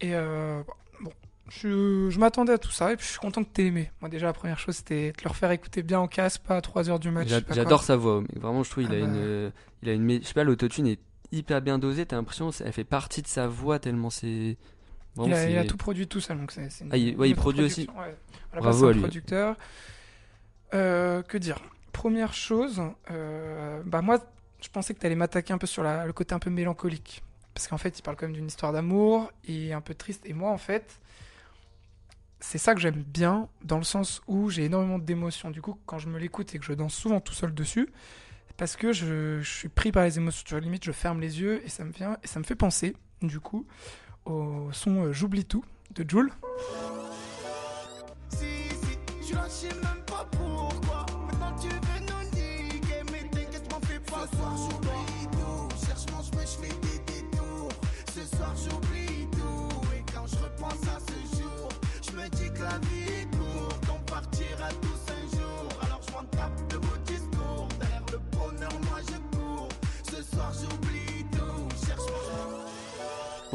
Et 0.00 0.14
euh, 0.14 0.62
bon, 1.00 1.12
je, 1.48 2.08
je 2.10 2.18
m'attendais 2.18 2.52
à 2.52 2.58
tout 2.58 2.70
ça 2.70 2.92
et 2.92 2.96
puis 2.96 3.04
je 3.06 3.10
suis 3.12 3.18
content 3.20 3.42
que 3.44 3.48
t'aies 3.48 3.66
aimé. 3.66 3.90
Moi 4.00 4.08
déjà 4.10 4.26
la 4.26 4.32
première 4.32 4.58
chose 4.58 4.76
c'était 4.76 5.12
de 5.12 5.22
le 5.24 5.28
refaire 5.28 5.50
écouter 5.50 5.82
bien 5.82 5.98
en 6.00 6.06
casque, 6.08 6.42
pas 6.42 6.56
à 6.56 6.60
3h 6.60 6.98
du 7.00 7.10
match. 7.10 7.28
J'a- 7.28 7.40
J'adore 7.50 7.82
sa 7.82 7.96
voix, 7.96 8.20
mais 8.22 8.40
vraiment 8.40 8.62
je 8.62 8.70
trouve 8.70 8.84
il 8.84 8.90
Ah 8.90 8.94
a 8.96 8.98
bah. 9.00 9.04
une, 9.06 9.16
euh, 9.16 9.50
il 9.82 9.88
a 9.88 9.92
une, 9.92 10.06
mé- 10.06 10.20
je 10.22 10.26
sais 10.28 10.34
pas, 10.34 10.44
l'autotune 10.44 10.86
est 10.86 11.00
hyper 11.32 11.60
bien 11.62 11.78
dosée. 11.78 12.06
T'as 12.06 12.16
l'impression 12.16 12.50
elle 12.64 12.72
fait 12.72 12.84
partie 12.84 13.22
de 13.22 13.26
sa 13.28 13.46
voix 13.48 13.78
tellement 13.78 14.10
c'est. 14.10 14.56
Il 15.24 15.32
a, 15.32 15.48
il 15.48 15.56
a 15.56 15.64
tout 15.64 15.78
produit 15.78 16.06
tout 16.06 16.20
seul 16.20 16.38
donc 16.38 16.52
c'est. 16.52 16.68
une- 16.82 16.88
Ah, 16.92 16.96
il- 16.98 17.16
ouais, 17.16 17.26
une 17.28 17.32
il 17.32 17.36
produit 17.36 17.64
aussi. 17.64 17.88
ouais. 17.98 18.14
À 18.52 18.56
la 18.56 18.60
Bravo 18.60 18.86
à 18.88 18.92
lui. 18.92 19.00
producteur. 19.00 19.56
Euh, 20.74 21.22
que 21.22 21.38
dire? 21.38 21.58
Première 21.92 22.34
chose, 22.34 22.82
euh, 23.10 23.82
bah 23.86 24.02
moi 24.02 24.18
je 24.60 24.68
pensais 24.68 24.94
que 24.94 24.98
t'allais 24.98 25.14
m'attaquer 25.14 25.52
un 25.52 25.58
peu 25.58 25.66
sur 25.66 25.82
le 25.82 26.12
côté 26.12 26.34
un 26.34 26.38
peu 26.38 26.50
mélancolique. 26.50 27.22
Parce 27.54 27.68
qu'en 27.68 27.78
fait, 27.78 27.98
il 27.98 28.02
parle 28.02 28.16
quand 28.16 28.26
même 28.26 28.34
d'une 28.34 28.46
histoire 28.46 28.72
d'amour 28.72 29.30
et 29.46 29.72
un 29.72 29.80
peu 29.80 29.94
triste. 29.94 30.22
Et 30.26 30.34
moi, 30.34 30.50
en 30.50 30.58
fait, 30.58 31.00
c'est 32.40 32.58
ça 32.58 32.74
que 32.74 32.80
j'aime 32.80 33.02
bien, 33.02 33.48
dans 33.64 33.78
le 33.78 33.84
sens 33.84 34.20
où 34.26 34.50
j'ai 34.50 34.64
énormément 34.64 34.98
d'émotions. 34.98 35.50
Du 35.50 35.62
coup, 35.62 35.78
quand 35.86 35.98
je 35.98 36.08
me 36.08 36.18
l'écoute 36.18 36.54
et 36.54 36.58
que 36.58 36.64
je 36.64 36.74
danse 36.74 36.94
souvent 36.94 37.20
tout 37.20 37.32
seul 37.32 37.54
dessus, 37.54 37.88
parce 38.56 38.76
que 38.76 38.92
je, 38.92 39.40
je 39.40 39.50
suis 39.50 39.68
pris 39.68 39.92
par 39.92 40.04
les 40.04 40.18
émotions. 40.18 40.42
Tu 40.44 40.54
vois, 40.54 40.60
limite, 40.60 40.84
je 40.84 40.92
ferme 40.92 41.20
les 41.20 41.40
yeux 41.40 41.62
et 41.64 41.68
ça 41.68 41.84
me 41.84 41.92
vient 41.92 42.18
et 42.22 42.26
ça 42.26 42.38
me 42.38 42.44
fait 42.44 42.54
penser, 42.54 42.94
du 43.22 43.40
coup, 43.40 43.66
au 44.26 44.68
son 44.72 45.04
euh, 45.04 45.12
J'oublie 45.12 45.44
tout 45.44 45.64
de 45.94 46.08
Jules. 46.08 46.30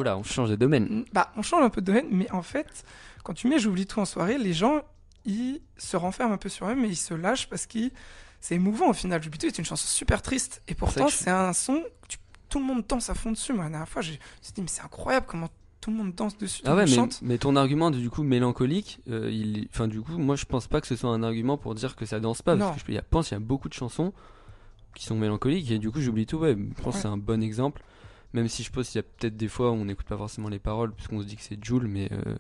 Oula, 0.02 0.18
on 0.18 0.24
change 0.24 0.50
de 0.50 0.56
domaine. 0.56 1.06
Bah, 1.14 1.32
on 1.38 1.42
change 1.42 1.64
un 1.64 1.70
peu 1.70 1.82
de 1.82 1.86
domaine, 1.86 2.08
mais 2.12 2.30
en 2.32 2.42
fait, 2.42 2.84
quand 3.24 3.34
tu 3.34 3.48
mets 3.48 3.60
J'oublie 3.60 3.86
tout 3.86 4.00
en 4.00 4.06
soirée, 4.06 4.38
les 4.38 4.54
gens, 4.54 4.82
ils 5.26 5.62
se 5.78 5.96
renferment 5.98 6.34
un 6.34 6.38
peu 6.38 6.50
sur 6.50 6.68
eux, 6.68 6.76
mais 6.76 6.90
ils 6.90 6.96
se 6.96 7.14
lâchent 7.14 7.48
parce 7.50 7.66
que 7.68 7.80
c'est 8.40 8.56
émouvant 8.56 8.90
au 8.90 8.94
final. 8.94 9.22
J'oublie 9.24 9.38
tout 9.40 9.46
est 9.48 9.58
une 9.58 9.66
chanson 9.66 9.88
super 9.88 10.22
triste, 10.22 10.62
et 10.68 10.76
pourtant, 10.76 11.08
je- 11.08 11.16
c'est 11.16 11.30
un 11.30 11.54
son 11.54 11.82
que 12.02 12.08
tu- 12.08 12.18
tout 12.50 12.60
le 12.60 12.66
monde 12.66 12.84
danse 12.88 13.10
à 13.10 13.14
fond 13.14 13.32
dessus. 13.32 13.54
Moi, 13.54 13.64
la 13.66 13.70
dernière 13.70 13.88
fois, 13.90 14.02
je 14.02 14.12
me 14.12 14.18
suis 14.42 14.54
dit, 14.54 14.62
mais 14.62 14.68
c'est 14.68 14.82
incroyable 14.82 15.26
comment 15.30 15.50
tout 15.80 15.90
le 15.90 15.98
monde 15.98 16.14
danse 16.14 16.38
dessus, 16.38 16.62
Ah 16.66 16.76
ouais, 16.76 16.86
mais, 16.86 16.92
chante. 16.92 17.20
mais 17.24 17.38
ton 17.40 17.56
argument 17.56 17.90
du 17.90 18.08
coup 18.12 18.22
mélancolique, 18.22 19.00
euh, 19.10 19.32
il, 19.32 19.68
enfin 19.74 19.88
du 19.88 20.00
coup, 20.02 20.16
moi 20.20 20.36
je 20.36 20.46
pense 20.46 20.68
pas 20.68 20.80
que 20.80 20.86
ce 20.86 20.96
soit 20.96 21.10
un 21.10 21.24
argument 21.24 21.58
pour 21.58 21.74
dire 21.74 21.96
que 21.96 22.06
ça 22.06 22.20
danse 22.20 22.44
pas, 22.44 22.54
Non. 22.56 22.70
parce 22.70 22.84
que 22.84 22.94
je 22.94 23.00
pense 23.10 23.30
qu'il 23.30 23.36
y 23.36 23.38
a 23.38 23.40
beaucoup 23.40 23.68
de 23.68 23.74
chansons 23.74 24.14
qui 24.94 25.06
sont 25.06 25.16
mélancoliques 25.16 25.72
et 25.72 25.80
du 25.80 25.90
coup 25.90 26.00
j'oublie 26.00 26.28
tout. 26.28 26.38
Ouais, 26.38 26.56
je 26.56 26.84
pense 26.84 26.94
que 26.94 26.98
Ouais. 26.98 27.02
c'est 27.02 27.08
un 27.08 27.18
bon 27.18 27.42
exemple. 27.42 27.82
Même 28.34 28.48
si 28.48 28.64
je 28.64 28.72
pense 28.72 28.90
qu'il 28.90 29.00
y 29.00 29.04
a 29.04 29.04
peut-être 29.04 29.36
des 29.36 29.48
fois 29.48 29.72
où 29.72 29.74
on 29.76 29.86
n'écoute 29.86 30.06
pas 30.08 30.18
forcément 30.18 30.50
les 30.50 30.60
paroles 30.60 30.94
puisqu'on 30.94 31.22
se 31.22 31.26
dit 31.26 31.36
que 31.36 31.44
c'est 31.44 31.64
Joule, 31.64 31.88
mais 31.88 32.10
euh, 32.12 32.36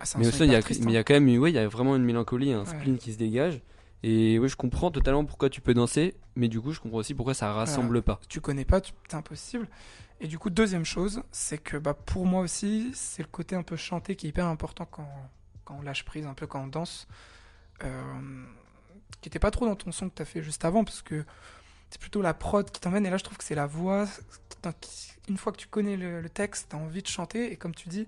Ah, 0.00 0.04
mais 0.18 0.26
aussi 0.28 0.44
il 0.44 0.52
y 0.52 0.54
a, 0.54 0.60
mais 0.60 0.74
il 0.76 0.90
y 0.92 0.96
a 0.96 1.00
hein. 1.00 1.02
quand 1.02 1.14
même, 1.14 1.28
ouais, 1.38 1.50
il 1.50 1.54
y 1.54 1.58
a 1.58 1.66
vraiment 1.68 1.96
une 1.96 2.04
mélancolie, 2.04 2.52
un 2.52 2.60
Ouais. 2.60 2.66
spleen 2.66 2.98
qui 2.98 3.12
se 3.12 3.18
dégage. 3.18 3.62
Et 4.02 4.38
ouais, 4.38 4.48
je 4.48 4.56
comprends 4.56 4.90
totalement 4.90 5.24
pourquoi 5.26 5.50
tu 5.50 5.60
peux 5.60 5.74
danser, 5.74 6.14
mais 6.34 6.48
du 6.48 6.58
coup, 6.60 6.72
je 6.72 6.80
comprends 6.80 6.98
aussi 6.98 7.12
pourquoi 7.14 7.34
ça 7.34 7.52
rassemble 7.52 8.00
pas. 8.02 8.18
Tu 8.28 8.40
connais 8.40 8.64
pas, 8.64 8.80
c'est 9.08 9.14
impossible. 9.16 9.68
Et 10.20 10.26
du 10.26 10.38
coup, 10.38 10.48
deuxième 10.50 10.84
chose, 10.86 11.22
c'est 11.32 11.58
que 11.58 11.76
bah, 11.76 11.94
pour 11.94 12.24
moi 12.26 12.40
aussi, 12.42 12.90
c'est 12.94 13.22
le 13.22 13.28
côté 13.28 13.56
un 13.56 13.62
peu 13.62 13.76
chanté 13.76 14.16
qui 14.16 14.26
est 14.26 14.30
hyper 14.30 14.46
important 14.46 14.86
quand, 14.90 15.08
quand 15.64 15.76
on 15.78 15.82
lâche 15.82 16.04
prise, 16.04 16.26
un 16.26 16.34
peu 16.34 16.46
quand 16.46 16.62
on 16.62 16.66
danse. 16.66 17.06
Euh, 17.84 18.44
qui 19.20 19.28
était 19.28 19.38
pas 19.38 19.50
trop 19.50 19.66
dans 19.66 19.76
ton 19.76 19.92
son 19.92 20.08
que 20.08 20.14
tu 20.16 20.22
as 20.22 20.26
fait 20.26 20.42
juste 20.42 20.64
avant, 20.64 20.84
parce 20.84 21.02
que 21.02 21.24
c'est 21.90 22.00
plutôt 22.00 22.22
la 22.22 22.34
prod 22.34 22.70
qui 22.70 22.80
t'emmène. 22.80 23.04
Et 23.06 23.10
là, 23.10 23.16
je 23.16 23.24
trouve 23.24 23.36
que 23.38 23.44
c'est 23.44 23.54
la 23.54 23.66
voix. 23.66 24.06
qui- 24.80 25.12
Une 25.28 25.36
fois 25.36 25.52
que 25.52 25.58
tu 25.58 25.68
connais 25.68 25.96
le, 25.96 26.20
le 26.20 26.28
texte, 26.28 26.68
tu 26.70 26.76
as 26.76 26.78
envie 26.78 27.02
de 27.02 27.06
chanter. 27.06 27.52
Et 27.52 27.56
comme 27.56 27.74
tu 27.74 27.88
dis, 27.88 28.06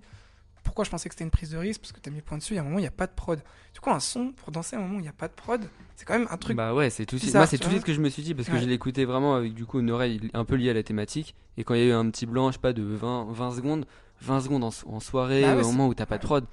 pourquoi 0.65 0.85
je 0.85 0.91
pensais 0.91 1.09
que 1.09 1.15
c'était 1.15 1.25
une 1.25 1.31
prise 1.31 1.51
de 1.51 1.57
risque? 1.59 1.81
Parce 1.81 1.93
que 1.93 2.01
tu 2.01 2.09
as 2.09 2.13
mis 2.13 2.19
le 2.19 2.25
point 2.25 2.37
dessus, 2.39 2.55
il 2.55 2.57
y 2.57 2.59
a 2.59 2.63
un 2.63 2.65
moment, 2.65 2.79
il 2.79 2.83
n'y 2.83 2.87
a 2.89 2.91
pas 2.93 3.07
de 3.07 3.13
prod. 3.13 3.41
Du 3.75 3.81
coup, 3.81 3.91
un 3.91 4.01
son, 4.01 4.33
pour 4.33 4.51
danser 4.51 4.77
à 4.77 4.79
un 4.79 4.83
moment 4.83 4.97
où 4.97 4.99
il 4.99 5.03
n'y 5.03 5.09
a 5.09 5.13
pas 5.13 5.29
de 5.29 5.33
prod, 5.33 5.63
c'est 5.97 6.05
quand 6.05 6.19
même 6.19 6.27
un 6.31 6.37
truc. 6.37 6.57
Bah 6.57 6.75
ouais, 6.75 6.91
c'est 6.91 7.07
tout 7.07 7.17
bizarre, 7.17 7.41
Moi, 7.41 7.47
c'est 7.47 7.59
tout 7.59 7.65
de 7.69 7.71
suite 7.71 7.83
ce 7.83 7.87
que 7.87 7.95
je 7.95 8.01
me 8.01 8.09
suis 8.09 8.23
dit 8.23 8.35
parce 8.35 8.49
que 8.49 8.55
Ouais. 8.55 8.61
je 8.63 8.69
écouté 8.69 9.05
vraiment 9.05 9.35
avec 9.37 9.55
du 9.55 9.67
coup 9.67 9.79
une 9.81 9.91
oreille 9.91 10.31
un 10.35 10.45
peu 10.45 10.57
liée 10.57 10.71
à 10.71 10.75
la 10.75 10.83
thématique. 10.83 11.35
Et 11.57 11.65
quand 11.65 11.75
il 11.75 11.81
y 11.81 11.85
a 11.85 11.87
eu 11.87 11.93
un 11.93 12.09
petit 12.11 12.27
blanc, 12.27 12.49
je 12.51 12.55
sais 12.55 12.61
pas, 12.61 12.73
de 12.73 12.83
20, 12.83 13.29
20 13.33 13.53
secondes, 13.53 13.87
20 14.21 14.41
secondes 14.41 14.65
en, 14.65 14.71
so- 14.71 14.89
en 14.89 15.01
soirée, 15.01 15.43
Bah 15.43 15.57
ouais, 15.57 15.63
au 15.63 15.67
moment 15.71 15.87
où 15.89 15.95
t'as 15.95 16.07
pas 16.07 16.19
de 16.19 16.23
prod, 16.25 16.45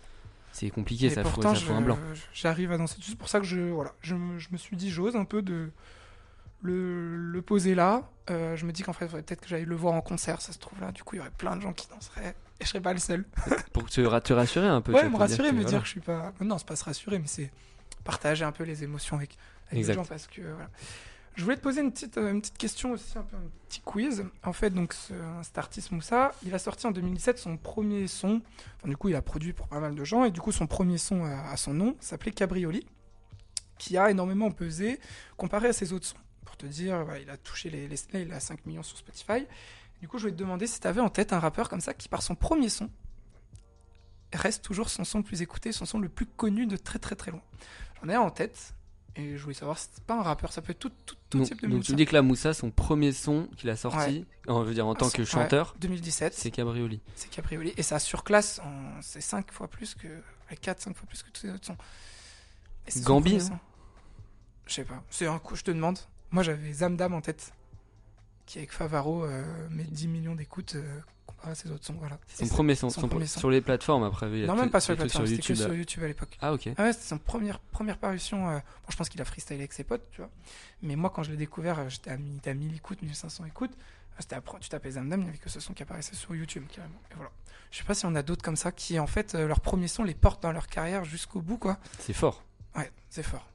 c'est 0.51 0.69
compliqué, 0.69 1.07
Et 1.07 1.09
ça 1.09 1.21
pourtant, 1.23 1.55
ça 1.55 1.73
un 1.73 1.82
blanc. 1.82 1.97
j'arrive 2.34 2.71
à 2.71 2.77
danser. 2.77 2.97
C'est 3.01 3.17
pour 3.17 3.30
ça 3.30 3.39
que 3.39 3.45
je, 3.45 3.59
voilà, 3.59 3.93
je, 4.01 4.15
je 4.38 4.47
me 4.51 4.57
suis 4.57 4.75
dit, 4.77 4.89
j'ose 4.91 5.15
un 5.15 5.25
peu 5.25 5.41
de 5.41 5.69
le, 6.62 7.16
le 7.16 7.41
poser 7.41 7.76
là. 7.76 8.10
Euh, 8.30 8.55
je 8.55 8.66
me 8.66 8.72
dis 8.72 8.84
qu'en 8.84 8.93
fait, 8.93 9.05
il 9.05 9.10
faudrait 9.10 9.24
peut-être 9.24 9.41
que 9.41 9.47
j'aille 9.47 9.66
le 9.66 9.76
voir 9.76 9.93
en 9.93 10.01
concert, 10.01 10.41
ça 10.41 10.51
se 10.53 10.60
trouve 10.60 10.80
là. 10.82 10.91
Du 10.91 11.03
coup, 11.03 11.16
il 11.16 11.18
y 11.18 11.22
aurait 11.22 11.32
plein 11.32 11.55
de 11.55 11.62
gens 11.62 11.74
qui 11.74 11.88
danseraient 11.88 12.36
et 12.60 12.64
je 12.64 12.68
serais 12.70 12.82
pas 12.82 12.93
le 12.93 12.99
seul. 12.99 13.26
Pour 13.74 13.89
te, 13.89 14.01
ra- 14.01 14.22
te 14.22 14.34
rassurer 14.34 14.68
un 14.68 14.82
peu. 14.82 14.91
ouais, 14.93 15.10
me 15.10 15.16
rassurer, 15.18 15.51
me 15.51 15.64
dire 15.64 15.80
que 15.80 15.86
je 15.86 15.91
suis 15.91 15.99
pas. 16.01 16.34
Non, 16.41 16.57
c'est 16.57 16.68
pas 16.68 16.76
se 16.76 16.84
rassurer, 16.84 17.18
mais 17.20 17.28
c'est 17.28 17.51
partager 18.03 18.45
un 18.45 18.51
peu 18.51 18.64
les 18.64 18.84
émotions 18.84 19.16
avec, 19.18 19.38
avec 19.72 19.86
les 19.88 19.93
gens 19.93 20.05
parce 20.05 20.28
que 20.28 20.41
voilà. 20.41 20.70
Je 21.36 21.43
voulais 21.45 21.55
te 21.55 21.62
poser 21.62 21.80
une 21.82 21.91
petite, 21.91 22.18
euh, 22.18 22.32
une 22.32 22.41
petite 22.41 22.57
question 22.57 22.91
aussi, 22.91 23.18
un 23.18 23.22
peu 23.22 23.38
un 23.38 23.41
petit 23.70 23.80
quiz. 23.80 24.26
En 24.43 24.51
fait, 24.51 24.72
donc 24.72 24.91
ce, 24.93 25.14
cet 25.41 25.57
artiste 25.57 25.91
Moussa, 25.91 26.34
il 26.45 26.53
a 26.53 26.60
sorti 26.60 26.86
en 26.86 26.91
2017 26.91 27.38
son 27.38 27.55
premier 27.55 28.07
son. 28.07 28.41
Enfin, 28.78 28.89
du 28.89 28.97
coup, 28.97 29.07
il 29.07 29.16
a 29.16 29.22
produit 29.22 29.53
pour 29.53 29.68
pas 29.70 29.80
mal 29.80 29.95
de 29.95 30.03
gens 30.03 30.26
et 30.26 30.32
du 30.32 30.41
coup, 30.41 30.51
son 30.51 30.68
premier 30.68 30.97
son 30.97 31.24
à, 31.24 31.49
à 31.51 31.55
son 31.55 31.74
nom 31.74 31.95
s'appelait 32.01 32.32
Cabrioli, 32.34 32.86
qui 33.78 33.97
a 33.97 34.12
énormément 34.12 34.51
pesé 34.51 34.99
comparé 35.38 35.70
à 35.70 35.74
ses 35.74 35.93
autres 35.93 36.07
sons. 36.07 36.18
Te 36.60 36.66
dire, 36.66 37.03
voilà, 37.05 37.20
il 37.20 37.30
a 37.30 37.38
touché 37.38 37.70
les, 37.70 37.89
il 38.14 38.34
a 38.34 38.39
5 38.39 38.66
millions 38.66 38.84
sur 38.84 38.97
Spotify. 38.97 39.45
Du 40.01 40.07
coup, 40.07 40.18
je 40.18 40.24
voulais 40.24 40.34
te 40.34 40.38
demander 40.39 40.68
si 40.68 40.80
tu 40.80 40.88
avais 40.88 40.99
en 41.01 41.10
tête 41.10 41.34
un 41.34 41.39
rappeur 41.39 41.70
comme 41.70 41.80
ça 41.82 41.93
qui, 41.93 42.07
par 42.10 42.22
son 42.22 42.36
premier 42.36 42.70
son, 42.70 42.89
reste 44.34 44.64
toujours 44.64 44.89
son 44.89 45.03
son 45.03 45.20
le 45.20 45.24
plus 45.24 45.41
écouté, 45.41 45.72
son 45.72 45.86
son 45.86 45.99
le 45.99 46.10
plus 46.10 46.26
connu 46.26 46.68
de 46.68 46.76
très 46.78 46.99
très 46.99 47.16
très 47.16 47.32
loin. 47.32 47.41
J'en 48.01 48.10
ai 48.10 48.16
un 48.16 48.22
en 48.22 48.30
tête 48.30 48.74
et 49.16 49.38
je 49.38 49.41
voulais 49.41 49.55
savoir 49.55 49.78
si 49.80 49.88
c'est 49.93 50.03
pas 50.03 50.16
un 50.16 50.22
rappeur, 50.22 50.51
ça 50.53 50.62
peut 50.62 50.72
être 50.72 50.80
tout, 50.80 50.91
tout, 51.05 51.16
tout 51.30 51.38
Donc, 51.39 51.47
type 51.47 51.62
de 51.62 51.68
donc 51.68 51.84
tu 51.84 51.91
me 51.93 51.97
dis 51.97 52.05
que 52.05 52.14
là, 52.14 52.22
Moussa, 52.22 52.53
son 52.53 52.72
premier 52.72 53.12
son 53.14 53.47
qu'il 53.57 53.70
a 53.70 53.76
sorti, 53.76 53.97
Ouais. 53.97 54.26
en, 54.53 54.64
je 54.64 54.68
veux 54.68 54.74
dire 54.74 54.86
en 54.88 54.95
tant 54.95 55.07
Ah, 55.07 55.12
que 55.12 55.22
ouais, 55.22 55.26
chanteur, 55.26 55.76
2017. 55.80 56.34
c'est 56.34 56.51
Cabrioli. 56.51 57.01
C'est 57.16 57.30
Cabrioli. 57.30 57.74
Et 57.78 57.84
ça 57.84 57.99
surclasse, 57.99 58.62
c'est 59.01 59.22
5 59.22 59.51
fois 59.51 59.68
plus 59.70 59.95
que. 59.95 60.07
4, 60.62 60.82
5 60.82 60.95
fois 60.95 61.07
plus 61.07 61.24
que 61.24 61.30
tous 61.32 61.45
les 61.47 61.53
autres 61.53 61.66
sons. 61.68 61.78
Gambi, 63.03 63.39
son. 63.39 63.57
Je 64.66 64.74
sais 64.74 64.84
pas. 64.86 65.03
C'est 65.10 65.28
un 65.28 65.39
coup, 65.39 65.55
je 65.55 65.64
te 65.64 65.72
demande. 65.72 65.97
Moi 66.32 66.43
j'avais 66.43 66.71
Zamdam 66.73 67.13
en 67.13 67.21
tête, 67.21 67.53
qui 68.45 68.57
avec 68.59 68.71
Favaro 68.71 69.25
euh, 69.25 69.43
met 69.69 69.84
10 69.84 70.07
millions 70.07 70.36
d'écoutes 70.36 70.75
euh, 70.75 70.99
comparé 71.25 71.51
à 71.51 71.55
ses 71.55 71.69
autres 71.71 71.86
sons. 71.86 71.95
Voilà. 71.99 72.17
Son 72.27 72.47
premier 72.47 72.75
son, 72.75 72.89
son 72.89 73.01
son- 73.01 73.07
premier 73.07 73.25
son. 73.27 73.39
sur 73.39 73.49
les 73.49 73.61
plateformes 73.61 74.03
après. 74.03 74.27
Non, 74.30 74.55
même 74.55 74.69
pas 74.69 74.80
sur 74.80 74.93
les 74.93 74.97
plateformes, 74.97 75.25
c'était 75.27 75.41
que 75.41 75.55
sur. 75.55 75.73
YouTube 75.73 76.03
à 76.03 76.07
l'époque. 76.07 76.38
Ah 76.41 76.53
ok. 76.53 76.69
Ah 76.77 76.84
ouais, 76.84 76.93
c'était 76.93 77.05
son 77.05 77.17
première, 77.17 77.59
première 77.59 77.97
parution. 77.97 78.49
euh, 78.49 78.55
Bon, 78.57 78.89
je 78.89 78.95
pense 78.97 79.09
qu'il 79.09 79.21
a 79.21 79.25
freestylé 79.25 79.59
avec 79.59 79.73
ses 79.73 79.84
potes, 79.84 80.07
tu 80.11 80.21
vois. 80.21 80.30
Mais 80.82 80.95
moi, 80.95 81.09
quand 81.09 81.23
je 81.23 81.32
l'ai 81.32 81.38
découvert, 81.38 81.89
j'étais 81.89 82.11
à, 82.11 82.17
mi- 82.17 82.32
il 82.32 82.38
était 82.38 82.49
à 82.51 82.53
1000 82.53 82.75
écoutes, 82.75 83.01
1500 83.01 83.45
écoutes. 83.45 83.71
C'était 84.19 84.36
tu 84.59 84.67
tapais 84.67 84.91
Zamdam, 84.91 85.21
il 85.21 85.23
n'y 85.23 85.30
avait 85.30 85.38
que 85.38 85.49
ce 85.49 85.61
son 85.61 85.73
qui 85.73 85.82
apparaissait 85.82 86.13
sur 86.15 86.36
YouTube, 86.36 86.65
carrément. 86.69 86.99
Et 87.11 87.15
voilà. 87.15 87.32
Je 87.71 87.77
sais 87.77 87.86
pas 87.86 87.93
si 87.93 88.05
on 88.05 88.13
a 88.15 88.21
d'autres 88.21 88.43
comme 88.43 88.57
ça 88.57 88.73
qui, 88.73 88.99
en 88.99 89.07
fait, 89.07 89.34
leur 89.34 89.61
premier 89.61 89.88
son 89.88 90.03
les 90.03 90.13
portent 90.13 90.43
dans 90.43 90.51
leur 90.51 90.67
carrière 90.67 91.05
jusqu'au 91.05 91.39
bout, 91.41 91.57
quoi. 91.57 91.77
C'est 91.99 92.11
fort. 92.13 92.43
Ouais, 92.75 92.91
c'est 93.09 93.23
fort. 93.23 93.47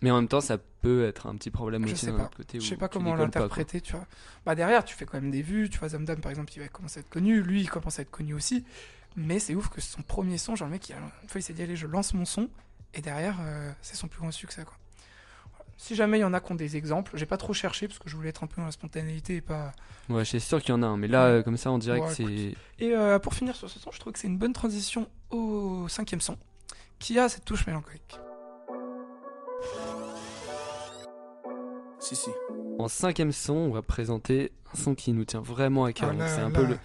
Mais 0.00 0.10
en 0.12 0.16
même 0.16 0.28
temps, 0.28 0.40
ça 0.40 0.58
peut 0.58 1.04
être 1.06 1.26
un 1.26 1.34
petit 1.36 1.50
problème 1.50 1.86
Je 1.86 1.92
aussi 1.92 2.06
sais 2.06 2.12
pas. 2.12 2.30
côté. 2.36 2.60
Je 2.60 2.66
sais 2.66 2.76
pas 2.76 2.88
comment 2.88 3.14
l'interpréter, 3.16 3.80
tu 3.80 3.92
vois. 3.94 4.06
Bah 4.46 4.54
derrière, 4.54 4.84
tu 4.84 4.94
fais 4.94 5.04
quand 5.06 5.20
même 5.20 5.30
des 5.32 5.42
vues. 5.42 5.68
Tu 5.68 5.78
vois, 5.78 5.88
Zamdam, 5.88 6.20
par 6.20 6.30
exemple, 6.30 6.52
il 6.54 6.60
va 6.60 6.68
commencer 6.68 6.98
à 6.98 7.00
être 7.00 7.08
connu. 7.08 7.42
Lui, 7.42 7.62
il 7.62 7.70
commence 7.70 7.98
à 7.98 8.02
être 8.02 8.10
connu 8.10 8.32
aussi. 8.34 8.64
Mais 9.16 9.40
c'est 9.40 9.56
ouf 9.56 9.68
que 9.68 9.80
son 9.80 10.02
premier 10.02 10.38
son, 10.38 10.54
genre 10.54 10.68
le 10.68 10.72
mec, 10.72 10.88
il 10.88 10.92
a- 10.92 10.98
une 11.22 11.28
fois, 11.28 11.40
il 11.40 11.42
s'est 11.42 11.52
dit, 11.52 11.62
allez, 11.62 11.74
je 11.74 11.86
lance 11.88 12.14
mon 12.14 12.24
son. 12.24 12.48
Et 12.94 13.00
derrière, 13.00 13.38
euh, 13.40 13.72
c'est 13.82 13.96
son 13.96 14.06
plus 14.06 14.20
grand 14.20 14.30
succès, 14.30 14.64
quoi. 14.64 14.76
Voilà. 15.50 15.64
Si 15.76 15.96
jamais 15.96 16.18
il 16.18 16.20
y 16.20 16.24
en 16.24 16.32
a 16.32 16.40
qui 16.40 16.52
ont 16.52 16.54
des 16.54 16.76
exemples, 16.76 17.12
j'ai 17.16 17.26
pas 17.26 17.36
trop 17.36 17.52
cherché 17.52 17.88
parce 17.88 17.98
que 17.98 18.08
je 18.08 18.14
voulais 18.14 18.28
être 18.28 18.44
un 18.44 18.46
peu 18.46 18.60
dans 18.60 18.66
la 18.66 18.72
spontanéité 18.72 19.36
et 19.36 19.40
pas. 19.40 19.72
Ouais, 20.08 20.24
c'est 20.24 20.38
sûr 20.38 20.60
qu'il 20.60 20.70
y 20.70 20.72
en 20.72 20.82
a 20.84 20.86
un. 20.86 20.96
Mais 20.96 21.08
là, 21.08 21.24
euh, 21.24 21.42
comme 21.42 21.56
ça, 21.56 21.70
en 21.72 21.78
direct, 21.78 22.06
Ouais, 22.06 22.14
c'est. 22.14 22.54
Et 22.84 22.94
euh, 22.94 23.18
pour 23.18 23.34
finir 23.34 23.56
sur 23.56 23.68
ce 23.68 23.80
son, 23.80 23.90
je 23.90 23.98
trouve 23.98 24.12
que 24.12 24.18
c'est 24.20 24.28
une 24.28 24.38
bonne 24.38 24.52
transition 24.52 25.08
au 25.30 25.88
cinquième 25.88 26.20
son, 26.20 26.38
qui 27.00 27.18
a 27.18 27.28
cette 27.28 27.44
touche 27.44 27.66
mélancolique. 27.66 28.18
Si, 32.00 32.16
si. 32.16 32.30
En 32.78 32.88
cinquième 32.88 33.32
son, 33.32 33.54
on 33.54 33.70
va 33.70 33.82
présenter 33.82 34.52
un 34.72 34.76
son 34.78 34.94
qui 34.94 35.12
nous 35.12 35.24
tient 35.24 35.40
vraiment 35.40 35.84
à 35.84 35.92
cœur. 35.92 36.14
Ah 36.18 36.28
c'est 36.28 36.40
un 36.40 36.50
peu 36.50 36.64
le, 36.64 36.78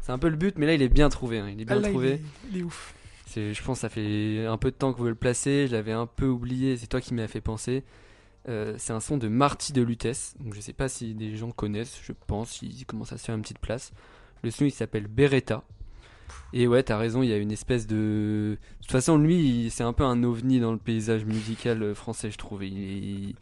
c'est 0.00 0.12
un 0.12 0.18
peu 0.18 0.28
le 0.28 0.36
but, 0.36 0.56
mais 0.58 0.66
là 0.66 0.74
il 0.74 0.82
est 0.82 0.88
bien 0.88 1.08
trouvé. 1.08 1.38
hein, 1.40 1.48
Il 1.50 1.60
est 1.60 1.64
bien 1.64 1.76
Ah 1.76 1.80
là, 1.80 1.88
il 1.88 1.92
trouvé. 1.92 2.08
est- 2.12 2.20
il 2.52 2.58
est 2.58 2.62
ouf. 2.62 2.94
Je 3.34 3.62
pense, 3.62 3.78
que 3.78 3.82
ça 3.82 3.88
fait 3.88 4.44
un 4.46 4.56
peu 4.56 4.70
de 4.72 4.76
temps 4.76 4.92
que 4.92 4.98
vous 4.98 5.06
le 5.06 5.14
placez. 5.14 5.66
Je 5.68 5.72
l'avais 5.72 5.92
un 5.92 6.06
peu 6.06 6.26
oublié. 6.26 6.76
C'est 6.76 6.88
toi 6.88 7.00
qui 7.00 7.14
m'as 7.14 7.28
fait 7.28 7.40
penser. 7.40 7.84
Euh, 8.48 8.74
c'est 8.78 8.92
un 8.92 8.98
son 9.00 9.18
de 9.18 9.28
Marty 9.28 9.72
de 9.72 9.82
Lutèce. 9.82 10.34
Donc 10.40 10.54
je 10.54 10.60
sais 10.60 10.72
pas 10.72 10.88
si 10.88 11.14
des 11.14 11.36
gens 11.36 11.50
connaissent. 11.52 12.00
Je 12.02 12.12
pense 12.26 12.60
il 12.62 12.84
commence 12.86 13.12
à 13.12 13.18
se 13.18 13.24
faire 13.24 13.34
une 13.36 13.42
petite 13.42 13.58
place. 13.60 13.92
Le 14.42 14.50
son 14.50 14.64
il 14.64 14.72
s'appelle 14.72 15.06
Beretta. 15.06 15.62
Et 16.52 16.66
ouais, 16.66 16.82
t'as 16.82 16.96
raison. 16.98 17.22
Il 17.22 17.28
y 17.28 17.32
a 17.32 17.36
une 17.38 17.52
espèce 17.52 17.86
de. 17.86 18.56
De 18.56 18.82
toute 18.82 18.90
façon, 18.92 19.18
lui, 19.18 19.36
il- 19.66 19.70
c'est 19.70 19.82
un 19.84 19.92
peu 19.92 20.04
un 20.04 20.22
ovni 20.24 20.60
dans 20.60 20.72
le 20.72 20.78
paysage 20.78 21.24
musical 21.24 21.82
euh, 21.82 21.94
français, 21.94 22.30
je 22.30 22.38
trouve. 22.38 22.64
Il 22.64 23.34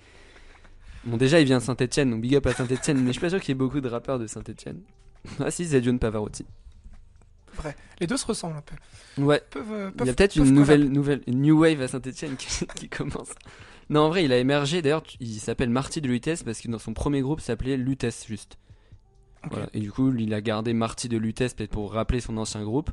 Bon, 1.04 1.16
déjà, 1.16 1.40
il 1.40 1.46
vient 1.46 1.58
de 1.58 1.62
Saint-Etienne, 1.62 2.10
donc 2.10 2.20
big 2.20 2.34
up 2.34 2.46
à 2.46 2.52
Saint-Etienne, 2.52 2.98
mais 2.98 3.06
je 3.08 3.12
suis 3.12 3.20
pas 3.20 3.30
sûr 3.30 3.40
qu'il 3.40 3.50
y 3.50 3.52
ait 3.52 3.54
beaucoup 3.54 3.80
de 3.80 3.88
rappeurs 3.88 4.18
de 4.18 4.26
Saint-Etienne. 4.26 4.80
Ah, 5.40 5.50
si, 5.50 5.66
c'est 5.66 5.82
John 5.82 5.98
Pavarotti. 5.98 6.44
Vrai. 7.54 7.74
Les 8.00 8.06
deux 8.06 8.16
se 8.16 8.26
ressemblent 8.26 8.56
un 8.56 8.62
peu. 8.62 9.22
Ouais. 9.22 9.42
Peuvent, 9.50 9.72
euh, 9.72 9.90
il 10.00 10.06
y 10.06 10.10
a 10.10 10.14
peut-être 10.14 10.36
une 10.36 10.52
nouvelle, 10.52 10.80
collab. 10.82 10.94
nouvelle 10.94 11.20
une 11.26 11.40
new 11.42 11.58
wave 11.60 11.80
à 11.82 11.88
Saint-Etienne 11.88 12.36
qui, 12.36 12.66
qui 12.76 12.88
commence. 12.88 13.30
Non, 13.90 14.02
en 14.02 14.08
vrai, 14.10 14.24
il 14.24 14.32
a 14.32 14.38
émergé. 14.38 14.80
D'ailleurs, 14.82 15.02
il 15.18 15.40
s'appelle 15.40 15.70
Marty 15.70 16.00
de 16.00 16.08
Lutèce 16.08 16.42
parce 16.44 16.60
que 16.60 16.68
dans 16.68 16.78
son 16.78 16.94
premier 16.94 17.20
groupe, 17.20 17.40
s'appelait 17.40 17.76
Lutèce 17.76 18.26
juste. 18.28 18.58
Et 19.74 19.80
du 19.80 19.90
coup, 19.92 20.12
il 20.14 20.32
a 20.34 20.40
gardé 20.40 20.72
Marty 20.72 21.08
de 21.08 21.16
Lutèce 21.16 21.54
peut-être 21.54 21.70
pour 21.70 21.92
rappeler 21.92 22.20
son 22.20 22.36
ancien 22.36 22.62
groupe. 22.62 22.90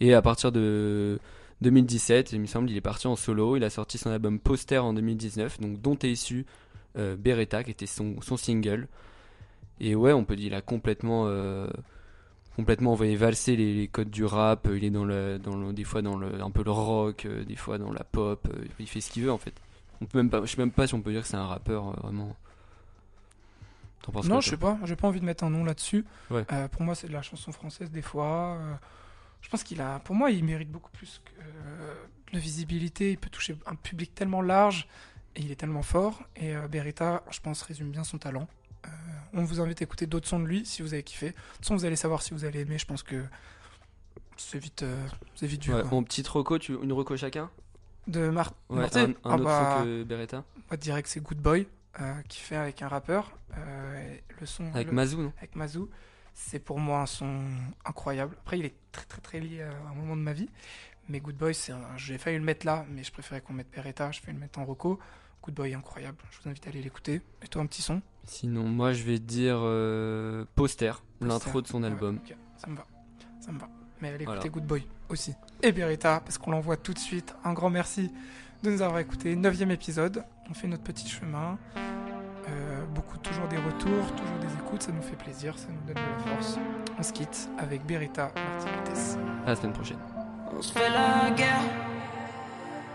Et 0.00 0.14
à 0.14 0.22
partir 0.22 0.52
de 0.52 1.18
2017, 1.62 2.32
il 2.32 2.40
me 2.40 2.46
semble, 2.46 2.70
il 2.70 2.76
est 2.76 2.82
parti 2.82 3.06
en 3.06 3.16
solo. 3.16 3.56
Il 3.56 3.64
a 3.64 3.70
sorti 3.70 3.98
son 3.98 4.10
album 4.10 4.38
Poster 4.38 4.78
en 4.78 4.92
2019, 4.94 5.60
donc 5.60 5.80
dont 5.80 5.96
est 5.96 6.10
issu 6.10 6.46
euh, 6.96 7.16
Beretta, 7.16 7.64
qui 7.64 7.70
était 7.70 7.86
son, 7.86 8.20
son 8.20 8.36
single. 8.36 8.88
Et 9.80 9.94
ouais, 9.94 10.12
on 10.12 10.24
peut 10.24 10.36
dire 10.36 10.46
qu'il 10.46 10.54
a 10.54 10.60
complètement, 10.60 11.24
euh, 11.26 11.68
complètement 12.56 12.92
envoyé 12.92 13.16
valser 13.16 13.56
les, 13.56 13.88
codes 13.88 14.10
du 14.10 14.24
rap. 14.24 14.68
Il 14.72 14.84
est 14.84 14.90
dans 14.90 15.04
le, 15.04 15.38
dans 15.38 15.72
des 15.72 15.84
fois 15.84 16.02
dans 16.02 16.16
le, 16.16 16.42
un 16.42 16.50
peu 16.50 16.62
le 16.64 16.70
rock, 16.70 17.26
euh, 17.26 17.44
des 17.44 17.56
fois 17.56 17.78
dans 17.78 17.92
la 17.92 18.04
pop. 18.04 18.46
euh, 18.52 18.64
il 18.78 18.86
fait 18.86 19.00
ce 19.00 19.10
qu'il 19.10 19.24
veut 19.24 19.32
en 19.32 19.38
fait. 19.38 19.54
On 20.00 20.06
peut 20.06 20.18
même 20.18 20.30
pas, 20.30 20.40
je 20.44 20.46
sais 20.46 20.58
même 20.58 20.70
pas 20.70 20.86
si 20.86 20.94
on 20.94 21.00
peut 21.00 21.12
dire 21.12 21.22
que 21.22 21.28
c'est 21.28 21.36
un 21.36 21.46
rappeur 21.46 21.92
vraiment. 22.02 22.36
T'en 24.02 24.12
penses 24.12 24.24
Non, 24.26 24.36
quoi, 24.36 24.40
je 24.40 24.50
sais 24.50 24.56
pas. 24.56 24.78
J'ai 24.84 24.96
pas 24.96 25.08
envie 25.08 25.20
de 25.20 25.24
mettre 25.24 25.44
un 25.44 25.50
nom 25.50 25.64
là-dessus. 25.64 26.04
Ouais. 26.30 26.44
Euh, 26.52 26.68
pour 26.68 26.82
moi, 26.82 26.94
c'est 26.94 27.08
de 27.08 27.12
la 27.12 27.22
chanson 27.22 27.52
française 27.52 27.90
des 27.90 28.02
fois. 28.02 28.56
Euh, 28.60 28.74
je 29.40 29.48
pense 29.48 29.62
qu'il 29.62 29.80
a, 29.80 29.98
pour 30.00 30.14
moi, 30.14 30.30
il 30.30 30.44
mérite 30.44 30.70
beaucoup 30.70 30.90
plus 30.90 31.20
que 31.24 31.30
euh, 31.42 31.94
de 32.32 32.38
visibilité. 32.38 33.12
Il 33.12 33.18
peut 33.18 33.30
toucher 33.30 33.56
un 33.66 33.74
public 33.74 34.14
tellement 34.14 34.42
large 34.42 34.88
et 35.36 35.40
il 35.42 35.50
est 35.50 35.56
tellement 35.56 35.82
fort. 35.82 36.22
Et 36.36 36.54
euh, 36.56 36.68
Beretta, 36.68 37.22
je 37.30 37.40
pense, 37.40 37.62
résume 37.62 37.90
bien 37.90 38.04
son 38.04 38.18
talent. 38.18 38.48
Euh, 38.86 38.88
on 39.34 39.44
vous 39.44 39.60
invite 39.60 39.82
à 39.82 39.84
écouter 39.84 40.06
d'autres 40.06 40.28
sons 40.28 40.40
de 40.40 40.46
lui 40.46 40.64
si 40.64 40.82
vous 40.82 40.94
avez 40.94 41.02
kiffé. 41.02 41.30
De 41.30 41.32
toute 41.32 41.62
façon, 41.64 41.74
vous 41.76 41.84
allez 41.84 41.96
savoir 41.96 42.22
si 42.22 42.32
vous 42.34 42.44
allez 42.44 42.60
aimer. 42.60 42.78
Je 42.78 42.86
pense 42.86 43.02
que 43.02 43.24
c'est 44.36 44.58
vite, 44.58 44.82
euh, 44.84 45.06
c'est 45.34 45.46
vite 45.46 45.62
dur. 45.62 45.74
Ouais, 45.76 45.82
quoi. 45.82 45.90
Mon 45.90 46.02
petit 46.04 46.22
roco, 46.28 46.58
tu, 46.58 46.74
une 46.80 46.92
roco 46.92 47.16
chacun? 47.16 47.50
De 48.06 48.30
Mar 48.30 48.52
Ouais, 48.70 48.78
Marty? 48.78 48.98
un, 49.00 49.04
un 49.10 49.14
Ah 49.24 49.34
autre 49.34 49.44
bah, 49.44 49.74
son 49.78 49.84
que 49.84 50.02
Beretta? 50.04 50.44
Moi, 50.70 50.76
direct, 50.76 51.08
c'est 51.08 51.20
Good 51.20 51.38
Boy, 51.38 51.66
qui 52.28 52.40
fait 52.40 52.56
avec 52.56 52.82
un 52.82 52.88
rappeur. 52.88 53.32
euh, 53.56 54.16
le 54.40 54.46
son. 54.46 54.70
Avec 54.74 54.88
le- 54.88 54.92
Mazou, 54.94 55.22
non? 55.22 55.32
Avec 55.38 55.56
Mazou. 55.56 55.88
C'est 56.34 56.60
pour 56.60 56.78
moi 56.78 57.00
un 57.00 57.06
son 57.06 57.40
incroyable. 57.84 58.36
Après, 58.40 58.58
il 58.58 58.64
est 58.64 58.74
très, 58.92 59.04
très, 59.06 59.20
très 59.20 59.40
lié 59.40 59.62
à 59.62 59.70
un 59.90 59.94
moment 59.94 60.14
de 60.16 60.22
ma 60.22 60.32
vie. 60.32 60.48
Mais 61.08 61.18
Good 61.20 61.36
Boy, 61.36 61.54
c'est 61.54 61.72
un... 61.72 61.80
j'ai 61.96 62.18
failli 62.18 62.36
le 62.38 62.44
mettre 62.44 62.64
là, 62.66 62.84
mais 62.90 63.02
je 63.02 63.10
préférais 63.10 63.40
qu'on 63.40 63.54
mette 63.54 63.70
Beretta. 63.74 64.12
Je 64.12 64.20
vais 64.22 64.32
le 64.32 64.38
mettre 64.38 64.58
en 64.60 64.64
Rocco. 64.64 64.98
Good 65.42 65.54
Boy, 65.54 65.74
incroyable. 65.74 66.18
Je 66.30 66.38
vous 66.42 66.48
invite 66.48 66.66
à 66.66 66.70
aller 66.70 66.82
l'écouter. 66.82 67.22
Et 67.42 67.48
toi, 67.48 67.62
un 67.62 67.66
petit 67.66 67.82
son? 67.82 68.02
Sinon, 68.24 68.64
moi 68.64 68.92
je 68.92 69.02
vais 69.04 69.18
dire 69.18 69.56
euh, 69.60 70.44
Poster, 70.54 70.92
l'intro 71.20 71.62
de 71.62 71.66
son 71.66 71.80
Ouais, 71.82 71.88
album. 71.88 72.20
Ça 72.58 72.66
me 72.68 72.76
va. 72.76 72.86
Ça 73.40 73.50
me 73.50 73.58
va. 73.58 73.68
Mais 74.00 74.10
allez 74.10 74.24
Voilà. 74.26 74.40
écouter 74.40 74.50
Good 74.60 74.66
Boy 74.66 74.86
aussi. 75.08 75.34
Et 75.62 75.72
Beretta, 75.72 76.20
parce 76.20 76.36
qu'on 76.38 76.50
l'envoie 76.52 76.76
tout 76.76 76.92
de 76.92 76.98
suite. 76.98 77.34
Un 77.42 77.54
grand 77.54 77.70
merci 77.70 78.12
de 78.62 78.70
nous 78.70 78.82
avoir 78.82 79.00
écoutés. 79.00 79.34
Neuvième 79.34 79.70
épisode. 79.70 80.24
on 80.50 80.54
fait 80.54 80.68
notre 80.68 80.82
petit 80.84 81.08
chemin. 81.08 81.58
Euh, 82.48 82.84
beaucoup, 82.94 83.18
toujours 83.18 83.46
des 83.48 83.56
retours, 83.56 84.06
toujours 84.16 84.38
des 84.40 84.52
écoutes, 84.54 84.82
ça 84.82 84.92
nous 84.92 85.02
fait 85.02 85.16
plaisir, 85.16 85.58
ça 85.58 85.66
nous 85.68 85.80
donne 85.86 86.02
de 86.02 86.08
la 86.08 86.36
force. 86.36 86.58
On 86.98 87.02
se 87.02 87.12
quitte 87.12 87.48
avec 87.58 87.84
Beretta, 87.84 88.30
Martin 88.34 88.70
Lutès. 88.78 89.18
À 89.46 89.50
la 89.50 89.56
semaine 89.56 89.72
prochaine. 89.72 89.98
On 90.56 90.62
se 90.62 90.72
fait 90.72 90.88
la 90.88 91.30
guerre. 91.30 91.60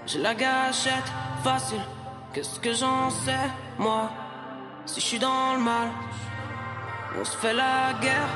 J'ai 0.06 0.20
la 0.20 0.36
gâchette 0.36 1.12
facile. 1.44 1.82
Qu'est-ce 2.34 2.60
que 2.60 2.74
j'en 2.74 3.10
sais, 3.10 3.50
moi 3.78 4.10
Si 4.86 5.00
je 5.00 5.06
suis 5.06 5.20
dans 5.20 5.54
le 5.54 5.60
mal, 5.60 5.90
on 7.20 7.24
se 7.24 7.38
fait 7.38 7.54
la 7.54 7.94
guerre. 8.02 8.30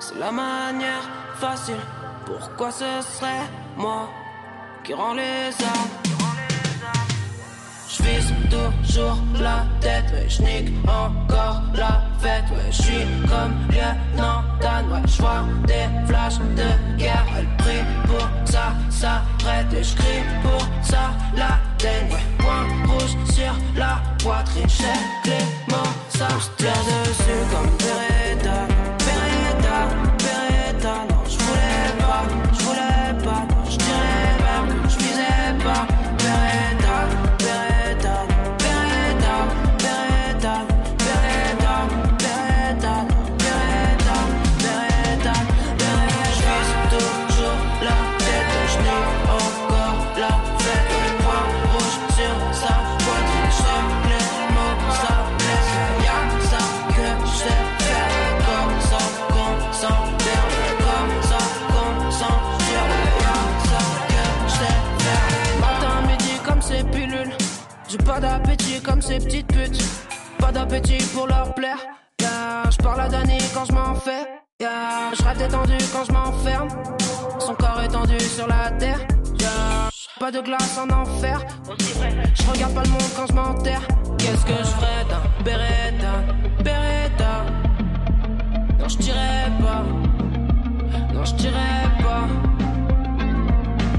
C'est 0.00 0.18
la 0.18 0.32
manière 0.32 1.08
facile. 1.34 1.80
Pourquoi 2.26 2.70
ce 2.70 3.02
serait 3.02 3.46
moi 3.76 4.08
qui 4.82 4.94
rend 4.94 5.12
les 5.14 5.50
armes? 5.62 5.90
Je 7.88 8.02
vise 8.02 8.32
la 9.40 9.64
tête, 9.80 10.04
ouais, 10.12 10.28
je 10.28 10.42
nique 10.42 10.72
encore 10.86 11.62
la 11.74 12.02
fête, 12.20 12.44
ouais, 12.50 12.70
je 12.70 12.82
suis 12.82 13.06
comme 13.26 13.54
lieutenant 13.70 14.42
Dan, 14.60 14.92
ouais, 14.92 15.00
je 15.06 15.22
vois 15.22 15.44
des 15.66 15.88
flashs 16.06 16.38
de 16.38 16.98
guerre, 16.98 17.24
elle 17.38 17.46
prie 17.56 17.84
pour 18.06 18.18
que 18.18 18.50
ça 18.50 18.74
s'arrête, 18.90 19.72
et 19.72 19.82
je 19.82 19.94
crie 19.96 20.22
pour 20.42 20.60
ça 20.82 21.12
la 21.34 21.58
tête, 21.78 22.10
point 22.38 22.66
rouge 22.86 23.16
sur 23.32 23.54
la 23.76 24.02
poitrine, 24.22 24.68
chez 24.68 24.84
Clément, 25.22 25.88
ça 26.10 26.28
se 26.28 26.50
tire 26.58 26.72
dessus 27.04 27.42
comme 27.50 27.70
Beretta, 27.78 28.66
Beretta, 28.98 29.21
petites 69.18 69.46
putes, 69.46 69.82
pas 70.38 70.52
d'appétit 70.52 71.04
pour 71.14 71.26
leur 71.26 71.54
plaire. 71.54 71.78
Yeah, 72.20 72.70
je 72.70 72.76
parle 72.76 73.00
à 73.00 73.08
Dani 73.08 73.38
quand 73.54 73.64
je 73.64 73.72
m'en 73.72 73.94
fais. 73.94 74.26
Yeah, 74.60 75.12
je 75.12 75.38
détendu 75.38 75.76
quand 75.92 76.04
je 76.04 76.12
m'enferme. 76.12 76.68
Son 77.38 77.54
corps 77.54 77.82
étendu 77.82 78.18
sur 78.20 78.46
la 78.46 78.70
terre. 78.72 79.00
Pas 80.20 80.30
de 80.30 80.40
glace 80.40 80.78
en 80.78 80.88
enfer. 80.94 81.40
Je 81.68 82.50
regarde 82.50 82.74
pas 82.74 82.82
le 82.84 82.90
monde 82.90 83.10
quand 83.16 83.26
je 83.26 83.32
m'enterre. 83.32 83.82
Qu'est-ce 84.18 84.44
que 84.46 84.56
je 84.56 84.70
ferais 84.70 85.04
d'un 85.08 85.42
Beretta, 85.42 86.14
Beretta? 86.62 87.44
Non, 88.78 88.88
je 88.88 88.98
dirais 88.98 89.50
pas. 89.60 89.82
Non, 91.12 91.24
je 91.24 91.34
dirais 91.34 91.88
pas. 92.00 92.28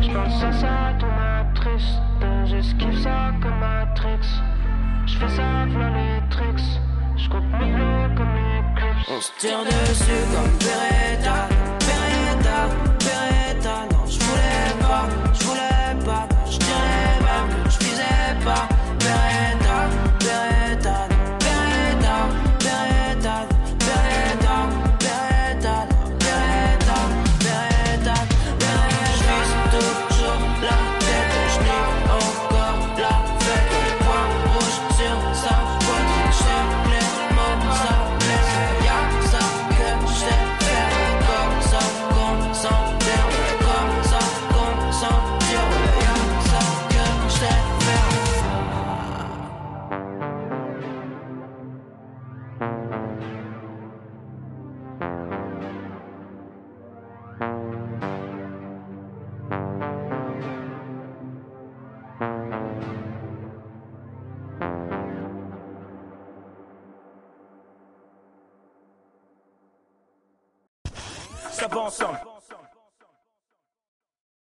Je 0.01 0.07
pense 0.07 0.43
à 0.43 0.51
ça, 0.53 0.93
ton 0.99 1.07
actrice. 1.41 1.97
J'esquive 2.45 3.03
ça 3.03 3.31
comme 3.41 3.59
Matrix. 3.59 4.42
Je 5.13 5.19
fais 5.19 5.29
ça, 5.35 5.65
voilà 5.69 5.89
les 5.89 6.29
tricks. 6.29 6.79
Je 7.17 7.29
compte 7.29 7.43
mes 7.43 8.15
comme 8.15 8.35
Eclipse. 8.35 9.09
On 9.09 9.21
se 9.21 9.31
tire 9.37 9.63
dessus 9.63 10.25
comme 10.33 10.57
Beretta, 10.57 11.52